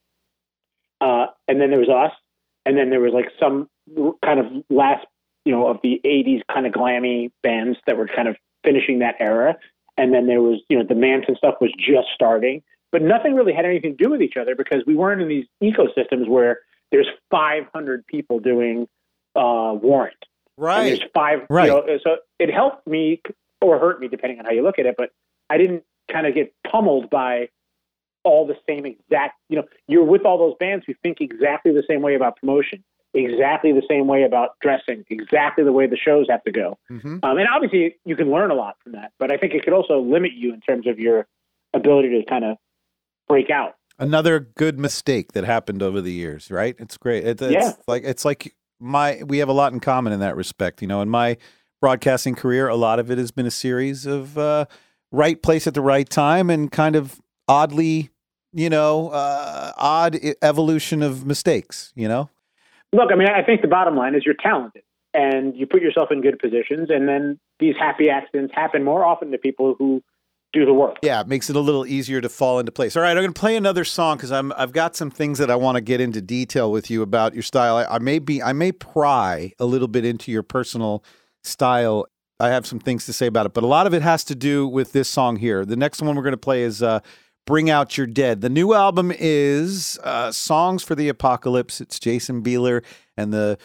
Uh, 1.01 1.27
and 1.47 1.61
then 1.61 1.71
there 1.71 1.79
was 1.79 1.89
us, 1.89 2.11
and 2.67 2.77
then 2.77 2.91
there 2.91 3.01
was 3.01 3.13
like 3.13 3.31
some 3.39 3.69
kind 4.25 4.41
of 4.41 4.47
last, 4.69 5.07
you 5.45 5.53
know, 5.53 5.69
of 5.69 5.79
the 5.83 6.01
'80s 6.05 6.43
kind 6.53 6.67
of 6.67 6.73
glammy 6.73 7.31
bands 7.43 7.79
that 7.87 7.97
were 7.97 8.09
kind 8.09 8.27
of 8.29 8.37
finishing 8.65 8.99
that 8.99 9.15
era. 9.21 9.57
And 9.99 10.15
then 10.15 10.27
there 10.27 10.41
was, 10.41 10.61
you 10.69 10.79
know, 10.79 10.85
the 10.89 10.95
Manson 10.95 11.37
stuff 11.37 11.57
was 11.61 11.73
just 11.77 12.09
starting, 12.15 12.63
but 12.93 13.03
nothing 13.03 13.35
really 13.35 13.53
had 13.53 13.65
anything 13.65 13.97
to 13.97 14.05
do 14.05 14.11
with 14.11 14.23
each 14.23 14.37
other 14.37 14.55
because 14.55 14.83
we 14.87 14.95
weren't 14.95 15.21
in 15.21 15.29
these 15.29 15.47
ecosystems 15.63 16.29
where 16.29 16.61
there's 16.93 17.09
500 17.31 18.07
people 18.07 18.39
doing 18.39 18.89
uh, 19.37 19.75
Warrant. 19.75 20.15
And 20.57 20.65
Right. 20.65 20.85
there's 20.85 21.11
five. 21.15 21.41
Right. 21.51 21.67
You 21.67 21.73
know, 21.73 21.99
so 22.03 22.17
it 22.39 22.53
helped 22.53 22.87
me 22.87 23.21
or 23.61 23.79
hurt 23.79 24.01
me, 24.01 24.09
depending 24.09 24.39
on 24.39 24.45
how 24.45 24.53
you 24.53 24.63
look 24.63 24.79
at 24.79 24.87
it. 24.87 24.95
But 24.97 25.11
I 25.51 25.59
didn't 25.59 25.85
kind 26.11 26.27
of 26.27 26.35
get 26.35 26.53
pummeled 26.69 27.11
by 27.11 27.49
all 28.25 28.47
the 28.47 28.57
same 28.69 28.87
exact. 28.87 29.35
You 29.49 29.57
know, 29.57 29.65
you're 29.87 30.05
with 30.05 30.25
all 30.25 30.39
those 30.39 30.55
bands 30.59 30.85
who 30.87 30.95
think 31.03 31.21
exactly 31.21 31.73
the 31.73 31.85
same 31.89 32.03
way 32.03 32.15
about 32.15 32.37
promotion, 32.37 32.83
exactly 33.15 33.73
the 33.73 33.83
same 33.89 34.07
way 34.07 34.23
about 34.25 34.51
dressing, 34.61 35.05
exactly 35.11 35.65
the 35.65 35.73
way 35.73 35.87
the 35.87 35.97
shows 35.97 36.27
have 36.31 36.43
to 36.45 36.53
go. 36.53 36.79
hmm 36.89 37.19
Um, 37.23 37.39
and 37.39 37.47
obviously, 37.53 37.97
you 38.05 38.17
can 38.17 38.31
learn 38.31 38.51
a 38.51 38.55
lot 38.55 38.77
from 38.83 38.93
that. 38.93 39.13
But 39.19 39.33
I 39.33 39.37
think 39.37 39.55
it 39.55 39.65
could 39.65 39.73
also 39.73 40.01
limit 40.01 40.33
you 40.35 40.53
in 40.55 40.61
terms 40.61 40.87
of 40.87 40.99
your 40.99 41.27
ability 41.75 42.11
to 42.21 42.25
kind 42.29 42.45
of 42.45 42.57
break 43.29 43.51
out. 43.51 43.75
Another 43.99 44.39
good 44.39 44.79
mistake 44.79 45.33
that 45.33 45.45
happened 45.45 45.83
over 45.83 46.01
the 46.01 46.13
years, 46.13 46.51
right? 46.51 46.77
It's 46.79 46.97
great. 46.97 47.27
It's, 47.27 47.43
it's 47.43 47.53
Yeah. 47.53 47.73
like 47.89 48.05
it's 48.05 48.25
like 48.25 48.55
my 48.79 49.23
we 49.27 49.39
have 49.39 49.49
a 49.49 49.53
lot 49.53 49.73
in 49.73 49.81
common 49.81 50.13
in 50.13 50.21
that 50.21 50.37
respect. 50.37 50.81
You 50.83 50.89
know, 50.89 51.03
in 51.03 51.09
my 51.09 51.37
broadcasting 51.81 52.35
career, 52.37 52.69
a 52.69 52.77
lot 52.77 53.01
of 53.01 53.11
it 53.11 53.19
has 53.19 53.31
been 53.33 53.47
a 53.47 53.51
series 53.51 54.07
of 54.07 54.39
uh, 54.39 54.67
right 55.11 55.43
place 55.43 55.67
at 55.67 55.75
the 55.75 55.81
right 55.81 56.09
time 56.09 56.49
and 56.49 56.71
kind 56.71 56.95
of 56.95 57.21
oddly, 57.49 58.11
you 58.53 58.71
know, 58.71 59.09
uh, 59.09 59.73
odd 59.77 60.17
evolution 60.43 61.03
of 61.03 61.27
mistakes. 61.27 61.93
You 61.97 62.07
know, 62.07 62.31
Look, 62.93 63.11
I 63.13 63.17
mean, 63.17 63.29
I 63.29 63.43
think 63.43 63.63
the 63.63 63.69
bottom 63.69 63.97
line 63.97 64.15
is 64.15 64.23
you're 64.25 64.35
talented 64.35 64.83
and 65.15 65.57
you 65.57 65.67
put 65.67 65.83
yourself 65.83 66.11
in 66.11 66.21
good 66.21 66.39
positions, 66.39 66.89
and 66.91 67.09
then 67.09 67.39
these 67.61 67.75
happy 67.79 68.09
accidents 68.11 68.53
happen 68.55 68.85
more 68.85 69.05
often 69.05 69.31
to 69.33 69.39
people 69.39 69.75
who 69.79 70.03
do 70.53 70.65
the 70.65 70.73
work. 70.73 70.97
yeah, 71.03 71.21
it 71.21 71.29
makes 71.29 71.51
it 71.51 71.57
a 71.57 71.61
little 71.61 71.87
easier 71.87 72.23
to 72.23 72.29
fall 72.29 72.59
into 72.59 72.73
place. 72.73 72.97
All 72.97 73.03
right, 73.03 73.11
I'm 73.11 73.23
going 73.23 73.33
to 73.33 73.39
play 73.39 73.57
another 73.57 73.85
song 73.85 74.17
because 74.17 74.33
I'm 74.33 74.53
I've 74.57 74.73
got 74.73 74.97
some 74.97 75.11
things 75.11 75.39
that 75.39 75.51
I 75.51 75.57
want 75.57 75.77
to 75.77 75.83
get 75.83 76.01
into 76.01 76.23
detail 76.23 76.73
with 76.73 76.91
you 76.91 77.03
about 77.03 77.35
your 77.35 77.43
style. 77.43 77.77
I, 77.77 77.85
I 77.85 77.99
may 77.99 78.19
be 78.19 78.43
I 78.43 78.55
may 78.55 78.73
pry 78.73 79.53
a 79.59 79.67
little 79.67 79.89
bit 79.89 80.07
into 80.07 80.33
your 80.33 80.43
personal 80.43 81.05
style. 81.43 82.07
I 82.41 82.49
have 82.49 82.67
some 82.67 82.79
things 82.79 83.05
to 83.07 83.13
say 83.13 83.27
about 83.27 83.47
it, 83.47 83.53
but 83.53 83.65
a 83.65 83.67
lot 83.67 83.87
of 83.87 83.93
it 83.93 84.01
has 84.01 84.25
to 84.25 84.35
do 84.35 84.67
with 84.67 84.93
this 84.93 85.09
song 85.09 85.37
here. 85.37 85.65
The 85.65 85.77
next 85.77 86.01
one 86.01 86.17
we're 86.17 86.23
going 86.23 86.33
to 86.33 86.39
play 86.39 86.63
is 86.63 86.83
uh, 86.83 87.01
"Bring 87.49 87.71
Out 87.71 87.97
Your 87.97 88.07
Dead." 88.07 88.43
The 88.43 88.49
new 88.51 88.75
album 88.75 89.11
is 89.19 89.99
uh, 90.05 90.31
"Songs 90.31 90.83
for 90.85 90.95
the 90.95 91.09
Apocalypse." 91.09 91.81
It's 91.81 91.99
Jason 91.99 92.43
Bieler 92.43 92.85
and 93.17 93.33
the 93.33 93.59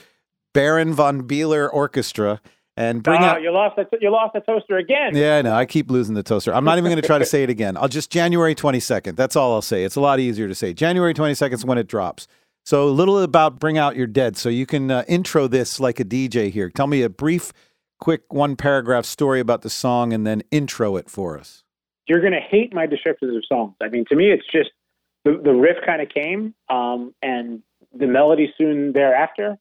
Baron 0.54 0.94
von 0.94 1.24
Bieler 1.28 1.70
Orchestra. 1.72 2.42
And 2.76 3.04
bring 3.04 3.22
Oh, 3.22 3.26
out 3.26 3.42
you 3.44 3.52
lost 3.52 3.76
that. 3.76 3.90
You 4.02 4.10
lost 4.12 4.34
the 4.34 4.40
toaster 4.40 4.78
again. 4.78 5.16
yeah, 5.16 5.38
I 5.38 5.42
know. 5.44 5.54
I 5.54 5.66
keep 5.68 5.92
losing 5.92 6.16
the 6.16 6.24
toaster. 6.24 6.52
I'm 6.56 6.66
not 6.66 6.80
even 6.80 6.90
going 6.90 7.00
to 7.02 7.06
try 7.08 7.20
to 7.20 7.26
say 7.34 7.44
it 7.44 7.50
again. 7.52 7.78
I'll 7.78 7.88
just 7.88 8.10
January 8.10 8.56
22nd. 8.56 9.16
That's 9.16 9.36
all 9.36 9.54
I'll 9.54 9.62
say. 9.62 9.84
It's 9.84 9.96
a 9.96 10.02
lot 10.02 10.20
easier 10.20 10.48
to 10.48 10.56
say. 10.56 10.74
January 10.74 11.14
22nd 11.14 11.54
is 11.54 11.66
when 11.66 11.78
it 11.78 11.86
drops. 11.88 12.28
So 12.66 12.88
a 12.88 12.90
little 12.90 13.20
about 13.20 13.60
Bring 13.60 13.78
Out 13.78 13.96
Your 13.96 14.08
Dead. 14.08 14.38
So 14.38 14.50
you 14.50 14.66
can 14.66 14.90
uh, 14.90 15.04
intro 15.08 15.48
this 15.48 15.80
like 15.80 16.00
a 16.00 16.06
DJ 16.06 16.50
here. 16.50 16.72
Tell 16.72 16.88
me 16.88 17.04
a 17.04 17.10
brief, 17.10 17.54
quick 18.00 18.34
one 18.34 18.56
paragraph 18.56 19.06
story 19.06 19.40
about 19.40 19.62
the 19.62 19.70
song 19.70 20.12
and 20.12 20.26
then 20.26 20.42
intro 20.50 20.96
it 20.96 21.12
for 21.12 21.38
us. 21.38 21.63
You're 22.08 22.22
going 22.22 22.34
to 22.34 22.40
hate 22.40 22.74
my 22.74 22.86
descriptions 22.86 23.36
of 23.36 23.44
songs. 23.46 23.76
I 23.82 23.90
mean, 23.90 24.06
to 24.10 24.16
me, 24.16 24.32
it's 24.32 24.46
just 24.52 24.72
the, 25.24 25.40
the 25.44 25.54
riff 25.54 25.78
kind 25.86 26.02
of 26.02 26.10
came, 26.10 26.54
um, 26.70 27.14
and 27.22 27.62
the 27.98 28.08
melody 28.08 28.54
soon 28.58 28.92
thereafter, 28.92 29.58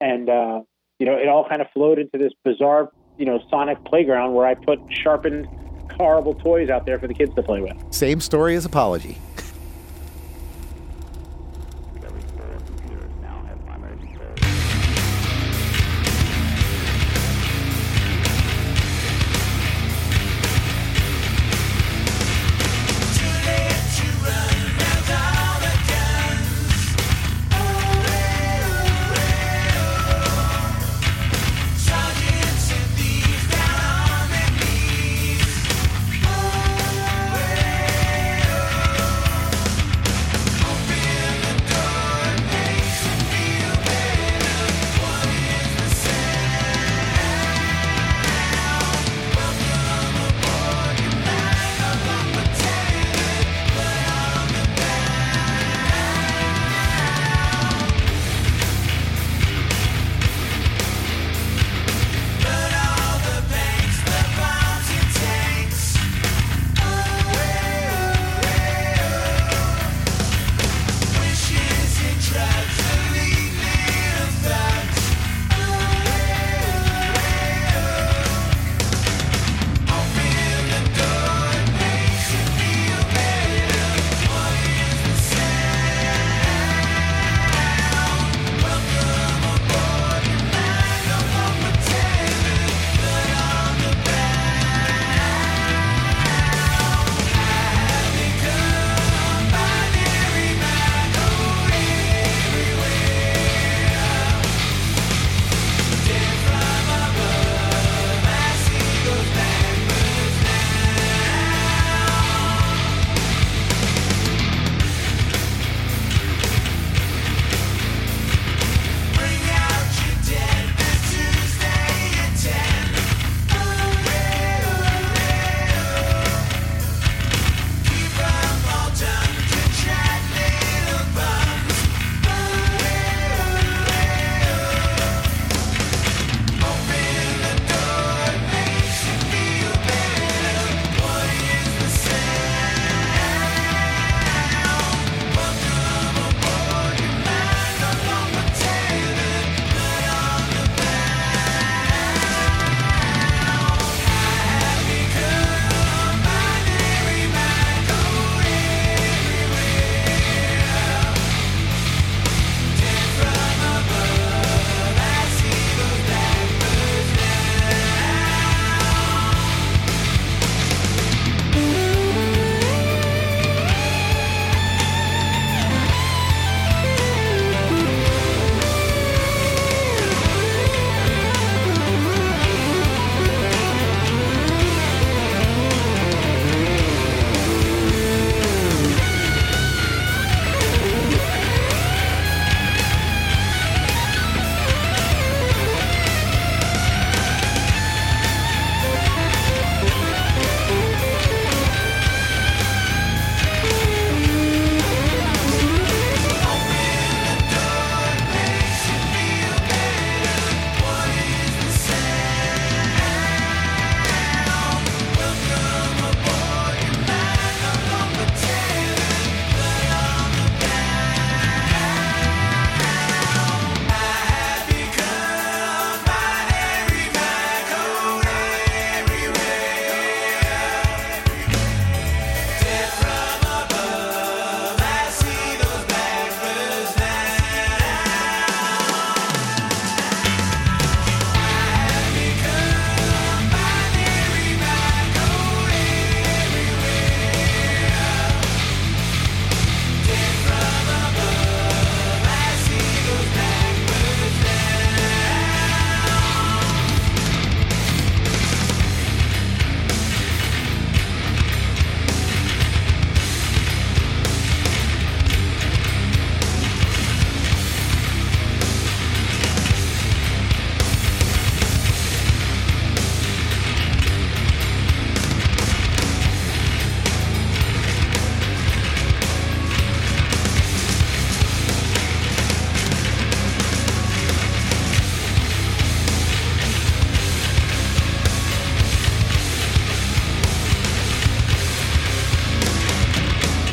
and 0.00 0.28
uh, 0.28 0.60
you 0.98 1.06
know, 1.06 1.14
it 1.16 1.28
all 1.28 1.48
kind 1.48 1.62
of 1.62 1.68
flowed 1.72 1.98
into 1.98 2.18
this 2.18 2.32
bizarre, 2.44 2.90
you 3.16 3.24
know, 3.24 3.40
sonic 3.50 3.82
playground 3.84 4.34
where 4.34 4.46
I 4.46 4.54
put 4.54 4.80
sharpened, 4.90 5.48
horrible 5.96 6.34
toys 6.34 6.70
out 6.70 6.86
there 6.86 6.98
for 6.98 7.06
the 7.06 7.14
kids 7.14 7.34
to 7.36 7.42
play 7.42 7.60
with. 7.60 7.76
Same 7.90 8.20
story 8.20 8.54
as 8.54 8.64
Apology. 8.64 9.18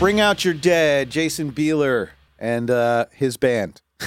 Bring 0.06 0.20
out 0.20 0.46
your 0.46 0.54
dead, 0.54 1.10
Jason 1.10 1.52
Bieler 1.52 2.10
and 2.38 2.70
uh, 2.70 3.08
his 3.12 3.38
band. 3.38 3.82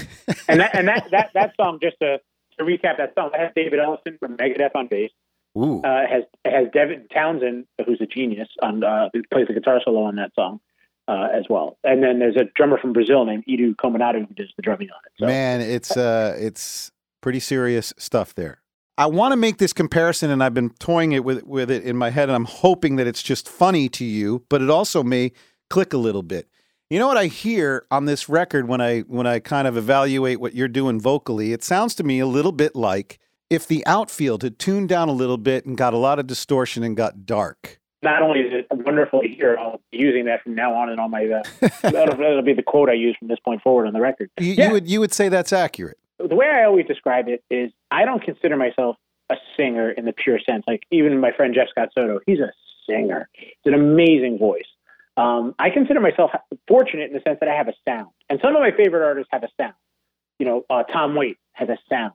and 0.46 0.60
that 0.60 0.72
and 0.72 0.86
that 0.86 1.08
that 1.10 1.30
that 1.34 1.54
song 1.60 1.80
just 1.82 1.96
to, 2.00 2.20
to 2.56 2.64
recap 2.64 2.98
that 2.98 3.14
song 3.18 3.30
that 3.32 3.40
has 3.40 3.50
David 3.56 3.80
Ellefson 3.80 4.16
from 4.20 4.36
Megadeth 4.36 4.70
on 4.76 4.86
bass. 4.86 5.10
Ooh. 5.56 5.82
Uh, 5.82 6.06
has 6.08 6.22
has 6.44 6.68
Devin 6.72 7.08
Townsend, 7.12 7.66
who's 7.84 8.00
a 8.00 8.06
genius, 8.06 8.46
on 8.62 8.84
uh, 8.84 9.08
who 9.12 9.24
plays 9.32 9.48
the 9.48 9.54
guitar 9.54 9.80
solo 9.84 10.04
on 10.04 10.14
that 10.14 10.30
song 10.36 10.60
uh, 11.08 11.30
as 11.34 11.46
well. 11.50 11.78
And 11.82 12.00
then 12.00 12.20
there's 12.20 12.36
a 12.36 12.44
drummer 12.54 12.78
from 12.78 12.92
Brazil 12.92 13.24
named 13.24 13.42
Edu 13.48 13.74
Cominato 13.74 14.20
who 14.20 14.34
does 14.34 14.52
the 14.54 14.62
drumming 14.62 14.90
on 14.90 15.00
it. 15.04 15.12
So. 15.18 15.26
Man, 15.26 15.60
it's 15.60 15.96
uh, 15.96 16.36
it's 16.38 16.92
pretty 17.22 17.40
serious 17.40 17.92
stuff 17.98 18.36
there. 18.36 18.60
I 18.96 19.06
want 19.06 19.32
to 19.32 19.36
make 19.36 19.58
this 19.58 19.72
comparison, 19.72 20.30
and 20.30 20.44
I've 20.44 20.54
been 20.54 20.70
toying 20.78 21.10
it 21.10 21.24
with 21.24 21.42
with 21.42 21.72
it 21.72 21.82
in 21.82 21.96
my 21.96 22.10
head, 22.10 22.28
and 22.28 22.36
I'm 22.36 22.44
hoping 22.44 22.94
that 22.96 23.08
it's 23.08 23.22
just 23.24 23.48
funny 23.48 23.88
to 23.88 24.04
you, 24.04 24.44
but 24.48 24.62
it 24.62 24.70
also 24.70 25.02
may 25.02 25.32
click 25.70 25.92
a 25.92 25.98
little 25.98 26.22
bit. 26.22 26.48
You 26.90 26.98
know 26.98 27.06
what 27.06 27.18
I 27.18 27.26
hear 27.26 27.84
on 27.90 28.06
this 28.06 28.28
record 28.28 28.66
when 28.68 28.80
I 28.80 29.00
when 29.00 29.26
I 29.26 29.40
kind 29.40 29.68
of 29.68 29.76
evaluate 29.76 30.40
what 30.40 30.54
you're 30.54 30.68
doing 30.68 31.00
vocally? 31.00 31.52
It 31.52 31.62
sounds 31.62 31.94
to 31.96 32.04
me 32.04 32.18
a 32.18 32.26
little 32.26 32.52
bit 32.52 32.74
like 32.74 33.18
if 33.50 33.66
the 33.66 33.84
outfield 33.86 34.42
had 34.42 34.58
tuned 34.58 34.88
down 34.88 35.08
a 35.08 35.12
little 35.12 35.36
bit 35.38 35.66
and 35.66 35.76
got 35.76 35.92
a 35.94 35.98
lot 35.98 36.18
of 36.18 36.26
distortion 36.26 36.82
and 36.82 36.96
got 36.96 37.26
dark. 37.26 37.78
Not 38.02 38.22
only 38.22 38.40
is 38.40 38.52
it 38.52 38.66
wonderful 38.70 39.22
to 39.22 39.28
hear, 39.28 39.56
I'll 39.58 39.80
be 39.90 39.98
using 39.98 40.26
that 40.26 40.42
from 40.42 40.54
now 40.54 40.72
on 40.74 40.88
in 40.88 40.98
all 40.98 41.08
my. 41.08 41.24
Uh, 41.26 41.42
that'll, 41.82 42.16
that'll 42.16 42.42
be 42.42 42.54
the 42.54 42.62
quote 42.62 42.88
I 42.88 42.92
use 42.94 43.16
from 43.18 43.28
this 43.28 43.40
point 43.44 43.60
forward 43.60 43.86
on 43.86 43.92
the 43.92 44.00
record. 44.00 44.30
You, 44.38 44.52
Yeah. 44.52 44.66
you 44.68 44.72
would 44.72 44.88
you 44.88 45.00
would 45.00 45.12
say 45.12 45.28
that's 45.28 45.52
accurate. 45.52 45.98
the 46.18 46.34
way 46.36 46.46
I 46.46 46.64
always 46.64 46.86
describe 46.86 47.28
it 47.28 47.42
is 47.50 47.70
I 47.90 48.04
don't 48.06 48.22
consider 48.22 48.56
myself 48.56 48.96
a 49.30 49.36
singer 49.58 49.90
in 49.90 50.04
the 50.06 50.12
pure 50.14 50.38
sense. 50.48 50.64
Like 50.66 50.84
even 50.90 51.18
my 51.20 51.32
friend 51.32 51.52
Jeff 51.54 51.68
Scott 51.70 51.88
Soto, 51.94 52.20
he's 52.24 52.38
a 52.38 52.50
singer. 52.88 53.28
It's 53.34 53.66
an 53.66 53.74
amazing 53.74 54.38
voice. 54.38 54.64
Um, 55.18 55.54
I 55.58 55.70
consider 55.70 56.00
myself 56.00 56.30
fortunate 56.68 57.10
in 57.10 57.12
the 57.12 57.20
sense 57.26 57.38
that 57.40 57.48
I 57.48 57.54
have 57.54 57.66
a 57.66 57.74
sound, 57.86 58.10
and 58.30 58.38
some 58.42 58.54
of 58.54 58.62
my 58.62 58.70
favorite 58.70 59.04
artists 59.04 59.28
have 59.32 59.42
a 59.42 59.48
sound. 59.60 59.74
You 60.38 60.46
know, 60.46 60.64
uh, 60.70 60.84
Tom 60.84 61.16
Waits 61.16 61.40
has 61.54 61.68
a 61.68 61.76
sound. 61.88 62.12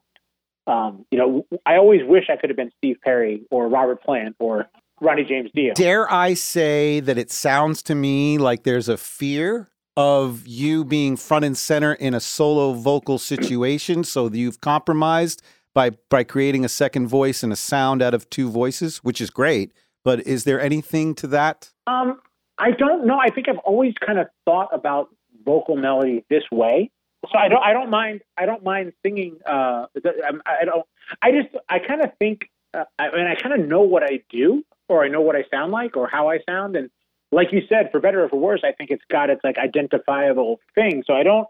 Um, 0.66 1.06
you 1.12 1.18
know, 1.18 1.46
I 1.66 1.76
always 1.76 2.00
wish 2.06 2.26
I 2.30 2.38
could 2.38 2.50
have 2.50 2.56
been 2.56 2.72
Steve 2.78 2.96
Perry 3.04 3.44
or 3.52 3.68
Robert 3.68 4.02
Plant 4.02 4.38
or 4.40 4.70
Ronnie 5.02 5.26
James 5.26 5.52
Dio. 5.54 5.74
Dare 5.74 6.12
I 6.12 6.34
say 6.34 7.02
that 7.02 7.18
it 7.18 7.30
sounds 7.30 7.84
to 7.84 7.96
me 7.96 8.38
like 8.38 8.64
there's 8.64 8.88
a 8.88 8.96
fear 8.96 9.70
of 9.98 10.48
you 10.48 10.86
being 10.86 11.18
front 11.18 11.44
and 11.44 11.58
center 11.58 11.94
in 11.94 12.14
a 12.14 12.22
solo 12.22 12.72
vocal 12.72 13.20
situation, 13.20 14.06
so 14.06 14.30
that 14.30 14.38
you've 14.38 14.62
compromised 14.62 15.42
by 15.74 15.92
by 16.10 16.24
creating 16.24 16.64
a 16.64 16.70
second 16.70 17.08
voice 17.08 17.44
and 17.44 17.52
a 17.52 17.58
sound 17.58 18.02
out 18.02 18.14
of 18.14 18.30
two 18.30 18.50
voices, 18.50 19.00
which 19.00 19.20
is 19.20 19.30
great. 19.30 19.74
But 20.06 20.26
is 20.26 20.46
there 20.46 20.62
anything 20.62 21.16
to 21.16 21.28
that? 21.28 21.72
Um, 21.86 22.22
I 22.64 22.72
don't 22.72 23.06
know. 23.06 23.20
I 23.20 23.30
think 23.30 23.50
I've 23.50 23.58
always 23.60 23.94
kind 24.06 24.18
of 24.18 24.28
thought 24.46 24.70
about 24.72 25.14
vocal 25.44 25.76
melody 25.76 26.24
this 26.30 26.44
way. 26.50 26.92
So 27.30 27.38
I 27.38 27.50
don't. 27.50 27.62
I 27.62 27.74
don't 27.74 27.90
mind. 27.90 28.22
I 28.38 28.46
don't 28.46 28.64
mind 28.64 28.94
singing. 29.06 29.38
Uh, 29.46 29.88
I, 29.98 30.62
I 30.62 30.66
don't. 30.66 30.86
I 31.22 31.32
just. 31.32 31.56
I 31.68 31.80
kind 31.80 32.02
of 32.02 32.12
think. 32.20 32.50
Uh, 32.74 32.86
I 32.98 33.12
mean, 33.12 33.28
I 33.28 33.36
kind 33.36 33.60
of 33.60 33.68
know 33.68 33.82
what 33.82 34.04
I 34.04 34.22
do, 34.30 34.64
or 34.88 35.04
I 35.04 35.10
know 35.10 35.20
what 35.20 35.36
I 35.36 35.44
sound 35.52 35.74
like, 35.74 35.98
or 35.98 36.08
how 36.08 36.30
I 36.30 36.40
sound, 36.48 36.78
and 36.78 36.90
like 37.34 37.52
you 37.52 37.64
said, 37.68 37.90
for 37.92 38.00
better 38.00 38.24
or 38.24 38.30
for 38.30 38.40
worse, 38.40 38.62
I 38.64 38.72
think 38.72 38.92
it's 38.92 39.04
got 39.10 39.30
its 39.30 39.42
like 39.44 39.58
identifiable 39.58 40.62
thing. 40.74 41.04
So 41.06 41.14
I 41.14 41.24
don't. 41.24 41.48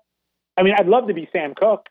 I 0.57 0.63
mean, 0.63 0.73
I'd 0.77 0.87
love 0.87 1.07
to 1.09 1.13
be 1.13 1.29
Sam 1.31 1.53
Cooke. 1.55 1.89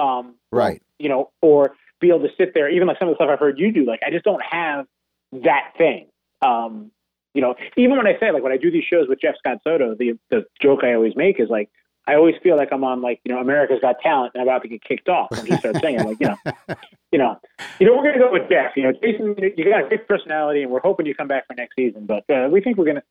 Um, 0.00 0.34
Right. 0.50 0.82
You 0.98 1.08
know, 1.08 1.30
or 1.42 1.76
be 2.00 2.08
able 2.08 2.20
to 2.20 2.34
sit 2.36 2.54
there, 2.54 2.68
even 2.68 2.88
like 2.88 2.98
some 2.98 3.08
of 3.08 3.12
the 3.12 3.16
stuff 3.16 3.30
I've 3.32 3.38
heard 3.38 3.58
you 3.58 3.72
do. 3.72 3.84
Like 3.84 4.00
I 4.04 4.10
just 4.10 4.24
don't 4.24 4.42
have 4.42 4.86
that 5.32 5.74
thing. 5.76 6.08
Um, 6.42 6.90
you 7.38 7.42
know, 7.42 7.54
even 7.76 7.96
when 7.96 8.08
I 8.08 8.18
say 8.18 8.32
like 8.32 8.42
when 8.42 8.50
I 8.50 8.56
do 8.56 8.68
these 8.68 8.82
shows 8.82 9.06
with 9.08 9.20
Jeff 9.20 9.36
Scott 9.38 9.58
Soto, 9.62 9.94
the 9.94 10.18
the 10.28 10.44
joke 10.60 10.80
I 10.82 10.94
always 10.94 11.14
make 11.14 11.38
is 11.38 11.48
like 11.48 11.70
I 12.08 12.16
always 12.16 12.34
feel 12.42 12.56
like 12.56 12.70
I'm 12.72 12.82
on 12.82 13.00
like 13.00 13.20
you 13.24 13.32
know 13.32 13.40
America's 13.40 13.78
Got 13.80 14.00
Talent 14.02 14.32
and 14.34 14.42
I'm 14.42 14.48
about 14.48 14.62
to 14.62 14.68
get 14.68 14.82
kicked 14.82 15.08
off 15.08 15.28
when 15.30 15.46
he 15.46 15.56
starts 15.58 15.78
singing. 15.80 16.02
Like 16.04 16.16
you 16.18 16.26
know, 16.26 16.36
you 17.12 17.18
know, 17.20 17.38
you 17.78 17.86
know 17.86 17.96
we're 17.96 18.02
gonna 18.10 18.18
go 18.18 18.32
with 18.32 18.48
Jeff. 18.50 18.72
You 18.74 18.82
know, 18.82 18.92
Jason, 19.00 19.36
you 19.38 19.52
you 19.56 19.64
got 19.70 19.84
a 19.84 19.88
great 19.88 20.08
personality, 20.08 20.64
and 20.64 20.72
we're 20.72 20.80
hoping 20.80 21.06
you 21.06 21.14
come 21.14 21.28
back 21.28 21.46
for 21.46 21.54
next 21.54 21.76
season. 21.76 22.06
But 22.06 22.24
uh, 22.28 22.48
we 22.50 22.60
think 22.60 22.76
we're 22.76 22.86
gonna 22.86 23.04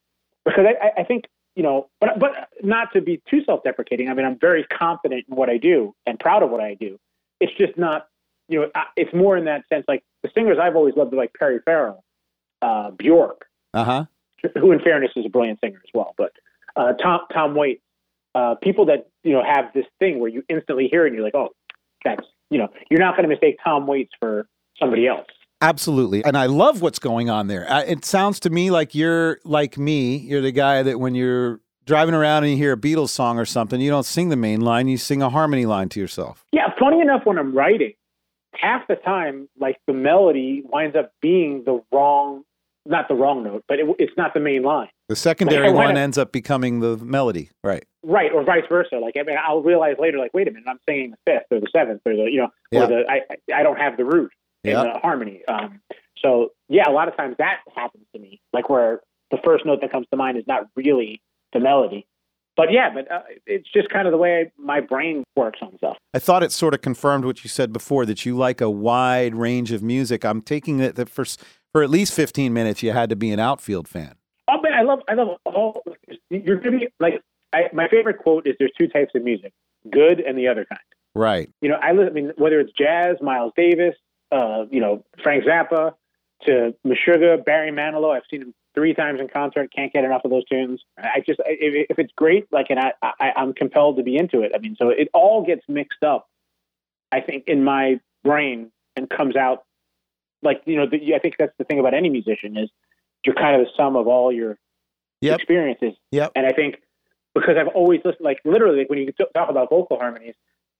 because 0.44 0.66
I, 0.68 0.88
I- 0.88 1.02
I 1.02 1.04
think 1.06 1.24
you 1.56 1.64
know, 1.64 1.88
but 2.02 2.20
but 2.20 2.32
not 2.62 2.92
to 2.94 3.00
be 3.02 3.22
too 3.30 3.46
self-deprecating. 3.46 4.10
I 4.10 4.14
mean, 4.14 4.26
I'm 4.26 4.38
very 4.38 4.66
confident 4.66 5.24
in 5.30 5.38
what 5.38 5.50
I 5.50 5.56
do 5.56 5.96
and 6.06 6.20
proud 6.20 6.44
of 6.44 6.50
what 6.50 6.60
I 6.60 6.74
do. 6.74 7.00
It's 7.40 7.54
just 7.58 7.78
not, 7.78 8.08
you 8.50 8.60
know, 8.60 8.68
I- 8.76 8.88
it's 8.98 9.14
more 9.14 9.38
in 9.38 9.46
that 9.46 9.64
sense. 9.70 9.86
Like 9.88 10.04
the 10.24 10.30
singers 10.36 10.58
I've 10.62 10.76
always 10.76 10.96
loved, 10.98 11.14
are 11.14 11.18
like 11.18 11.32
Perry 11.34 11.60
Farrell, 11.66 12.04
uh, 12.62 12.92
Bjork, 12.92 13.46
Uh 13.74 13.84
huh. 13.84 14.06
Who 14.60 14.72
in 14.72 14.80
fairness 14.80 15.12
is 15.16 15.26
a 15.26 15.30
brilliant 15.30 15.60
singer 15.64 15.82
as 15.84 15.90
well. 15.94 16.14
But 16.18 16.32
uh, 16.76 16.94
Tom 16.94 17.22
Tom 17.34 17.56
Waits, 17.56 17.82
uh, 18.36 18.56
people 18.62 18.86
that 18.86 19.10
you 19.24 19.34
know 19.34 19.44
have 19.44 19.66
this 19.74 19.86
thing 20.00 20.20
where 20.20 20.30
you 20.30 20.44
instantly 20.50 20.88
hear 20.90 21.06
it 21.06 21.08
and 21.08 21.16
you're 21.16 21.26
like, 21.26 21.36
oh, 21.36 21.50
that's 22.04 22.26
you 22.50 22.58
know, 22.58 22.70
you're 22.90 23.00
not 23.00 23.16
going 23.16 23.24
to 23.24 23.30
mistake 23.30 23.58
Tom 23.64 23.88
Waits 23.88 24.12
for 24.20 24.48
somebody 24.80 25.08
else. 25.08 25.28
Absolutely. 25.60 26.24
And 26.24 26.38
I 26.38 26.46
love 26.46 26.82
what's 26.82 27.00
going 27.00 27.30
on 27.30 27.48
there. 27.48 27.70
Uh, 27.70 27.82
It 27.82 28.06
sounds 28.06 28.40
to 28.42 28.50
me 28.50 28.70
like 28.70 28.94
you're 28.94 29.40
like 29.44 29.78
me. 29.78 30.18
You're 30.18 30.42
the 30.42 30.52
guy 30.52 30.84
that 30.84 31.00
when 31.00 31.16
you're 31.16 31.60
driving 31.86 32.14
around 32.14 32.44
and 32.44 32.52
you 32.52 32.58
hear 32.58 32.74
a 32.74 32.78
Beatles 32.78 33.10
song 33.10 33.40
or 33.40 33.46
something, 33.46 33.82
you 33.82 33.90
don't 33.90 34.06
sing 34.06 34.30
the 34.30 34.36
main 34.36 34.62
line, 34.62 34.88
you 34.88 34.98
sing 34.98 35.22
a 35.22 35.30
harmony 35.30 35.66
line 35.66 35.90
to 35.90 36.00
yourself. 36.00 36.46
Yeah, 36.52 36.68
funny 36.80 37.02
enough, 37.02 37.22
when 37.26 37.40
I'm 37.40 37.56
writing, 37.56 37.94
half 38.54 38.88
the 38.88 38.96
time, 38.96 39.50
like 39.60 39.78
the 39.88 39.94
melody 39.94 40.62
winds 40.66 40.96
up 40.96 41.12
being 41.22 41.64
the 41.66 41.82
wrong, 41.92 42.44
not 42.88 43.08
the 43.08 43.16
wrong 43.16 43.44
note, 43.44 43.64
but 43.68 43.80
it, 43.80 43.86
it's 44.00 44.14
not 44.18 44.34
the 44.34 44.40
main 44.40 44.64
line. 44.64 44.90
The 45.10 45.16
secondary 45.16 45.68
Like, 45.68 45.76
one 45.88 45.98
ends 45.98 46.18
up 46.18 46.32
becoming 46.32 46.80
the 46.80 46.98
melody. 46.98 47.50
Right. 47.64 47.84
Right, 48.04 48.32
or 48.32 48.44
vice 48.44 48.64
versa. 48.70 48.98
Like 48.98 49.16
I 49.20 49.24
mean, 49.24 49.38
I'll 49.44 49.62
realize 49.62 49.96
later, 50.00 50.18
like, 50.18 50.34
wait 50.34 50.48
a 50.48 50.52
minute, 50.52 50.68
I'm 50.68 50.80
singing 50.88 51.12
the 51.12 51.18
fifth 51.32 51.46
or 51.52 51.60
the 51.60 51.68
seventh 51.76 52.02
or 52.06 52.16
the, 52.16 52.24
you 52.32 52.38
know, 52.38 52.50
Yeah. 52.72 52.84
or 52.84 52.88
the 52.88 53.04
I 53.10 53.22
I 53.54 53.64
don't 53.64 53.78
have 53.78 53.98
the 53.98 54.06
root 54.06 54.32
in 54.64 54.74
the 54.74 55.00
harmony. 55.02 55.44
Um, 55.48 55.80
so 56.24 56.50
yeah, 56.68 56.90
a 56.90 56.92
lot 56.92 57.08
of 57.08 57.16
times 57.16 57.36
that 57.40 57.60
happens 57.76 58.06
to 58.14 58.20
me, 58.20 58.42
like 58.54 58.70
where 58.70 59.02
the 59.32 59.38
first 59.44 59.66
note 59.66 59.82
that 59.82 59.92
comes 59.92 60.08
to 60.12 60.18
mind 60.18 60.38
is 60.38 60.44
not 60.48 60.68
really 60.76 61.22
the 61.54 61.60
melody. 61.60 62.08
But 62.56 62.72
yeah, 62.72 62.90
but 62.92 63.12
uh, 63.12 63.22
it's 63.46 63.70
just 63.72 63.88
kind 63.90 64.08
of 64.08 64.12
the 64.12 64.18
way 64.18 64.52
my 64.58 64.80
brain 64.80 65.24
works 65.36 65.60
on 65.62 65.78
stuff. 65.78 65.96
I 66.16 66.20
thought 66.20 66.42
it 66.42 66.52
sort 66.52 66.74
of 66.74 66.82
confirmed 66.82 67.24
what 67.24 67.44
you 67.44 67.50
said 67.50 67.72
before 67.72 68.04
that 68.08 68.26
you 68.26 68.36
like 68.36 68.62
a 68.62 68.70
wide 68.70 69.36
range 69.36 69.72
of 69.72 69.84
music. 69.84 70.26
I'm 70.26 70.42
taking 70.42 70.80
it 70.80 70.96
that 70.96 71.08
for 71.08 71.24
for 71.72 71.84
at 71.84 71.90
least 71.90 72.14
15 72.14 72.54
minutes 72.54 72.84
you 72.84 72.92
had 72.92 73.10
to 73.10 73.16
be 73.16 73.32
an 73.32 73.40
outfield 73.40 73.88
fan. 73.88 74.16
Oh, 74.50 74.58
but 74.62 74.72
I 74.74 74.82
love, 74.82 75.00
I 75.10 75.14
love 75.14 75.38
all. 75.46 75.84
You're 76.30 76.58
gonna 76.58 76.80
be 76.80 76.88
like, 77.00 77.22
I, 77.54 77.64
my 77.74 77.88
favorite 77.90 78.20
quote 78.20 78.48
is: 78.48 78.56
"There's 78.60 78.72
two 78.78 78.88
types 78.88 79.12
of 79.14 79.24
music, 79.24 79.52
good 79.92 80.22
and 80.22 80.38
the 80.38 80.48
other 80.48 80.66
kind." 80.66 80.80
Right. 81.16 81.50
You 81.62 81.70
know, 81.70 81.76
I, 81.76 81.90
I 81.90 82.10
mean, 82.12 82.32
whether 82.38 82.60
it's 82.60 82.72
jazz, 82.72 83.18
Miles 83.22 83.52
Davis, 83.58 83.96
uh, 84.32 84.66
you 84.70 84.80
know, 84.80 85.04
Frank 85.22 85.44
Zappa, 85.44 85.94
to 86.46 86.74
Meshuggah, 86.86 87.44
Barry 87.44 87.72
Manilow. 87.72 88.16
I've 88.16 88.24
seen 88.30 88.42
him 88.42 88.54
three 88.76 88.94
times 88.94 89.20
in 89.20 89.28
concert. 89.28 89.72
Can't 89.76 89.92
get 89.92 90.04
enough 90.04 90.22
of 90.24 90.32
those 90.32 90.46
tunes. 90.46 90.82
I 90.98 91.24
just, 91.26 91.40
if, 91.46 91.88
if 91.90 92.00
it's 92.00 92.14
great, 92.16 92.46
like, 92.52 92.68
and 92.70 92.80
I, 92.80 92.94
I, 93.02 93.32
I'm 93.36 93.54
compelled 93.54 93.98
to 93.98 94.04
be 94.04 94.18
into 94.18 94.42
it. 94.42 94.52
I 94.54 94.60
mean, 94.60 94.76
so 94.78 94.90
it 94.90 95.10
all 95.14 95.44
gets 95.44 95.62
mixed 95.68 96.04
up. 96.04 96.30
I 97.12 97.22
think 97.22 97.46
in 97.48 97.64
my 97.64 98.00
brain 98.24 98.72
and 98.96 99.10
comes 99.10 99.36
out 99.36 99.64
like 100.42 100.62
you 100.66 100.76
know. 100.76 100.86
The, 100.90 101.16
I 101.16 101.20
think 101.20 101.36
that's 101.38 101.54
the 101.58 101.64
thing 101.64 101.80
about 101.80 101.94
any 101.94 102.10
musician 102.10 102.58
is 102.58 102.70
you're 103.26 103.36
kind 103.36 103.60
of 103.60 103.68
the 103.68 103.72
sum 103.76 103.96
of 103.96 104.08
all 104.08 104.32
your 104.32 104.58
Yep. 105.22 105.40
experiences. 105.40 105.94
Yep. 106.12 106.34
And 106.36 106.46
I 106.46 106.52
think 106.52 106.76
because 107.34 107.56
I've 107.60 107.74
always 107.74 108.02
listened, 108.06 108.24
like 108.24 108.40
literally, 108.46 108.80
like 108.80 108.90
when 108.92 109.00
you 109.00 109.12
talk 109.12 109.50
about 109.50 109.70
vocal 109.70 109.98
harmonies, 109.98 110.36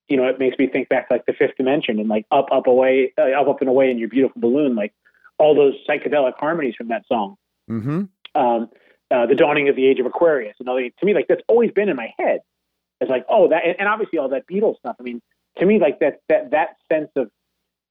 you 0.06 0.16
know, 0.16 0.26
it 0.28 0.38
makes 0.38 0.56
me 0.58 0.68
think 0.68 0.88
back 0.88 1.08
to, 1.08 1.14
like 1.14 1.26
the 1.26 1.32
fifth 1.32 1.56
dimension 1.56 1.98
and 1.98 2.08
like 2.08 2.24
up, 2.30 2.46
up, 2.52 2.68
away, 2.68 3.12
uh, 3.18 3.32
up, 3.32 3.48
up 3.48 3.60
and 3.60 3.68
away 3.68 3.90
in 3.90 3.98
your 3.98 4.08
beautiful 4.08 4.40
balloon, 4.40 4.76
like 4.76 4.94
all 5.38 5.56
those 5.56 5.74
psychedelic 5.88 6.34
harmonies 6.38 6.74
from 6.76 6.86
that 6.86 7.02
song. 7.08 7.34
Mm-hmm. 7.68 8.04
Um, 8.40 8.70
uh, 9.10 9.26
the 9.26 9.34
dawning 9.34 9.68
of 9.68 9.74
the 9.74 9.88
age 9.88 9.98
of 9.98 10.06
Aquarius. 10.06 10.54
And 10.60 10.68
all 10.68 10.76
to 10.76 11.06
me, 11.06 11.14
like 11.14 11.26
that's 11.28 11.42
always 11.48 11.72
been 11.72 11.88
in 11.88 11.96
my 11.96 12.14
head. 12.16 12.38
It's 13.00 13.10
like, 13.10 13.26
oh, 13.28 13.48
that, 13.48 13.64
and, 13.66 13.74
and 13.80 13.88
obviously 13.88 14.20
all 14.20 14.28
that 14.28 14.46
Beatles 14.46 14.78
stuff. 14.78 14.94
I 15.00 15.02
mean, 15.02 15.20
to 15.58 15.66
me, 15.66 15.80
like 15.80 15.98
that, 15.98 16.20
that, 16.28 16.52
that 16.52 16.76
sense 16.92 17.10
of, 17.16 17.28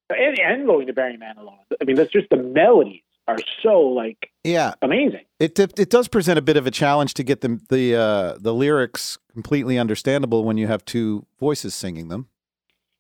and, 0.10 0.40
and 0.40 0.66
going 0.68 0.88
to 0.88 0.94
Barry 0.94 1.18
Manilow. 1.18 1.54
I 1.82 1.86
mean, 1.86 1.96
that's 1.96 2.12
just 2.12 2.30
the 2.30 2.38
melodies 2.38 3.02
are 3.28 3.38
so 3.62 3.80
like 3.82 4.30
Yeah. 4.44 4.74
amazing. 4.82 5.26
It 5.40 5.60
it 5.60 5.90
does 5.90 6.08
present 6.08 6.40
a 6.40 6.42
bit 6.42 6.56
of 6.58 6.66
a 6.66 6.72
challenge 6.72 7.14
to 7.16 7.24
get 7.24 7.42
the 7.42 7.60
the 7.70 7.96
uh, 7.96 8.38
the 8.40 8.54
lyrics 8.54 9.18
completely 9.34 9.78
understandable 9.78 10.44
when 10.44 10.58
you 10.58 10.68
have 10.68 10.84
two 10.86 11.26
voices 11.40 11.76
singing 11.76 12.08
them. 12.08 12.28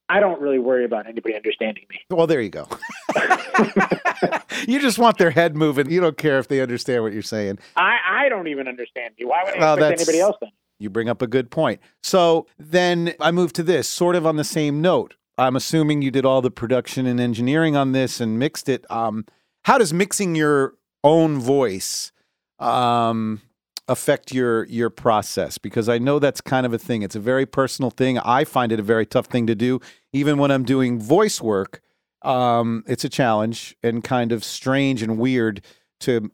I 0.09 0.19
don't 0.21 0.39
really 0.41 0.59
worry 0.59 0.85
about 0.85 1.05
anybody 1.07 1.35
understanding 1.35 1.83
me. 1.89 1.99
Well, 2.09 2.27
there 2.27 2.39
you 2.39 2.49
go. 2.49 2.67
you 4.67 4.79
just 4.79 4.99
want 4.99 5.17
their 5.17 5.31
head 5.31 5.55
moving. 5.55 5.89
You 5.91 5.99
don't 5.99 6.17
care 6.17 6.39
if 6.39 6.47
they 6.47 6.61
understand 6.61 7.03
what 7.03 7.11
you're 7.13 7.21
saying. 7.21 7.59
I, 7.75 7.97
I 8.09 8.29
don't 8.29 8.47
even 8.47 8.67
understand 8.69 9.15
you. 9.17 9.27
Why 9.29 9.43
would 9.43 9.55
I 9.55 9.59
Well, 9.59 9.73
expect 9.75 9.99
anybody 9.99 10.19
else 10.21 10.37
then? 10.39 10.51
You 10.79 10.89
bring 10.89 11.09
up 11.09 11.21
a 11.21 11.27
good 11.27 11.49
point. 11.51 11.81
So 12.03 12.47
then 12.57 13.15
I 13.19 13.31
move 13.31 13.51
to 13.53 13.63
this, 13.63 13.89
sort 13.89 14.15
of 14.15 14.25
on 14.25 14.35
the 14.37 14.43
same 14.45 14.81
note. 14.81 15.15
I'm 15.37 15.55
assuming 15.55 16.01
you 16.01 16.11
did 16.11 16.25
all 16.25 16.41
the 16.41 16.51
production 16.51 17.05
and 17.05 17.19
engineering 17.19 17.75
on 17.75 17.91
this 17.91 18.19
and 18.19 18.39
mixed 18.39 18.69
it. 18.69 18.89
Um, 18.89 19.25
how 19.65 19.77
does 19.77 19.93
mixing 19.93 20.35
your 20.35 20.73
own 21.03 21.39
voice 21.39 22.11
um, 22.59 23.41
affect 23.87 24.33
your 24.33 24.65
your 24.65 24.89
process? 24.89 25.57
Because 25.57 25.87
I 25.89 25.99
know 25.99 26.19
that's 26.19 26.41
kind 26.41 26.65
of 26.65 26.73
a 26.73 26.79
thing. 26.79 27.03
It's 27.03 27.15
a 27.15 27.19
very 27.19 27.45
personal 27.45 27.91
thing. 27.91 28.17
I 28.19 28.45
find 28.45 28.71
it 28.71 28.79
a 28.79 28.83
very 28.83 29.05
tough 29.05 29.27
thing 29.27 29.45
to 29.47 29.55
do, 29.55 29.79
even 30.11 30.37
when 30.37 30.51
I'm 30.51 30.63
doing 30.63 30.99
voice 30.99 31.41
work. 31.41 31.81
Um, 32.23 32.83
it's 32.87 33.03
a 33.03 33.09
challenge 33.09 33.75
and 33.83 34.03
kind 34.03 34.31
of 34.31 34.43
strange 34.43 35.03
and 35.03 35.19
weird 35.19 35.63
to 35.99 36.31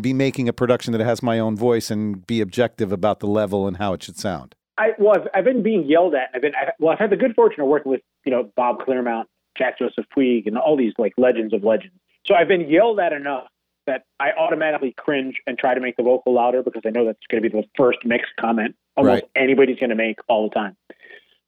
be 0.00 0.12
making 0.12 0.48
a 0.48 0.52
production 0.52 0.92
that 0.92 1.00
has 1.00 1.22
my 1.22 1.38
own 1.38 1.56
voice 1.56 1.90
and 1.90 2.24
be 2.26 2.40
objective 2.40 2.92
about 2.92 3.20
the 3.20 3.26
level 3.26 3.66
and 3.66 3.78
how 3.78 3.94
it 3.94 4.02
should 4.02 4.18
sound. 4.18 4.54
I 4.78 4.90
well, 4.98 5.14
I've, 5.16 5.28
I've 5.34 5.44
been 5.44 5.62
being 5.62 5.84
yelled 5.84 6.14
at. 6.14 6.30
I've 6.34 6.42
been 6.42 6.54
I, 6.54 6.72
well, 6.78 6.92
I've 6.92 6.98
had 6.98 7.10
the 7.10 7.16
good 7.16 7.34
fortune 7.34 7.60
of 7.62 7.68
working 7.68 7.90
with 7.90 8.00
you 8.24 8.32
know 8.32 8.50
Bob 8.56 8.80
Clearmount, 8.80 9.24
Jack 9.56 9.78
Joseph 9.78 10.06
Puig, 10.16 10.46
and 10.46 10.56
all 10.56 10.76
these 10.76 10.92
like 10.98 11.12
legends 11.16 11.52
of 11.52 11.64
legends. 11.64 11.94
So 12.26 12.34
I've 12.34 12.48
been 12.48 12.68
yelled 12.68 13.00
at 13.00 13.12
enough 13.12 13.48
that 13.86 14.04
I 14.20 14.30
automatically 14.38 14.94
cringe 14.96 15.36
and 15.46 15.58
try 15.58 15.74
to 15.74 15.80
make 15.80 15.96
the 15.96 16.04
vocal 16.04 16.34
louder 16.34 16.62
because 16.62 16.82
I 16.86 16.90
know 16.90 17.04
that's 17.04 17.18
going 17.30 17.42
to 17.42 17.50
be 17.50 17.60
the 17.60 17.66
first 17.76 17.98
mixed 18.04 18.32
comment 18.40 18.76
almost 18.96 19.22
Right. 19.22 19.30
anybody's 19.34 19.78
going 19.78 19.90
to 19.90 19.96
make 19.96 20.18
all 20.28 20.48
the 20.48 20.54
time. 20.54 20.76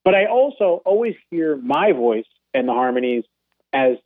But 0.04 0.14
I 0.14 0.26
also 0.26 0.82
always 0.84 1.14
hear 1.30 1.56
my 1.56 1.92
voice 1.92 2.26
and 2.52 2.68
the 2.68 2.72
harmonies 2.72 3.24
as 3.72 3.96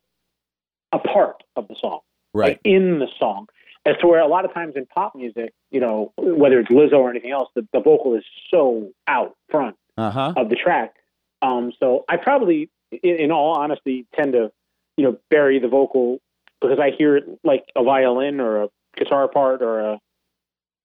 a 0.92 0.98
part 0.98 1.42
of 1.56 1.68
the 1.68 1.76
song, 1.80 2.00
Right. 2.34 2.52
like 2.52 2.60
in 2.64 2.98
the 2.98 3.08
song. 3.18 3.48
As 3.88 3.96
to 4.00 4.06
where 4.06 4.20
a 4.20 4.26
lot 4.28 4.44
of 4.44 4.52
times 4.52 4.74
in 4.76 4.84
pop 4.86 5.14
music, 5.16 5.52
you 5.70 5.80
know, 5.80 6.12
whether 6.16 6.60
it's 6.60 6.70
Lizzo 6.70 6.98
or 6.98 7.10
anything 7.10 7.30
else, 7.30 7.48
the, 7.54 7.66
the 7.72 7.80
vocal 7.80 8.14
is 8.14 8.24
so 8.50 8.90
out 9.06 9.34
front 9.50 9.76
Uh 9.96 10.10
huh. 10.10 10.32
of 10.36 10.48
the 10.50 10.56
track. 10.56 10.94
Um, 11.40 11.72
so 11.80 12.04
I 12.08 12.16
probably, 12.16 12.68
in, 12.90 13.16
in 13.16 13.30
all 13.32 13.54
honesty, 13.54 14.06
tend 14.14 14.32
to, 14.32 14.50
you 14.96 15.04
know, 15.04 15.18
bury 15.30 15.58
the 15.58 15.68
vocal 15.68 16.18
because 16.60 16.78
I 16.78 16.90
hear 16.90 17.16
it 17.16 17.24
like 17.44 17.64
a 17.76 17.82
violin 17.82 18.40
or 18.40 18.64
a 18.64 18.68
guitar 18.96 19.28
part 19.28 19.62
or 19.62 19.80
a 19.80 20.00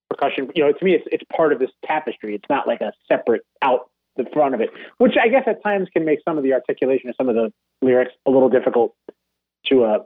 percussion. 0.10 0.50
You 0.56 0.64
know, 0.66 0.72
to 0.72 0.86
me, 0.86 0.94
it's 0.94 1.06
it's 1.12 1.24
part 1.36 1.52
of 1.52 1.60
this 1.60 1.72
tapestry. 1.86 2.36
It's 2.36 2.50
not 2.50 2.68
like 2.68 2.82
a 2.82 2.94
separate 3.08 3.42
out 3.62 3.90
the 4.16 4.26
front 4.32 4.54
of 4.54 4.62
it, 4.62 4.70
which 5.00 5.16
I 5.22 5.28
guess 5.28 5.44
at 5.48 5.64
times 5.64 5.88
can 5.92 6.06
make 6.06 6.20
some 6.24 6.38
of 6.38 6.44
the 6.44 6.54
articulation 6.54 7.10
of 7.10 7.16
some 7.18 7.30
of 7.30 7.36
the 7.36 7.52
lyrics 7.82 8.14
a 8.28 8.32
little 8.32 8.50
difficult 8.50 8.96
to 9.66 9.84
uh 9.84 9.98
to 9.98 10.06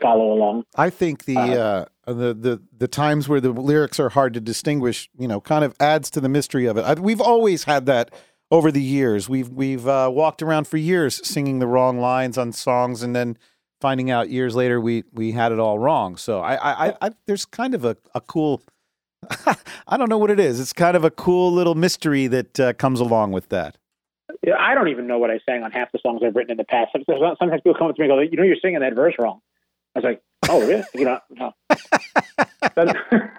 follow 0.00 0.32
along. 0.32 0.64
I 0.76 0.90
think 0.90 1.24
the 1.24 1.38
uh, 1.38 1.84
the 2.06 2.34
the 2.34 2.62
the 2.76 2.88
times 2.88 3.28
where 3.28 3.40
the 3.40 3.50
lyrics 3.50 4.00
are 4.00 4.10
hard 4.10 4.34
to 4.34 4.40
distinguish, 4.40 5.08
you 5.18 5.28
know, 5.28 5.40
kind 5.40 5.64
of 5.64 5.74
adds 5.80 6.10
to 6.10 6.20
the 6.20 6.28
mystery 6.28 6.66
of 6.66 6.76
it. 6.76 6.82
I, 6.82 6.94
we've 6.94 7.20
always 7.20 7.64
had 7.64 7.86
that 7.86 8.12
over 8.50 8.70
the 8.70 8.82
years. 8.82 9.28
We've 9.28 9.48
we've 9.48 9.86
uh, 9.86 10.10
walked 10.12 10.42
around 10.42 10.66
for 10.66 10.76
years 10.76 11.26
singing 11.26 11.58
the 11.58 11.66
wrong 11.66 11.98
lines 11.98 12.38
on 12.38 12.52
songs, 12.52 13.02
and 13.02 13.14
then 13.14 13.38
finding 13.80 14.10
out 14.10 14.30
years 14.30 14.54
later 14.54 14.80
we 14.80 15.04
we 15.12 15.32
had 15.32 15.52
it 15.52 15.58
all 15.58 15.78
wrong. 15.78 16.16
So 16.16 16.40
I 16.40 16.54
I, 16.88 16.94
I, 17.00 17.10
there's 17.26 17.44
kind 17.44 17.74
of 17.74 17.84
a 17.84 17.96
a 18.14 18.20
cool. 18.20 18.62
I 19.86 19.96
don't 19.96 20.10
know 20.10 20.18
what 20.18 20.30
it 20.30 20.38
is. 20.38 20.60
It's 20.60 20.74
kind 20.74 20.96
of 20.96 21.04
a 21.04 21.10
cool 21.10 21.50
little 21.50 21.74
mystery 21.74 22.26
that 22.26 22.60
uh, 22.60 22.72
comes 22.74 23.00
along 23.00 23.32
with 23.32 23.48
that. 23.48 23.78
I 24.58 24.74
don't 24.74 24.88
even 24.88 25.06
know 25.06 25.18
what 25.18 25.30
I 25.30 25.40
sang 25.46 25.62
on 25.62 25.72
half 25.72 25.90
the 25.92 25.98
songs 26.02 26.20
I've 26.22 26.36
written 26.36 26.50
in 26.50 26.56
the 26.58 26.64
past. 26.64 26.92
Sometimes 26.92 27.38
sometimes 27.38 27.62
people 27.62 27.74
come 27.78 27.88
up 27.88 27.96
to 27.96 28.02
me 28.02 28.08
and 28.08 28.16
go, 28.16 28.20
"You 28.20 28.36
know, 28.36 28.42
you're 28.42 28.56
singing 28.60 28.80
that 28.80 28.94
verse 28.94 29.14
wrong." 29.18 29.40
I 29.94 29.98
was 29.98 30.04
like, 30.04 30.22
"Oh, 30.48 30.60
really?" 30.66 30.84
You 30.94 31.04
know, 31.04 31.20
no. 31.30 31.52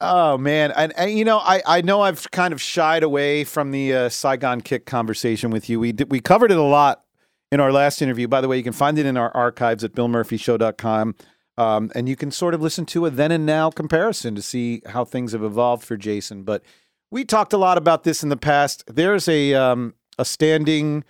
Oh 0.00 0.38
man, 0.38 0.70
and, 0.76 0.92
and 0.96 1.18
you 1.18 1.24
know, 1.24 1.38
I, 1.38 1.60
I 1.66 1.80
know 1.80 2.02
I've 2.02 2.30
kind 2.30 2.54
of 2.54 2.62
shied 2.62 3.02
away 3.02 3.42
from 3.42 3.72
the 3.72 3.92
uh, 3.92 4.08
Saigon 4.08 4.60
Kick 4.60 4.86
conversation 4.86 5.50
with 5.50 5.68
you. 5.68 5.80
We 5.80 5.90
did, 5.90 6.08
we 6.08 6.20
covered 6.20 6.52
it 6.52 6.56
a 6.56 6.62
lot 6.62 7.02
in 7.50 7.58
our 7.58 7.72
last 7.72 8.00
interview. 8.00 8.28
By 8.28 8.40
the 8.40 8.46
way, 8.46 8.56
you 8.56 8.62
can 8.62 8.72
find 8.72 8.96
it 8.96 9.06
in 9.06 9.16
our 9.16 9.36
archives 9.36 9.82
at 9.82 9.94
BillMurphyShow.com, 9.94 11.16
um, 11.56 11.90
and 11.96 12.08
you 12.08 12.14
can 12.14 12.30
sort 12.30 12.54
of 12.54 12.62
listen 12.62 12.86
to 12.86 13.06
a 13.06 13.10
then 13.10 13.32
and 13.32 13.44
now 13.44 13.70
comparison 13.70 14.36
to 14.36 14.42
see 14.42 14.82
how 14.86 15.04
things 15.04 15.32
have 15.32 15.42
evolved 15.42 15.84
for 15.84 15.96
Jason. 15.96 16.44
But 16.44 16.62
we 17.10 17.24
talked 17.24 17.52
a 17.52 17.58
lot 17.58 17.76
about 17.76 18.04
this 18.04 18.22
in 18.22 18.28
the 18.28 18.36
past. 18.36 18.84
There's 18.86 19.26
a 19.26 19.54
um, 19.54 19.94
a 20.16 20.24
standing 20.24 21.02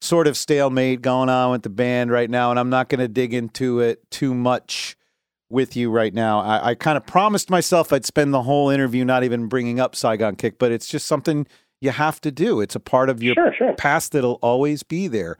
sort 0.00 0.26
of 0.26 0.36
stalemate 0.36 1.02
going 1.02 1.28
on 1.28 1.52
with 1.52 1.62
the 1.62 1.70
band 1.70 2.10
right 2.10 2.28
now, 2.28 2.50
and 2.50 2.58
I'm 2.58 2.70
not 2.70 2.88
going 2.88 3.00
to 3.00 3.08
dig 3.08 3.32
into 3.34 3.80
it 3.80 4.10
too 4.10 4.34
much 4.34 4.96
with 5.50 5.76
you 5.76 5.90
right 5.90 6.12
now. 6.12 6.40
I, 6.40 6.70
I 6.70 6.74
kind 6.74 6.96
of 6.96 7.06
promised 7.06 7.50
myself 7.50 7.92
I'd 7.92 8.04
spend 8.04 8.34
the 8.34 8.42
whole 8.42 8.70
interview 8.70 9.04
not 9.04 9.24
even 9.24 9.46
bringing 9.46 9.80
up 9.80 9.94
Saigon 9.94 10.36
Kick, 10.36 10.58
but 10.58 10.72
it's 10.72 10.88
just 10.88 11.06
something 11.06 11.46
you 11.80 11.90
have 11.90 12.20
to 12.22 12.30
do. 12.30 12.60
It's 12.60 12.74
a 12.74 12.80
part 12.80 13.08
of 13.08 13.22
your 13.22 13.34
sure, 13.34 13.54
sure. 13.56 13.72
past 13.74 14.12
that'll 14.12 14.38
always 14.42 14.82
be 14.82 15.06
there. 15.06 15.36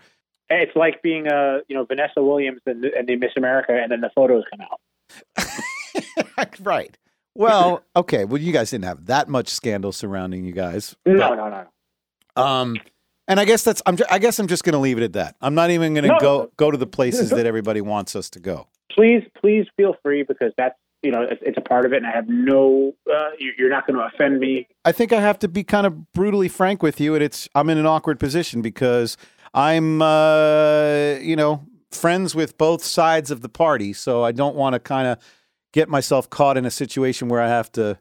It's 0.51 0.77
like 0.77 1.03
being, 1.03 1.27
uh, 1.27 1.59
you 1.69 1.75
know, 1.75 1.85
Vanessa 1.85 2.23
Williams 2.23 2.61
and, 2.67 2.85
and 2.85 3.09
the 3.09 3.17
Miss 3.17 3.33
America, 3.37 3.73
and 3.73 3.91
then 3.91 4.01
the 4.03 4.11
photos 4.15 4.45
come 4.51 4.61
out. 4.61 6.57
right. 6.61 6.97
Well, 7.35 7.83
okay. 7.97 8.25
Well, 8.25 8.41
you 8.41 8.53
guys 8.53 8.71
didn't 8.71 8.85
have 8.85 9.07
that 9.07 9.29
much 9.29 9.49
scandal 9.49 9.91
surrounding 9.91 10.45
you 10.45 10.53
guys. 10.53 10.95
No, 11.05 11.35
no, 11.35 11.49
no. 11.49 12.43
Um, 12.43 12.77
and 13.29 13.41
I 13.41 13.45
guess 13.45 13.63
that's. 13.65 13.81
I'm. 13.87 13.97
ju- 13.97 14.05
I 14.11 14.19
guess 14.19 14.39
I'm 14.39 14.47
just 14.47 14.65
going 14.65 14.73
to 14.75 14.79
leave 14.79 14.99
it 14.99 15.05
at 15.05 15.13
that. 15.15 15.37
I'm 15.41 15.55
not 15.55 15.71
even 15.71 15.95
going 15.95 16.05
to 16.05 16.11
No. 16.11 16.19
go 16.19 16.51
go 16.57 16.71
to 16.71 16.77
the 16.77 16.87
places 16.87 17.31
that 17.37 17.47
everybody 17.47 17.81
wants 17.81 18.15
us 18.17 18.29
to 18.31 18.41
go. 18.41 18.67
Please, 18.93 19.23
please 19.41 19.67
feel 19.77 19.97
free 20.03 20.23
because 20.23 20.53
that's, 20.57 20.77
you 21.03 21.11
know, 21.11 21.23
it's, 21.23 21.43
it's 21.45 21.59
a 21.59 21.61
part 21.61 21.85
of 21.85 21.93
it, 21.93 21.97
and 21.99 22.07
I 22.07 22.13
have 22.13 22.29
no. 22.29 22.93
Uh, 23.11 23.31
you- 23.39 23.53
you're 23.59 23.71
not 23.71 23.87
going 23.87 23.99
to 23.99 24.05
offend 24.15 24.39
me. 24.41 24.67
I 24.85 24.93
think 24.93 25.13
I 25.13 25.21
have 25.21 25.39
to 25.41 25.49
be 25.49 25.65
kind 25.65 25.87
of 25.87 26.13
brutally 26.13 26.49
frank 26.49 26.83
with 26.83 27.01
you, 27.01 27.15
and 27.15 27.23
it's 27.25 27.49
I'm 27.55 27.69
in 27.71 27.79
an 27.79 27.87
awkward 27.87 28.19
position 28.21 28.63
because 28.63 29.17
I'm, 29.53 30.03
uh, 30.03 31.15
you 31.21 31.37
know, 31.37 31.65
friends 31.91 32.35
with 32.35 32.59
both 32.59 32.83
sides 32.85 33.31
of 33.31 33.41
the 33.41 33.49
party, 33.49 33.93
so 33.93 34.25
I 34.25 34.33
don't 34.33 34.57
want 34.57 34.75
to 34.75 34.81
kind 34.81 35.07
of 35.09 35.19
get 35.73 35.89
myself 35.89 36.29
caught 36.31 36.57
in 36.57 36.65
a 36.65 36.71
situation 36.71 37.29
where 37.29 37.41
I 37.41 37.49
have 37.49 37.71
to, 37.73 37.99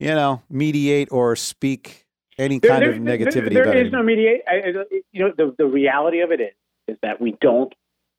you 0.00 0.08
know, 0.14 0.42
mediate 0.50 1.08
or 1.10 1.36
speak 1.36 2.06
any 2.38 2.58
There- 2.58 2.70
kind 2.70 2.82
there- 2.82 2.90
of 2.92 3.04
there- 3.04 3.18
negativity 3.18 3.52
There 3.54 3.62
about 3.64 3.76
is 3.76 3.92
no 3.92 4.02
mediate. 4.02 4.42
I, 4.48 4.56
you 5.12 5.24
know, 5.24 5.32
the 5.36 5.54
the 5.58 5.66
reality 5.66 6.20
of 6.20 6.32
it 6.32 6.40
is 6.40 6.52
is 6.86 6.96
that 7.02 7.20
we 7.20 7.32
don't 7.40 7.72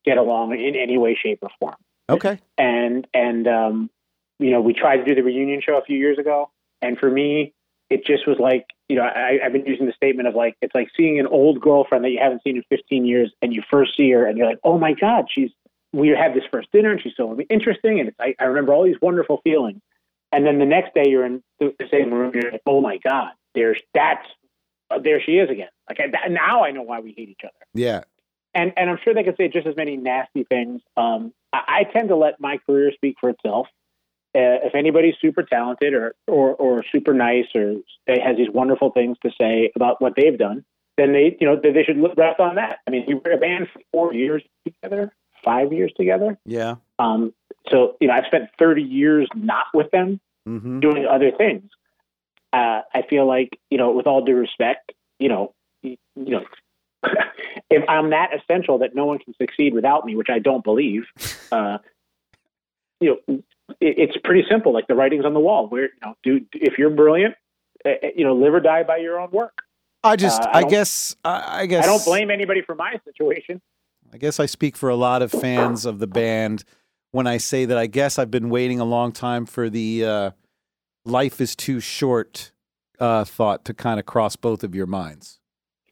get 0.06 0.18
along 0.18 0.54
in 0.54 0.76
any 0.76 0.98
way, 0.98 1.16
shape, 1.22 1.40
or 1.42 1.50
form. 1.60 1.76
Okay. 2.10 2.40
and 2.58 3.08
and 3.14 3.48
um, 3.48 3.90
you 4.40 4.52
know 4.52 4.62
we 4.62 4.74
tried 4.74 4.98
to 4.98 5.06
do 5.06 5.16
the 5.16 5.22
reunion 5.24 5.62
show 5.62 5.78
a 5.78 5.84
few 5.84 5.98
years 5.98 6.18
ago, 6.18 6.50
and 6.82 6.98
for 6.98 7.10
me, 7.10 7.54
it 7.90 8.06
just 8.06 8.28
was 8.28 8.38
like 8.40 8.66
you 8.88 8.96
know 8.96 9.04
I, 9.04 9.40
I've 9.44 9.54
been 9.54 9.66
using 9.66 9.86
the 9.86 9.94
statement 9.94 10.28
of 10.28 10.36
like 10.36 10.56
it's 10.62 10.74
like 10.76 10.90
seeing 10.98 11.20
an 11.20 11.28
old 11.28 11.62
girlfriend 11.62 12.04
that 12.06 12.10
you 12.10 12.20
haven't 12.22 12.42
seen 12.44 12.58
in 12.58 12.64
15 12.70 13.06
years, 13.06 13.32
and 13.42 13.54
you 13.54 13.62
first 13.70 13.96
see 13.96 14.10
her, 14.12 14.26
and 14.26 14.38
you're 14.38 14.48
like, 14.48 14.60
oh 14.64 14.78
my 14.80 14.94
god, 14.94 15.26
she's 15.34 15.52
we 15.94 16.10
had 16.10 16.34
this 16.34 16.44
first 16.52 16.72
dinner, 16.72 16.92
and 16.92 17.02
she's 17.02 17.14
so 17.18 17.38
interesting, 17.50 18.00
and 18.00 18.10
it's, 18.10 18.18
I, 18.20 18.36
I 18.40 18.46
remember 18.46 18.74
all 18.74 18.84
these 18.84 19.00
wonderful 19.02 19.42
feelings, 19.44 19.82
and 20.32 20.46
then 20.46 20.58
the 20.60 20.66
next 20.66 20.94
day 20.96 21.04
you're 21.08 21.26
in 21.26 21.44
the 21.60 21.74
the 21.80 21.86
same 21.92 22.12
room, 22.14 22.32
you're 22.34 22.52
like, 22.52 22.62
oh 22.66 22.82
my 22.82 22.98
god, 22.98 23.32
there's 23.56 23.80
that's 23.94 24.26
uh, 24.92 25.00
there 25.00 25.22
she 25.22 25.34
is 25.34 25.50
again. 25.50 25.70
Like 25.90 26.00
I, 26.00 26.28
now 26.28 26.64
I 26.64 26.72
know 26.72 26.82
why 26.84 27.00
we 27.00 27.14
hate 27.16 27.30
each 27.30 27.42
other 27.44 27.54
Yeah. 27.74 28.02
and 28.54 28.74
and 28.78 28.90
I'm 28.90 28.98
sure 29.04 29.14
they 29.14 29.24
could 29.24 29.38
say 29.38 29.48
just 29.48 29.68
as 29.68 29.76
many 29.76 29.98
nasty 29.98 30.44
things. 30.44 30.82
Um, 30.98 31.34
I, 31.54 31.62
I 31.80 31.84
tend 31.92 32.10
to 32.10 32.16
let 32.16 32.40
my 32.40 32.58
career 32.66 32.92
speak 32.94 33.18
for 33.20 33.30
itself. 33.30 33.68
Uh, 34.36 34.62
if 34.64 34.76
anybody's 34.76 35.16
super 35.20 35.42
talented 35.42 35.94
or, 35.94 36.14
or 36.28 36.54
or 36.56 36.84
super 36.92 37.14
nice 37.14 37.48
or 37.56 37.76
has 38.08 38.38
these 38.38 38.50
wonderful 38.54 38.92
things 38.92 39.18
to 39.26 39.32
say 39.40 39.72
about 39.76 40.00
what 40.02 40.14
they've 40.16 40.38
done, 40.38 40.64
then 40.98 41.14
they 41.14 41.36
you 41.40 41.48
know 41.48 41.60
they, 41.62 41.72
they 41.72 41.84
should 41.84 41.98
look 41.98 42.16
rest 42.16 42.40
on 42.40 42.56
that. 42.56 42.78
I 42.88 42.92
mean, 42.92 43.06
we 43.08 43.16
were 43.16 43.32
a 43.32 43.38
band 43.38 43.68
for 43.74 43.80
four 43.92 44.14
years 44.14 44.44
together, 44.66 45.12
five 45.44 45.74
years 45.74 45.92
together. 45.98 46.38
Yeah. 46.46 46.76
Um, 47.00 47.34
so 47.72 47.98
you 48.00 48.08
know, 48.08 48.14
I've 48.14 48.26
spent 48.28 48.50
30 48.60 48.84
years 48.84 49.28
not 49.36 49.66
with 49.74 49.90
them 49.92 50.20
Mm-hmm. 50.48 50.80
doing 50.80 51.06
other 51.06 51.32
things. 51.38 51.70
Uh, 52.52 52.82
I 52.94 53.04
feel 53.10 53.28
like, 53.28 53.60
you 53.70 53.78
know, 53.78 53.92
with 53.92 54.08
all 54.08 54.24
due 54.24 54.36
respect, 54.36 54.92
you 55.20 55.30
know, 55.30 55.54
you, 55.84 55.98
know, 56.16 56.44
if 57.70 57.88
I'm 57.88 58.10
that 58.10 58.30
essential 58.34 58.80
that 58.80 58.96
no 58.96 59.06
one 59.06 59.20
can 59.20 59.34
succeed 59.36 59.74
without 59.74 60.06
me, 60.06 60.16
which 60.16 60.30
I 60.30 60.40
don't 60.40 60.64
believe, 60.64 61.04
uh, 61.52 61.78
you 63.00 63.18
know, 63.28 63.44
it, 63.80 63.96
it's 63.98 64.18
pretty 64.24 64.44
simple. 64.50 64.74
Like 64.74 64.88
the 64.88 64.96
writing's 64.96 65.26
on 65.26 65.34
the 65.34 65.40
wall. 65.40 65.68
Where 65.68 65.84
you 65.84 65.90
know, 66.04 66.16
do 66.24 66.42
if 66.54 66.78
you're 66.78 66.90
brilliant, 66.90 67.36
uh, 67.86 67.92
you 68.16 68.26
know, 68.26 68.36
live 68.36 68.54
or 68.54 68.60
die 68.60 68.84
by 68.84 68.98
your 68.98 69.20
own 69.20 69.32
work. 69.32 69.62
I 70.04 70.16
just. 70.16 70.42
Uh, 70.42 70.50
I 70.52 70.60
I, 70.60 70.64
guess. 70.64 71.16
I, 71.24 71.62
I 71.62 71.66
guess. 71.66 71.84
I 71.84 71.88
don't 71.88 72.04
blame 72.04 72.32
anybody 72.32 72.62
for 72.62 72.76
my 72.76 73.00
situation. 73.06 73.62
I 74.12 74.18
guess 74.18 74.40
I 74.40 74.48
speak 74.48 74.76
for 74.76 74.90
a 74.90 74.96
lot 74.96 75.22
of 75.22 75.32
fans 75.32 75.86
of 75.86 76.00
the 76.00 76.08
band 76.08 76.64
when 77.12 77.28
I 77.28 77.38
say 77.38 77.66
that 77.66 77.78
I 77.78 77.88
guess 77.88 78.18
I've 78.18 78.32
been 78.32 78.50
waiting 78.50 78.80
a 78.80 78.86
long 78.86 79.12
time 79.12 79.46
for 79.46 79.70
the 79.70 80.06
uh, 80.06 80.32
life 81.06 81.42
is 81.42 81.56
too 81.56 81.80
short 81.80 82.52
uh, 83.00 83.24
thought 83.24 83.66
to 83.66 83.74
kind 83.74 84.00
of 84.00 84.06
cross 84.06 84.36
both 84.36 84.64
of 84.64 84.76
your 84.76 84.86
minds. 84.86 85.40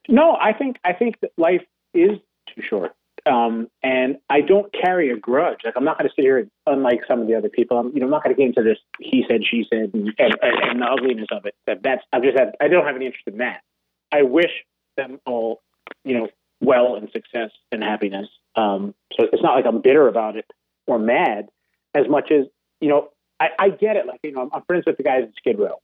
No, 0.10 0.38
I 0.40 0.54
think 0.54 0.78
I 0.84 0.94
think 0.94 1.20
that 1.22 1.32
life 1.38 1.64
is 1.94 2.12
too 2.54 2.62
short, 2.62 2.94
um, 3.26 3.68
and 3.84 4.18
I 4.30 4.42
don't 4.42 4.72
carry 4.74 5.10
a 5.12 5.18
grudge. 5.18 5.60
Like 5.66 5.74
I'm 5.76 5.84
not 5.84 5.98
going 5.98 6.10
to 6.10 6.14
sit 6.16 6.22
here, 6.22 6.48
unlike 6.66 7.02
some 7.08 7.22
of 7.22 7.28
the 7.28 7.36
other 7.36 7.50
people. 7.50 7.78
I'm, 7.78 7.92
you 7.94 8.00
know, 8.00 8.06
I'm 8.06 8.12
not 8.12 8.24
going 8.24 8.36
to 8.36 8.42
get 8.42 8.48
into 8.48 8.64
this 8.64 8.78
he 9.00 9.26
said, 9.28 9.42
she 9.50 9.66
said, 9.72 9.92
and, 9.94 10.14
and, 10.18 10.36
and 10.42 10.82
the 10.82 10.86
ugliness 10.86 11.28
of 11.32 11.46
it. 11.46 11.56
That 11.66 11.84
that's 11.84 12.04
I 12.14 12.20
just 12.20 12.38
have 12.38 12.54
I 12.62 12.68
don't 12.68 12.86
have 12.86 12.96
any 12.96 13.06
interest 13.06 13.28
in 13.28 13.38
that. 13.38 13.62
I 14.12 14.22
wish 14.24 14.52
them 14.96 15.20
all, 15.26 15.62
you 16.04 16.18
know, 16.18 16.30
well 16.62 16.96
and 16.96 17.10
success 17.12 17.52
and 17.72 17.84
happiness. 17.84 18.28
Um, 18.56 18.96
so 19.18 19.28
it's 19.32 19.44
not 19.44 19.56
like 19.56 19.66
I'm 19.66 19.82
bitter 19.82 20.08
about 20.08 20.38
it 20.38 20.46
or 20.88 20.98
mad, 20.98 21.50
as 21.94 22.08
much 22.10 22.32
as 22.32 22.46
you 22.80 22.90
know. 22.90 23.10
I, 23.40 23.50
I 23.60 23.70
get 23.70 23.96
it. 23.96 24.06
Like, 24.06 24.20
you 24.24 24.32
know, 24.32 24.42
I'm, 24.42 24.50
I'm 24.54 24.62
friends 24.64 24.86
with 24.86 24.98
the 24.98 25.04
guys 25.04 25.24
at 25.24 25.36
Skid 25.38 25.60
Row. 25.60 25.80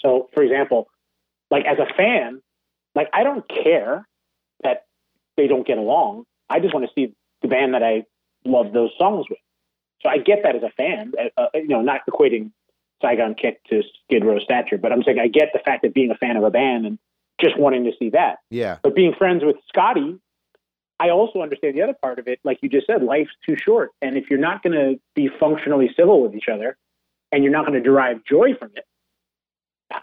So, 0.00 0.28
for 0.34 0.42
example, 0.42 0.88
like 1.50 1.64
as 1.64 1.78
a 1.78 1.92
fan, 1.94 2.40
like 2.94 3.08
I 3.12 3.22
don't 3.22 3.48
care 3.48 4.06
that 4.62 4.84
they 5.36 5.46
don't 5.46 5.66
get 5.66 5.78
along. 5.78 6.24
I 6.50 6.60
just 6.60 6.74
want 6.74 6.86
to 6.86 6.92
see 6.94 7.14
the 7.42 7.48
band 7.48 7.74
that 7.74 7.82
I 7.82 8.04
love 8.44 8.72
those 8.72 8.90
songs 8.98 9.26
with. 9.28 9.38
So 10.02 10.08
I 10.10 10.18
get 10.18 10.40
that 10.42 10.54
as 10.54 10.62
a 10.62 10.70
fan, 10.70 11.12
uh, 11.18 11.40
uh, 11.40 11.46
you 11.54 11.68
know, 11.68 11.80
not 11.80 12.02
equating 12.08 12.50
Saigon 13.00 13.34
Kick 13.34 13.64
to 13.70 13.82
Skid 14.04 14.24
Row 14.24 14.38
stature, 14.38 14.78
but 14.78 14.92
I'm 14.92 15.02
saying 15.02 15.18
I 15.18 15.28
get 15.28 15.50
the 15.52 15.60
fact 15.60 15.82
that 15.82 15.94
being 15.94 16.10
a 16.10 16.14
fan 16.14 16.36
of 16.36 16.44
a 16.44 16.50
band 16.50 16.86
and 16.86 16.98
just 17.40 17.58
wanting 17.58 17.84
to 17.84 17.92
see 17.98 18.10
that. 18.10 18.38
Yeah. 18.50 18.78
But 18.82 18.94
being 18.94 19.14
friends 19.14 19.42
with 19.44 19.56
Scotty, 19.68 20.18
I 21.00 21.10
also 21.10 21.42
understand 21.42 21.76
the 21.76 21.82
other 21.82 21.96
part 22.00 22.18
of 22.18 22.28
it. 22.28 22.38
Like 22.44 22.58
you 22.62 22.68
just 22.68 22.86
said, 22.86 23.02
life's 23.02 23.32
too 23.44 23.56
short. 23.56 23.90
And 24.00 24.16
if 24.16 24.30
you're 24.30 24.38
not 24.38 24.62
going 24.62 24.74
to 24.74 25.00
be 25.14 25.28
functionally 25.40 25.90
civil 25.96 26.22
with 26.22 26.34
each 26.34 26.48
other 26.52 26.76
and 27.32 27.42
you're 27.42 27.52
not 27.52 27.66
going 27.66 27.74
to 27.74 27.82
derive 27.82 28.18
joy 28.24 28.54
from 28.58 28.70
it, 28.76 28.84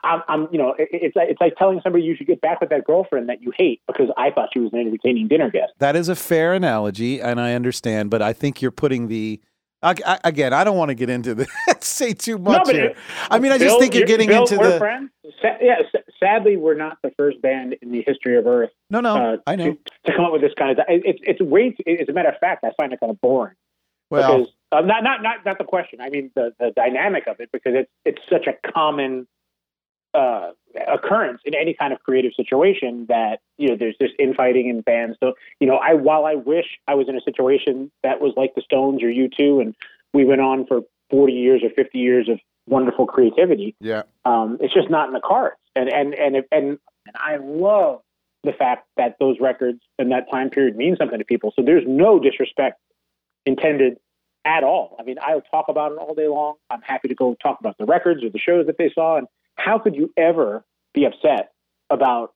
I'm, 0.03 0.21
I'm, 0.27 0.47
you 0.51 0.57
know, 0.57 0.75
it, 0.77 0.89
it's 0.91 1.15
like, 1.15 1.29
it's 1.29 1.41
like 1.41 1.55
telling 1.55 1.81
somebody 1.83 2.03
you 2.03 2.15
should 2.15 2.27
get 2.27 2.41
back 2.41 2.61
with 2.61 2.69
that 2.69 2.85
girlfriend 2.85 3.29
that 3.29 3.41
you 3.41 3.51
hate 3.57 3.81
because 3.87 4.09
I 4.17 4.31
thought 4.31 4.49
she 4.53 4.59
was 4.59 4.71
an 4.73 4.79
entertaining 4.79 5.27
dinner 5.27 5.49
guest. 5.49 5.73
That 5.79 5.95
is 5.95 6.07
a 6.09 6.15
fair 6.15 6.53
analogy, 6.53 7.21
and 7.21 7.39
I 7.39 7.53
understand, 7.53 8.09
but 8.09 8.21
I 8.21 8.33
think 8.33 8.61
you're 8.61 8.71
putting 8.71 9.07
the 9.07 9.41
I, 9.83 9.95
I, 10.05 10.19
again. 10.23 10.53
I 10.53 10.63
don't 10.63 10.77
want 10.77 10.89
to 10.89 10.95
get 10.95 11.09
into 11.09 11.33
the 11.33 11.47
say 11.81 12.13
too 12.13 12.37
much 12.37 12.63
but 12.65 12.75
here. 12.75 12.85
it- 12.85 12.97
I 13.29 13.39
mean, 13.39 13.51
I 13.51 13.57
just 13.57 13.79
think 13.79 13.95
you're 13.95 14.05
getting 14.05 14.29
Bill, 14.29 14.43
into 14.43 14.57
we're 14.57 14.73
the 14.73 14.77
friends. 14.77 15.09
Sa- 15.41 15.57
yeah, 15.61 15.81
sadly, 16.19 16.55
we're 16.55 16.75
not 16.75 16.97
the 17.01 17.11
first 17.17 17.41
band 17.41 17.75
in 17.81 17.91
the 17.91 18.03
history 18.05 18.37
of 18.37 18.45
Earth 18.45 18.69
no, 18.89 18.99
no. 18.99 19.15
uh, 19.15 19.37
I 19.47 19.55
know. 19.55 19.71
to, 19.73 19.77
to 20.05 20.15
come 20.15 20.25
up 20.25 20.31
with 20.33 20.41
this 20.41 20.53
kind 20.57 20.77
of. 20.77 20.85
It's 20.87 21.19
it's 21.23 21.41
way. 21.41 21.75
As 21.87 22.09
a 22.09 22.13
matter 22.13 22.29
of 22.29 22.37
fact, 22.39 22.63
I 22.63 22.71
find 22.79 22.93
it 22.93 22.99
kind 22.99 23.09
of 23.09 23.19
boring 23.21 23.55
Well, 24.09 24.39
because 24.39 24.53
uh, 24.71 24.81
not 24.81 25.03
not 25.03 25.23
not 25.23 25.45
not 25.45 25.57
the 25.57 25.63
question. 25.63 25.99
I 26.01 26.09
mean 26.09 26.31
the 26.35 26.53
the 26.59 26.71
dynamic 26.75 27.27
of 27.27 27.39
it 27.39 27.49
because 27.51 27.73
it's 27.75 27.91
it's 28.05 28.21
such 28.29 28.47
a 28.47 28.71
common 28.71 29.27
uh, 30.13 30.51
occurrence 30.87 31.41
in 31.45 31.55
any 31.55 31.73
kind 31.73 31.93
of 31.93 32.01
creative 32.03 32.33
situation 32.35 33.05
that 33.09 33.39
you 33.57 33.69
know 33.69 33.75
there's 33.77 33.95
this 33.99 34.11
infighting 34.19 34.69
in 34.69 34.81
bands. 34.81 35.17
So 35.21 35.33
you 35.59 35.67
know, 35.67 35.77
I 35.77 35.93
while 35.93 36.25
I 36.25 36.35
wish 36.35 36.65
I 36.87 36.95
was 36.95 37.07
in 37.09 37.15
a 37.15 37.21
situation 37.21 37.91
that 38.03 38.21
was 38.21 38.33
like 38.37 38.55
the 38.55 38.61
Stones 38.61 39.03
or 39.03 39.09
U 39.09 39.29
two, 39.29 39.59
and 39.59 39.75
we 40.13 40.25
went 40.25 40.41
on 40.41 40.65
for 40.65 40.81
40 41.09 41.33
years 41.33 41.61
or 41.63 41.69
50 41.69 41.97
years 41.97 42.29
of 42.29 42.39
wonderful 42.67 43.05
creativity. 43.05 43.75
yeah. 43.79 44.03
Um, 44.25 44.57
it's 44.61 44.73
just 44.73 44.89
not 44.89 45.07
in 45.07 45.13
the 45.13 45.21
cards. 45.21 45.57
And 45.75 45.89
and 45.91 46.13
and 46.13 46.35
and 46.35 46.45
and 46.51 47.15
I 47.15 47.37
love 47.37 48.01
the 48.43 48.53
fact 48.53 48.87
that 48.97 49.17
those 49.19 49.37
records 49.39 49.81
and 49.99 50.11
that 50.11 50.29
time 50.31 50.49
period 50.49 50.75
mean 50.75 50.95
something 50.97 51.19
to 51.19 51.25
people. 51.25 51.53
So 51.55 51.63
there's 51.63 51.83
no 51.85 52.19
disrespect 52.19 52.79
intended 53.45 53.97
at 54.45 54.63
all. 54.63 54.95
I 54.99 55.03
mean, 55.03 55.17
I'll 55.21 55.41
talk 55.41 55.65
about 55.67 55.91
it 55.91 55.97
all 55.97 56.15
day 56.15 56.27
long. 56.27 56.55
I'm 56.69 56.81
happy 56.81 57.07
to 57.07 57.15
go 57.15 57.35
talk 57.41 57.59
about 57.59 57.77
the 57.77 57.85
records 57.85 58.23
or 58.23 58.29
the 58.29 58.39
shows 58.39 58.65
that 58.65 58.77
they 58.77 58.91
saw. 58.93 59.17
And 59.17 59.27
how 59.63 59.79
could 59.79 59.95
you 59.95 60.11
ever 60.17 60.63
be 60.93 61.05
upset 61.05 61.51
about 61.89 62.33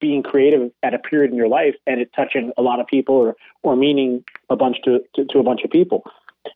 being 0.00 0.22
creative 0.22 0.70
at 0.82 0.94
a 0.94 0.98
period 0.98 1.30
in 1.30 1.36
your 1.36 1.48
life 1.48 1.74
and 1.86 2.00
it 2.00 2.10
touching 2.14 2.52
a 2.56 2.62
lot 2.62 2.80
of 2.80 2.86
people 2.86 3.14
or 3.14 3.36
or 3.62 3.76
meaning 3.76 4.24
a 4.50 4.56
bunch 4.56 4.76
to 4.84 5.00
to, 5.14 5.24
to 5.26 5.38
a 5.38 5.42
bunch 5.42 5.62
of 5.64 5.70
people? 5.70 6.04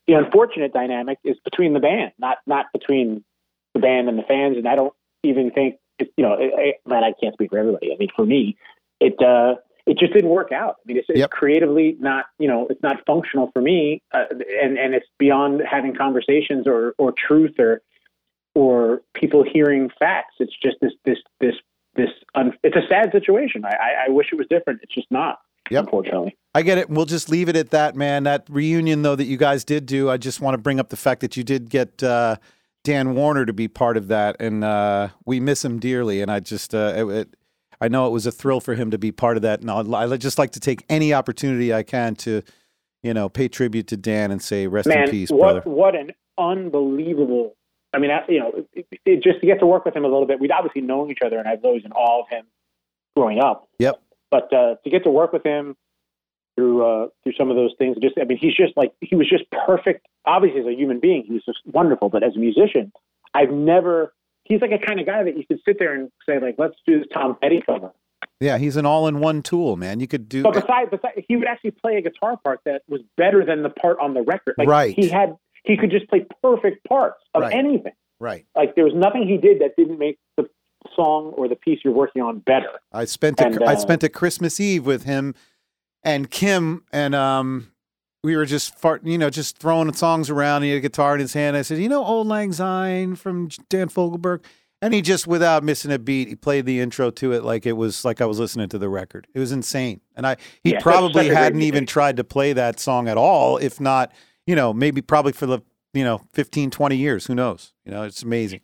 The 0.06 0.14
unfortunate 0.14 0.72
dynamic 0.72 1.18
is 1.24 1.36
between 1.44 1.72
the 1.72 1.80
band, 1.80 2.12
not 2.18 2.38
not 2.46 2.66
between 2.72 3.24
the 3.74 3.80
band 3.80 4.08
and 4.08 4.18
the 4.18 4.24
fans. 4.24 4.56
And 4.56 4.66
I 4.66 4.74
don't 4.74 4.94
even 5.22 5.50
think 5.50 5.76
it, 5.98 6.12
you 6.16 6.24
know, 6.24 6.36
it, 6.38 6.76
man, 6.86 7.04
I 7.04 7.12
can't 7.20 7.34
speak 7.34 7.50
for 7.50 7.58
everybody. 7.58 7.92
I 7.92 7.96
mean, 7.96 8.08
for 8.14 8.26
me, 8.26 8.56
it 9.00 9.20
uh, 9.22 9.56
it 9.86 9.98
just 9.98 10.12
didn't 10.12 10.30
work 10.30 10.50
out. 10.50 10.76
I 10.78 10.82
mean, 10.86 10.96
it's, 10.96 11.06
it's 11.08 11.26
creatively 11.30 11.96
not, 12.00 12.26
you 12.38 12.48
know, 12.48 12.66
it's 12.68 12.82
not 12.82 12.96
functional 13.06 13.50
for 13.52 13.62
me, 13.62 14.02
uh, 14.12 14.24
and 14.62 14.76
and 14.76 14.94
it's 14.94 15.06
beyond 15.18 15.62
having 15.68 15.94
conversations 15.94 16.66
or 16.66 16.94
or 16.98 17.12
truth 17.12 17.58
or 17.58 17.82
or 18.56 19.02
people 19.14 19.44
hearing 19.44 19.90
facts. 19.98 20.34
It's 20.40 20.56
just 20.62 20.76
this 20.80 20.92
this 21.04 21.18
this 21.40 21.54
this. 21.94 22.08
Un- 22.34 22.56
it's 22.64 22.76
a 22.76 22.86
sad 22.88 23.12
situation. 23.12 23.64
I, 23.64 23.68
I 23.68 23.90
I 24.06 24.08
wish 24.08 24.28
it 24.32 24.36
was 24.36 24.46
different. 24.48 24.80
It's 24.82 24.94
just 24.94 25.10
not. 25.10 25.38
Yep. 25.70 25.84
Unfortunately. 25.84 26.36
I 26.54 26.62
get 26.62 26.78
it. 26.78 26.88
We'll 26.88 27.06
just 27.06 27.28
leave 27.28 27.48
it 27.48 27.56
at 27.56 27.70
that, 27.70 27.96
man. 27.96 28.22
That 28.22 28.46
reunion, 28.48 29.02
though, 29.02 29.16
that 29.16 29.24
you 29.24 29.36
guys 29.36 29.64
did 29.64 29.84
do, 29.84 30.08
I 30.08 30.16
just 30.16 30.40
want 30.40 30.54
to 30.54 30.58
bring 30.58 30.78
up 30.78 30.90
the 30.90 30.96
fact 30.96 31.20
that 31.22 31.36
you 31.36 31.42
did 31.42 31.68
get 31.68 32.02
uh, 32.04 32.36
Dan 32.84 33.14
Warner 33.16 33.44
to 33.44 33.52
be 33.52 33.66
part 33.66 33.96
of 33.96 34.06
that, 34.06 34.36
and 34.38 34.62
uh, 34.62 35.08
we 35.24 35.40
miss 35.40 35.64
him 35.64 35.80
dearly. 35.80 36.22
And 36.22 36.30
I 36.30 36.38
just, 36.38 36.72
uh, 36.72 36.92
it, 36.96 37.04
it, 37.04 37.36
I 37.80 37.88
know 37.88 38.06
it 38.06 38.10
was 38.10 38.26
a 38.26 38.30
thrill 38.32 38.60
for 38.60 38.74
him 38.74 38.92
to 38.92 38.98
be 38.98 39.10
part 39.10 39.36
of 39.36 39.42
that, 39.42 39.60
and 39.60 39.68
I'd, 39.68 40.12
I'd 40.12 40.20
just 40.20 40.38
like 40.38 40.52
to 40.52 40.60
take 40.60 40.84
any 40.88 41.12
opportunity 41.12 41.74
I 41.74 41.82
can 41.82 42.14
to, 42.16 42.42
you 43.02 43.12
know, 43.12 43.28
pay 43.28 43.48
tribute 43.48 43.88
to 43.88 43.96
Dan 43.96 44.30
and 44.30 44.40
say 44.40 44.68
rest 44.68 44.86
Man, 44.86 45.04
in 45.04 45.10
peace, 45.10 45.30
what 45.30 45.64
brother. 45.64 45.68
what 45.68 45.96
an 45.96 46.12
unbelievable. 46.38 47.56
I 47.96 47.98
mean, 47.98 48.10
I, 48.10 48.20
you 48.28 48.40
know, 48.40 48.52
it, 48.74 48.86
it, 49.06 49.22
just 49.22 49.40
to 49.40 49.46
get 49.46 49.58
to 49.60 49.66
work 49.66 49.86
with 49.86 49.96
him 49.96 50.04
a 50.04 50.08
little 50.08 50.26
bit. 50.26 50.38
We'd 50.38 50.50
obviously 50.50 50.82
known 50.82 51.10
each 51.10 51.20
other, 51.24 51.38
and 51.38 51.48
I've 51.48 51.64
always 51.64 51.82
in 51.82 51.92
awe 51.92 52.20
of 52.20 52.28
him 52.28 52.44
growing 53.16 53.40
up. 53.40 53.68
Yep. 53.78 54.02
But 54.30 54.52
uh, 54.52 54.74
to 54.84 54.90
get 54.90 55.04
to 55.04 55.10
work 55.10 55.32
with 55.32 55.44
him 55.44 55.76
through 56.56 56.84
uh, 56.84 57.08
through 57.22 57.32
some 57.38 57.48
of 57.48 57.56
those 57.56 57.72
things, 57.78 57.96
just 58.02 58.16
I 58.20 58.24
mean, 58.24 58.36
he's 58.38 58.54
just 58.54 58.76
like 58.76 58.92
he 59.00 59.16
was 59.16 59.28
just 59.28 59.44
perfect. 59.50 60.06
Obviously, 60.26 60.60
as 60.60 60.66
a 60.66 60.74
human 60.74 61.00
being, 61.00 61.24
he 61.26 61.32
was 61.32 61.44
just 61.46 61.60
wonderful. 61.64 62.10
But 62.10 62.22
as 62.22 62.36
a 62.36 62.38
musician, 62.38 62.92
I've 63.32 63.50
never. 63.50 64.12
He's 64.44 64.60
like 64.60 64.72
a 64.72 64.78
kind 64.78 65.00
of 65.00 65.06
guy 65.06 65.24
that 65.24 65.36
you 65.36 65.44
could 65.46 65.60
sit 65.64 65.78
there 65.78 65.94
and 65.94 66.10
say, 66.28 66.38
like, 66.38 66.56
let's 66.58 66.76
do 66.86 66.98
this 66.98 67.08
Tom 67.12 67.36
Petty 67.40 67.62
cover. 67.64 67.92
Yeah, 68.40 68.58
he's 68.58 68.76
an 68.76 68.84
all-in-one 68.84 69.42
tool, 69.42 69.76
man. 69.76 69.98
You 69.98 70.06
could 70.06 70.28
do. 70.28 70.42
But 70.42 70.54
besides, 70.54 70.90
besides, 70.90 71.24
he 71.26 71.36
would 71.36 71.48
actually 71.48 71.70
play 71.70 71.96
a 71.96 72.02
guitar 72.02 72.36
part 72.36 72.60
that 72.64 72.82
was 72.86 73.00
better 73.16 73.44
than 73.44 73.62
the 73.62 73.70
part 73.70 73.98
on 73.98 74.14
the 74.14 74.22
record. 74.22 74.54
Like, 74.58 74.68
Right. 74.68 74.94
He 74.94 75.08
had 75.08 75.36
he 75.66 75.76
could 75.76 75.90
just 75.90 76.08
play 76.08 76.24
perfect 76.42 76.86
parts 76.88 77.22
of 77.34 77.42
Right. 77.42 77.54
anything. 77.54 77.92
right. 78.20 78.46
Like 78.54 78.74
there 78.74 78.84
was 78.84 78.94
nothing 78.94 79.26
he 79.26 79.36
did 79.36 79.60
that 79.60 79.76
didn't 79.76 79.98
make 79.98 80.18
the 80.36 80.48
song 80.94 81.32
or 81.36 81.48
the 81.48 81.56
piece 81.56 81.80
you're 81.84 81.92
working 81.92 82.22
on 82.22 82.38
better. 82.38 82.70
I 82.92 83.04
spent 83.04 83.40
a, 83.40 83.46
And, 83.46 83.62
I 83.64 83.74
uh, 83.74 83.76
spent 83.76 84.02
a 84.04 84.08
Christmas 84.08 84.60
Eve 84.60 84.86
with 84.86 85.02
him 85.04 85.34
and 86.04 86.30
Kim, 86.30 86.84
and 86.92 87.14
um, 87.14 87.72
we 88.22 88.36
were 88.36 88.46
just 88.46 88.78
fart, 88.78 89.04
you 89.04 89.18
know, 89.18 89.28
just 89.28 89.58
throwing 89.58 89.92
songs 89.92 90.30
around. 90.30 90.62
He 90.62 90.70
had 90.70 90.78
a 90.78 90.80
guitar 90.80 91.14
in 91.14 91.20
his 91.20 91.32
hand. 91.34 91.56
I 91.56 91.62
said, 91.62 91.78
"You 91.78 91.88
know, 91.88 92.04
Old 92.04 92.28
Lang 92.28 92.52
Syne 92.52 93.16
from 93.16 93.48
Dan 93.68 93.88
Fogelberg," 93.88 94.44
and 94.80 94.94
he 94.94 95.02
just, 95.02 95.26
without 95.26 95.64
missing 95.64 95.90
a 95.90 95.98
beat, 95.98 96.28
he 96.28 96.36
played 96.36 96.64
the 96.64 96.80
intro 96.80 97.10
to 97.10 97.32
it 97.32 97.42
like 97.42 97.66
it 97.66 97.72
was 97.72 98.04
like 98.04 98.20
I 98.20 98.26
was 98.26 98.38
listening 98.38 98.68
to 98.70 98.78
the 98.78 98.88
record. 98.88 99.26
It 99.34 99.40
was 99.40 99.50
insane, 99.52 100.00
and 100.16 100.26
I 100.26 100.36
he 100.62 100.72
Yeah, 100.72 100.80
probably 100.80 101.24
such 101.24 101.26
a 101.26 101.28
great 101.30 101.36
hadn't 101.38 101.62
even 101.62 101.86
tried 101.86 102.16
to 102.18 102.24
play 102.24 102.52
that 102.52 102.78
song 102.78 103.08
at 103.08 103.16
all, 103.16 103.56
if 103.58 103.80
not, 103.80 104.12
you 104.46 104.54
know, 104.56 104.72
maybe 104.72 105.00
probably 105.02 105.32
for 105.32 105.46
the 105.46 105.60
you 105.92 106.04
know 106.04 106.22
15, 106.32 106.70
20 106.70 106.96
years. 106.96 107.26
Who 107.26 107.34
knows? 107.34 107.72
You 107.84 107.92
know, 107.92 108.02
it's 108.04 108.22
amazing. 108.22 108.60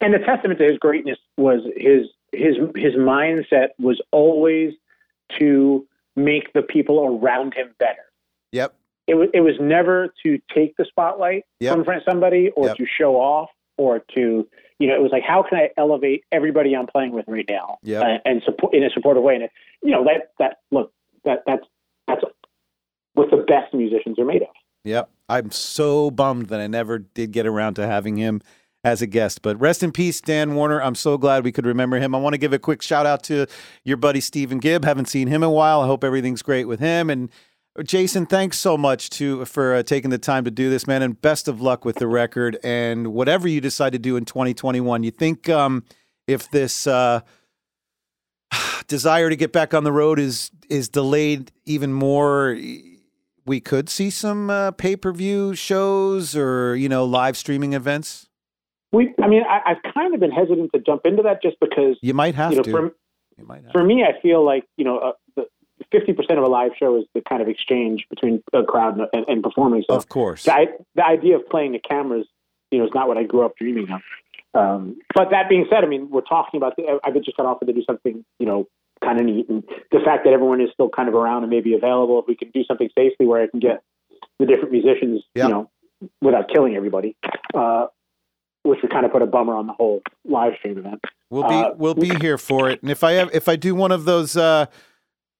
And 0.00 0.12
the 0.12 0.18
testament 0.18 0.58
to 0.60 0.66
his 0.66 0.78
greatness 0.78 1.18
was 1.36 1.60
his 1.76 2.06
his 2.32 2.56
his 2.76 2.94
mindset 2.94 3.68
was 3.78 4.00
always 4.12 4.74
to 5.38 5.86
make 6.14 6.52
the 6.52 6.62
people 6.62 7.00
around 7.20 7.54
him 7.54 7.74
better. 7.78 8.04
Yep. 8.52 8.74
It 9.06 9.14
was 9.14 9.28
it 9.34 9.40
was 9.40 9.54
never 9.60 10.12
to 10.24 10.38
take 10.54 10.76
the 10.76 10.84
spotlight 10.84 11.44
Yep. 11.60 11.72
from 11.74 11.84
front 11.84 11.98
of 12.02 12.04
somebody 12.08 12.50
or 12.56 12.66
Yep. 12.68 12.76
to 12.76 12.86
show 12.86 13.16
off 13.16 13.48
or 13.78 14.00
to 14.14 14.46
you 14.78 14.86
know 14.88 14.94
it 14.94 15.00
was 15.02 15.12
like 15.12 15.22
how 15.22 15.42
can 15.42 15.58
I 15.58 15.70
elevate 15.78 16.24
everybody 16.32 16.74
I'm 16.76 16.86
playing 16.86 17.12
with 17.12 17.24
right 17.28 17.46
now 17.48 17.78
Yep. 17.82 18.02
uh, 18.02 18.18
and 18.24 18.42
support 18.44 18.74
in 18.74 18.82
a 18.84 18.90
supportive 18.90 19.22
way 19.22 19.34
and 19.36 19.44
it, 19.44 19.50
you 19.82 19.92
know 19.92 20.04
that 20.04 20.32
that 20.38 20.58
look 20.70 20.92
that 21.24 21.42
that's 21.46 21.64
that's 22.06 22.22
what 23.14 23.30
the 23.30 23.38
best 23.38 23.72
musicians 23.72 24.18
are 24.18 24.24
made 24.24 24.42
of. 24.42 24.48
Yep. 24.86 25.10
I'm 25.28 25.50
so 25.50 26.10
bummed 26.10 26.46
that 26.46 26.60
I 26.60 26.68
never 26.68 27.00
did 27.00 27.32
get 27.32 27.46
around 27.46 27.74
to 27.74 27.86
having 27.86 28.16
him 28.16 28.40
as 28.84 29.02
a 29.02 29.06
guest. 29.06 29.42
But 29.42 29.60
rest 29.60 29.82
in 29.82 29.90
peace, 29.90 30.20
Dan 30.20 30.54
Warner. 30.54 30.80
I'm 30.80 30.94
so 30.94 31.18
glad 31.18 31.42
we 31.42 31.50
could 31.50 31.66
remember 31.66 31.98
him. 31.98 32.14
I 32.14 32.18
want 32.18 32.34
to 32.34 32.38
give 32.38 32.52
a 32.52 32.58
quick 32.58 32.82
shout 32.82 33.04
out 33.04 33.24
to 33.24 33.46
your 33.84 33.96
buddy 33.96 34.20
Stephen 34.20 34.58
Gibb. 34.58 34.84
Haven't 34.84 35.08
seen 35.08 35.26
him 35.26 35.42
in 35.42 35.48
a 35.48 35.52
while. 35.52 35.80
I 35.80 35.86
hope 35.86 36.04
everything's 36.04 36.42
great 36.42 36.66
with 36.66 36.78
him. 36.78 37.10
And 37.10 37.30
Jason, 37.82 38.26
thanks 38.26 38.60
so 38.60 38.78
much 38.78 39.10
to 39.10 39.44
for 39.44 39.74
uh, 39.74 39.82
taking 39.82 40.10
the 40.10 40.18
time 40.18 40.44
to 40.44 40.52
do 40.52 40.70
this, 40.70 40.86
man. 40.86 41.02
And 41.02 41.20
best 41.20 41.48
of 41.48 41.60
luck 41.60 41.84
with 41.84 41.96
the 41.96 42.06
record 42.06 42.56
and 42.62 43.08
whatever 43.08 43.48
you 43.48 43.60
decide 43.60 43.92
to 43.92 43.98
do 43.98 44.16
in 44.16 44.24
2021. 44.24 45.02
You 45.02 45.10
think 45.10 45.48
um, 45.48 45.82
if 46.28 46.48
this 46.52 46.86
uh, 46.86 47.22
desire 48.86 49.30
to 49.30 49.36
get 49.36 49.52
back 49.52 49.74
on 49.74 49.82
the 49.82 49.92
road 49.92 50.20
is 50.20 50.52
is 50.70 50.88
delayed 50.88 51.50
even 51.64 51.92
more? 51.92 52.56
We 53.46 53.60
could 53.60 53.88
see 53.88 54.10
some 54.10 54.50
uh, 54.50 54.72
pay 54.72 54.96
per 54.96 55.12
view 55.12 55.54
shows 55.54 56.36
or 56.36 56.76
you 56.76 56.88
know 56.88 57.04
live 57.04 57.36
streaming 57.36 57.72
events. 57.72 58.28
We, 58.92 59.14
I 59.22 59.28
mean, 59.28 59.42
I, 59.48 59.60
I've 59.66 59.92
kind 59.94 60.14
of 60.14 60.20
been 60.20 60.30
hesitant 60.30 60.70
to 60.74 60.80
jump 60.80 61.02
into 61.06 61.22
that 61.22 61.42
just 61.42 61.58
because 61.60 61.96
You 62.02 62.14
might 62.14 62.34
have 62.34 62.52
you 62.52 62.58
know 62.58 62.62
to. 62.62 62.70
for 62.70 62.94
you 63.36 63.46
might 63.46 63.62
have. 63.64 63.72
for 63.72 63.84
me, 63.84 64.04
I 64.04 64.20
feel 64.20 64.44
like 64.44 64.64
you 64.76 64.84
know 64.84 64.98
uh, 64.98 65.42
fifty 65.90 66.12
percent 66.12 66.38
of 66.38 66.44
a 66.44 66.48
live 66.48 66.72
show 66.78 66.98
is 66.98 67.04
the 67.14 67.20
kind 67.20 67.42
of 67.42 67.48
exchange 67.48 68.06
between 68.10 68.42
a 68.52 68.62
crowd 68.62 68.98
and, 68.98 69.08
and, 69.12 69.24
and 69.28 69.42
performing. 69.42 69.84
So 69.88 69.96
of 69.96 70.08
course. 70.08 70.44
the, 70.44 70.54
I, 70.54 70.66
the 70.94 71.04
idea 71.04 71.36
of 71.36 71.48
playing 71.48 71.72
the 71.72 71.78
cameras, 71.78 72.26
you 72.70 72.78
know, 72.78 72.84
is 72.84 72.90
not 72.94 73.08
what 73.08 73.18
I 73.18 73.24
grew 73.24 73.44
up 73.44 73.56
dreaming 73.56 73.88
of. 73.90 74.00
Um, 74.54 74.98
but 75.14 75.30
that 75.30 75.48
being 75.48 75.66
said, 75.68 75.84
I 75.84 75.86
mean, 75.86 76.08
we're 76.10 76.22
talking 76.22 76.58
about. 76.58 76.76
The, 76.76 76.98
I've 77.04 77.14
just 77.22 77.36
got 77.36 77.46
offered 77.46 77.66
to 77.66 77.74
do 77.74 77.82
something, 77.86 78.24
you 78.38 78.46
know, 78.46 78.66
kind 79.06 79.20
of 79.20 79.26
neat, 79.26 79.48
and 79.48 79.62
the 79.92 80.00
fact 80.04 80.24
that 80.24 80.32
everyone 80.32 80.60
is 80.60 80.68
still 80.72 80.88
kind 80.88 81.08
of 81.08 81.14
around 81.14 81.44
and 81.44 81.50
maybe 81.50 81.74
available. 81.74 82.18
If 82.20 82.26
we 82.26 82.34
can 82.34 82.50
do 82.50 82.64
something 82.64 82.88
safely 82.98 83.26
where 83.26 83.42
I 83.42 83.46
can 83.46 83.60
get 83.60 83.82
the 84.38 84.46
different 84.46 84.72
musicians, 84.72 85.22
Yeah. 85.34 85.44
you 85.46 85.52
know, 85.52 85.70
without 86.20 86.48
killing 86.52 86.74
everybody, 86.76 87.16
uh, 87.54 87.86
which 88.64 88.80
would 88.82 88.90
kind 88.90 89.06
of 89.06 89.12
put 89.12 89.22
a 89.22 89.26
bummer 89.26 89.54
on 89.54 89.66
the 89.66 89.72
whole 89.72 90.02
live 90.24 90.54
stream 90.58 90.76
event. 90.78 91.00
We'll 91.30 91.44
be 91.48 91.54
Uh, 91.54 91.70
we'll 91.76 91.94
be 91.94 92.14
here 92.20 92.36
for 92.38 92.68
it. 92.68 92.82
And 92.82 92.90
if 92.90 93.02
I 93.04 93.12
have 93.12 93.30
if 93.34 93.48
I 93.48 93.56
do 93.56 93.74
one 93.74 93.92
of 93.92 94.04
those 94.04 94.36
uh, 94.36 94.66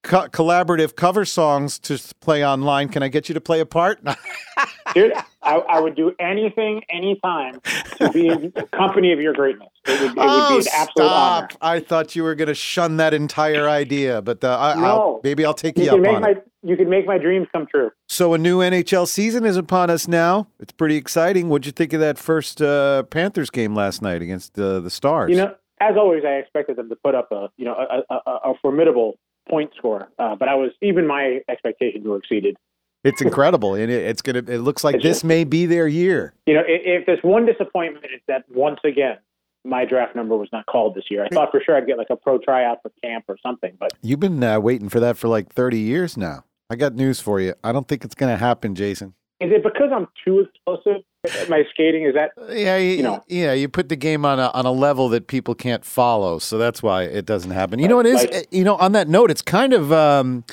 co- 0.07 0.29
collaborative 0.29 0.97
cover 0.97 1.25
songs 1.25 1.79
to 1.81 1.99
play 2.21 2.45
online, 2.45 2.89
can 2.89 3.03
I 3.03 3.09
get 3.09 3.29
you 3.29 3.35
to 3.35 3.41
play 3.41 3.61
a 3.61 3.67
part? 3.67 4.01
Dude, 4.95 5.13
I, 5.43 5.57
I 5.57 5.81
would 5.81 5.95
do 5.97 6.15
anything, 6.19 6.83
anytime 6.89 7.61
to 7.97 8.11
be 8.13 8.29
in 8.29 8.53
the 8.55 8.63
company 8.73 9.13
of 9.13 9.21
your 9.21 9.35
greatness. 9.35 9.69
It 9.85 10.01
would, 10.01 10.11
it 10.13 10.17
would 10.17 10.19
oh, 10.19 10.49
be 10.49 10.67
an 10.67 10.73
absolute 10.75 11.09
honor. 11.09 11.49
stop! 11.51 11.59
I 11.61 11.81
thought 11.81 12.17
you 12.17 12.23
were 12.23 12.35
going 12.35 12.49
to 12.49 12.55
shun 12.55 12.97
that 12.97 13.13
entire 13.13 13.69
idea, 13.69 14.23
but 14.23 14.43
uh, 14.43 14.57
I, 14.57 14.73
I'll, 14.81 15.21
maybe 15.23 15.45
I'll 15.45 15.55
take 15.55 15.77
You 15.77 15.85
you, 15.85 15.91
can 15.91 15.99
up 15.99 16.03
make 16.03 16.15
on 16.17 16.23
my 16.23 16.31
it. 16.31 16.51
you 16.63 16.77
can 16.77 16.89
make 16.89 17.07
my 17.07 17.19
dreams 17.19 17.49
come 17.53 17.67
true. 17.67 17.91
So 18.09 18.33
a 18.33 18.39
new 18.39 18.61
NHL 18.61 19.07
season 19.09 19.45
is 19.45 19.57
upon 19.57 19.91
us 19.91 20.09
now. 20.09 20.49
It's 20.61 20.73
pretty 20.73 20.97
exciting. 20.97 21.49
What'd 21.49 21.67
you 21.67 21.73
think 21.73 21.93
of 21.93 22.01
that 22.01 22.19
first 22.19 22.63
uh, 22.63 23.03
Panthers 23.05 23.51
game 23.51 23.75
last 23.75 24.03
night 24.03 24.23
against 24.23 24.59
uh, 24.59 24.81
the 24.81 24.91
Stars? 24.91 25.31
You 25.31 25.37
know, 25.37 25.55
as 25.81 25.97
always, 25.97 26.25
I 26.25 26.35
expected 26.37 26.77
them 26.77 26.89
to 26.89 26.97
put 26.97 27.15
up 27.15 27.31
a 27.33 27.49
you 27.57 27.65
know 27.65 27.75
a, 27.75 28.15
a- 28.15 28.51
a 28.51 28.55
formidable 28.63 29.19
point 29.49 29.71
score, 29.77 30.09
uh, 30.19 30.35
but 30.37 30.49
I 30.49 30.55
was 30.55 30.71
even 30.83 31.07
my 31.07 31.41
expectations 31.49 32.07
were 32.07 32.17
exceeded. 32.19 32.57
it's 33.05 33.21
incredible, 33.23 33.75
and 33.75 33.91
it, 33.91 34.03
it's 34.05 34.23
gonna. 34.23 34.39
It 34.47 34.59
looks 34.59 34.83
like 34.85 34.97
It's 34.97 35.05
this 35.05 35.17
just- 35.19 35.25
may 35.25 35.45
be 35.45 35.67
their 35.67 35.87
year. 35.89 36.35
You 36.47 36.55
know, 36.55 36.63
if, 36.67 37.01
if 37.03 37.07
there's 37.07 37.23
one 37.23 37.47
disappointment, 37.47 38.07
it's 38.13 38.25
that 38.29 38.45
once 38.51 38.81
again 38.85 39.19
my 39.65 39.85
draft 39.85 40.15
number 40.15 40.37
was 40.37 40.49
not 40.53 40.65
called 40.67 40.95
this 40.95 41.05
year. 41.11 41.25
I 41.25 41.29
thought 41.29 41.51
for 41.51 41.61
sure 41.61 41.77
I'd 41.77 41.87
get 41.89 41.99
like 41.99 42.11
a 42.11 42.17
pro 42.17 42.39
tryout 42.39 42.79
for 42.83 42.93
camp 43.03 43.25
or 43.29 43.37
something, 43.43 43.77
but 43.81 43.91
You've 44.03 44.21
been 44.21 44.43
uh, 44.43 44.61
waiting 44.61 44.89
for 44.89 45.01
that 45.01 45.17
for 45.17 45.29
like 45.29 45.53
thirty 45.53 45.79
years 45.81 46.17
now. 46.17 46.45
I 46.71 46.77
got 46.77 46.95
news 46.95 47.21
for 47.21 47.41
you. 47.41 47.55
I 47.65 47.73
don't 47.73 47.87
think 47.87 48.05
it's 48.05 48.15
going 48.17 48.33
to 48.33 48.37
happen, 48.39 48.75
Jason. 48.75 49.15
is 49.41 49.51
it 49.53 49.63
because 49.63 49.91
I'm 49.95 50.09
too 50.25 50.41
explosive 50.41 51.03
my 51.49 51.65
skating? 51.71 52.05
Is 52.05 52.15
that 52.15 52.31
Yeah, 52.51 52.77
you, 52.77 52.97
You 52.97 53.03
know. 53.03 53.25
yeah, 53.29 53.53
you 53.53 53.69
put 53.69 53.89
the 53.89 53.97
game 53.97 54.25
on 54.25 54.39
a 54.39 54.51
on 54.55 54.67
a 54.67 54.73
level 54.73 55.09
that 55.11 55.27
people 55.27 55.55
can't 55.55 55.85
follow, 55.85 56.39
so 56.39 56.59
that's 56.59 56.83
why 56.83 57.03
it 57.05 57.27
doesn't 57.27 57.51
happen. 57.53 57.79
You 57.79 57.89
know, 57.89 58.01
it 58.01 58.07
is. 58.07 58.15
Like- 58.25 58.35
uh, 58.35 58.41
you 58.51 58.65
know, 58.65 58.77
on 58.77 58.93
that 58.93 59.09
note, 59.09 59.31
it's 59.31 59.43
kind 59.43 59.73
of 59.73 59.93
um, 59.93 60.45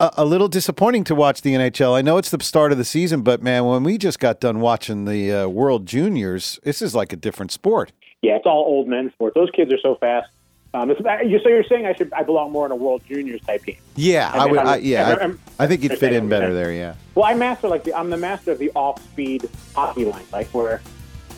a, 0.00 0.10
a 0.18 0.24
little 0.24 0.48
disappointing 0.48 1.04
to 1.04 1.14
watch 1.14 1.42
the 1.42 1.54
NHL. 1.54 1.94
I 1.96 2.02
know 2.02 2.18
it's 2.18 2.30
the 2.30 2.42
start 2.42 2.72
of 2.72 2.78
the 2.78 2.84
season, 2.84 3.22
but 3.22 3.42
man, 3.42 3.64
when 3.64 3.82
we 3.82 3.98
just 3.98 4.18
got 4.20 4.40
done 4.40 4.60
watching 4.60 5.04
the 5.04 5.32
uh, 5.32 5.48
World 5.48 5.86
Juniors, 5.86 6.58
this 6.64 6.82
is 6.82 6.94
like 6.94 7.12
a 7.12 7.16
different 7.16 7.52
sport. 7.52 7.92
yeah, 8.22 8.36
it's 8.36 8.46
all 8.46 8.64
old 8.66 8.88
men 8.88 9.10
sports. 9.12 9.34
Those 9.34 9.50
kids 9.50 9.72
are 9.72 9.78
so 9.82 9.94
fast. 9.96 10.28
Um, 10.74 10.90
it's, 10.90 11.00
so 11.00 11.48
you're 11.48 11.64
saying 11.64 11.86
I 11.86 11.94
should 11.94 12.12
I 12.12 12.22
belong 12.22 12.52
more 12.52 12.66
in 12.66 12.72
a 12.72 12.76
World 12.76 13.02
Juniors 13.08 13.40
type 13.42 13.64
game? 13.64 13.78
Yeah, 13.94 14.30
I, 14.32 14.38
I 14.38 14.46
would. 14.46 14.58
I, 14.58 14.76
yeah, 14.76 15.08
I'm- 15.08 15.18
I, 15.18 15.22
I'm- 15.22 15.40
I 15.58 15.66
think 15.66 15.82
you'd 15.82 15.98
fit 15.98 16.12
in 16.12 16.28
better 16.28 16.52
there. 16.52 16.70
Yeah. 16.72 16.94
Well, 17.14 17.24
I 17.24 17.34
master 17.34 17.68
like 17.68 17.84
the 17.84 17.94
I'm 17.94 18.10
the 18.10 18.16
master 18.18 18.52
of 18.52 18.58
the 18.58 18.70
off 18.74 19.02
speed 19.04 19.48
hockey 19.74 20.04
line, 20.04 20.24
like 20.32 20.48
where 20.48 20.82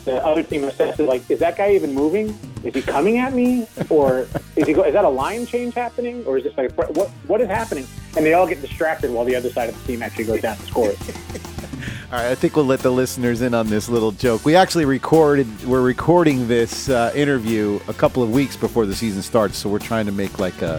the 0.03 0.23
other 0.25 0.43
team 0.43 0.61
assesses 0.63 1.07
like, 1.07 1.29
is 1.29 1.39
that 1.39 1.55
guy 1.57 1.71
even 1.73 1.93
moving? 1.93 2.37
Is 2.63 2.73
he 2.73 2.81
coming 2.81 3.17
at 3.17 3.33
me, 3.33 3.65
or 3.89 4.27
is 4.57 4.67
he? 4.67 4.73
Go, 4.73 4.83
is 4.83 4.93
that 4.93 5.05
a 5.05 5.09
line 5.09 5.45
change 5.45 5.73
happening, 5.73 6.25
or 6.25 6.37
is 6.37 6.43
this 6.43 6.57
like 6.57 6.71
what 6.77 7.09
what 7.27 7.39
is 7.39 7.47
happening? 7.47 7.87
And 8.17 8.25
they 8.25 8.33
all 8.33 8.47
get 8.47 8.59
distracted 8.61 9.11
while 9.11 9.23
the 9.23 9.35
other 9.35 9.49
side 9.51 9.69
of 9.69 9.79
the 9.79 9.87
team 9.87 10.01
actually 10.03 10.25
goes 10.25 10.41
down 10.41 10.57
and 10.57 10.67
scores. 10.67 10.97
All 12.11 12.17
right, 12.17 12.31
I 12.31 12.33
think 12.33 12.55
we'll 12.55 12.65
let 12.65 12.79
the 12.79 12.89
listeners 12.89 13.43
in 13.43 13.53
on 13.53 13.67
this 13.67 13.87
little 13.87 14.11
joke. 14.11 14.43
We 14.43 14.55
actually 14.55 14.85
recorded, 14.85 15.63
we're 15.63 15.83
recording 15.83 16.47
this 16.47 16.89
uh, 16.89 17.11
interview 17.13 17.79
a 17.87 17.93
couple 17.93 18.23
of 18.23 18.31
weeks 18.31 18.57
before 18.57 18.87
the 18.87 18.95
season 18.95 19.21
starts, 19.21 19.59
so 19.59 19.69
we're 19.69 19.77
trying 19.77 20.07
to 20.07 20.11
make 20.11 20.39
like 20.39 20.59
a, 20.63 20.77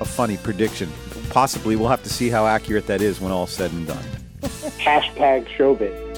a 0.00 0.04
funny 0.04 0.36
prediction. 0.36 0.90
Possibly, 1.30 1.76
we'll 1.76 1.88
have 1.88 2.02
to 2.02 2.10
see 2.10 2.28
how 2.28 2.46
accurate 2.46 2.86
that 2.88 3.00
is 3.00 3.22
when 3.22 3.32
all's 3.32 3.50
said 3.50 3.72
and 3.72 3.86
done. 3.86 4.04
Hashtag 4.42 5.48
showbiz. 5.48 6.09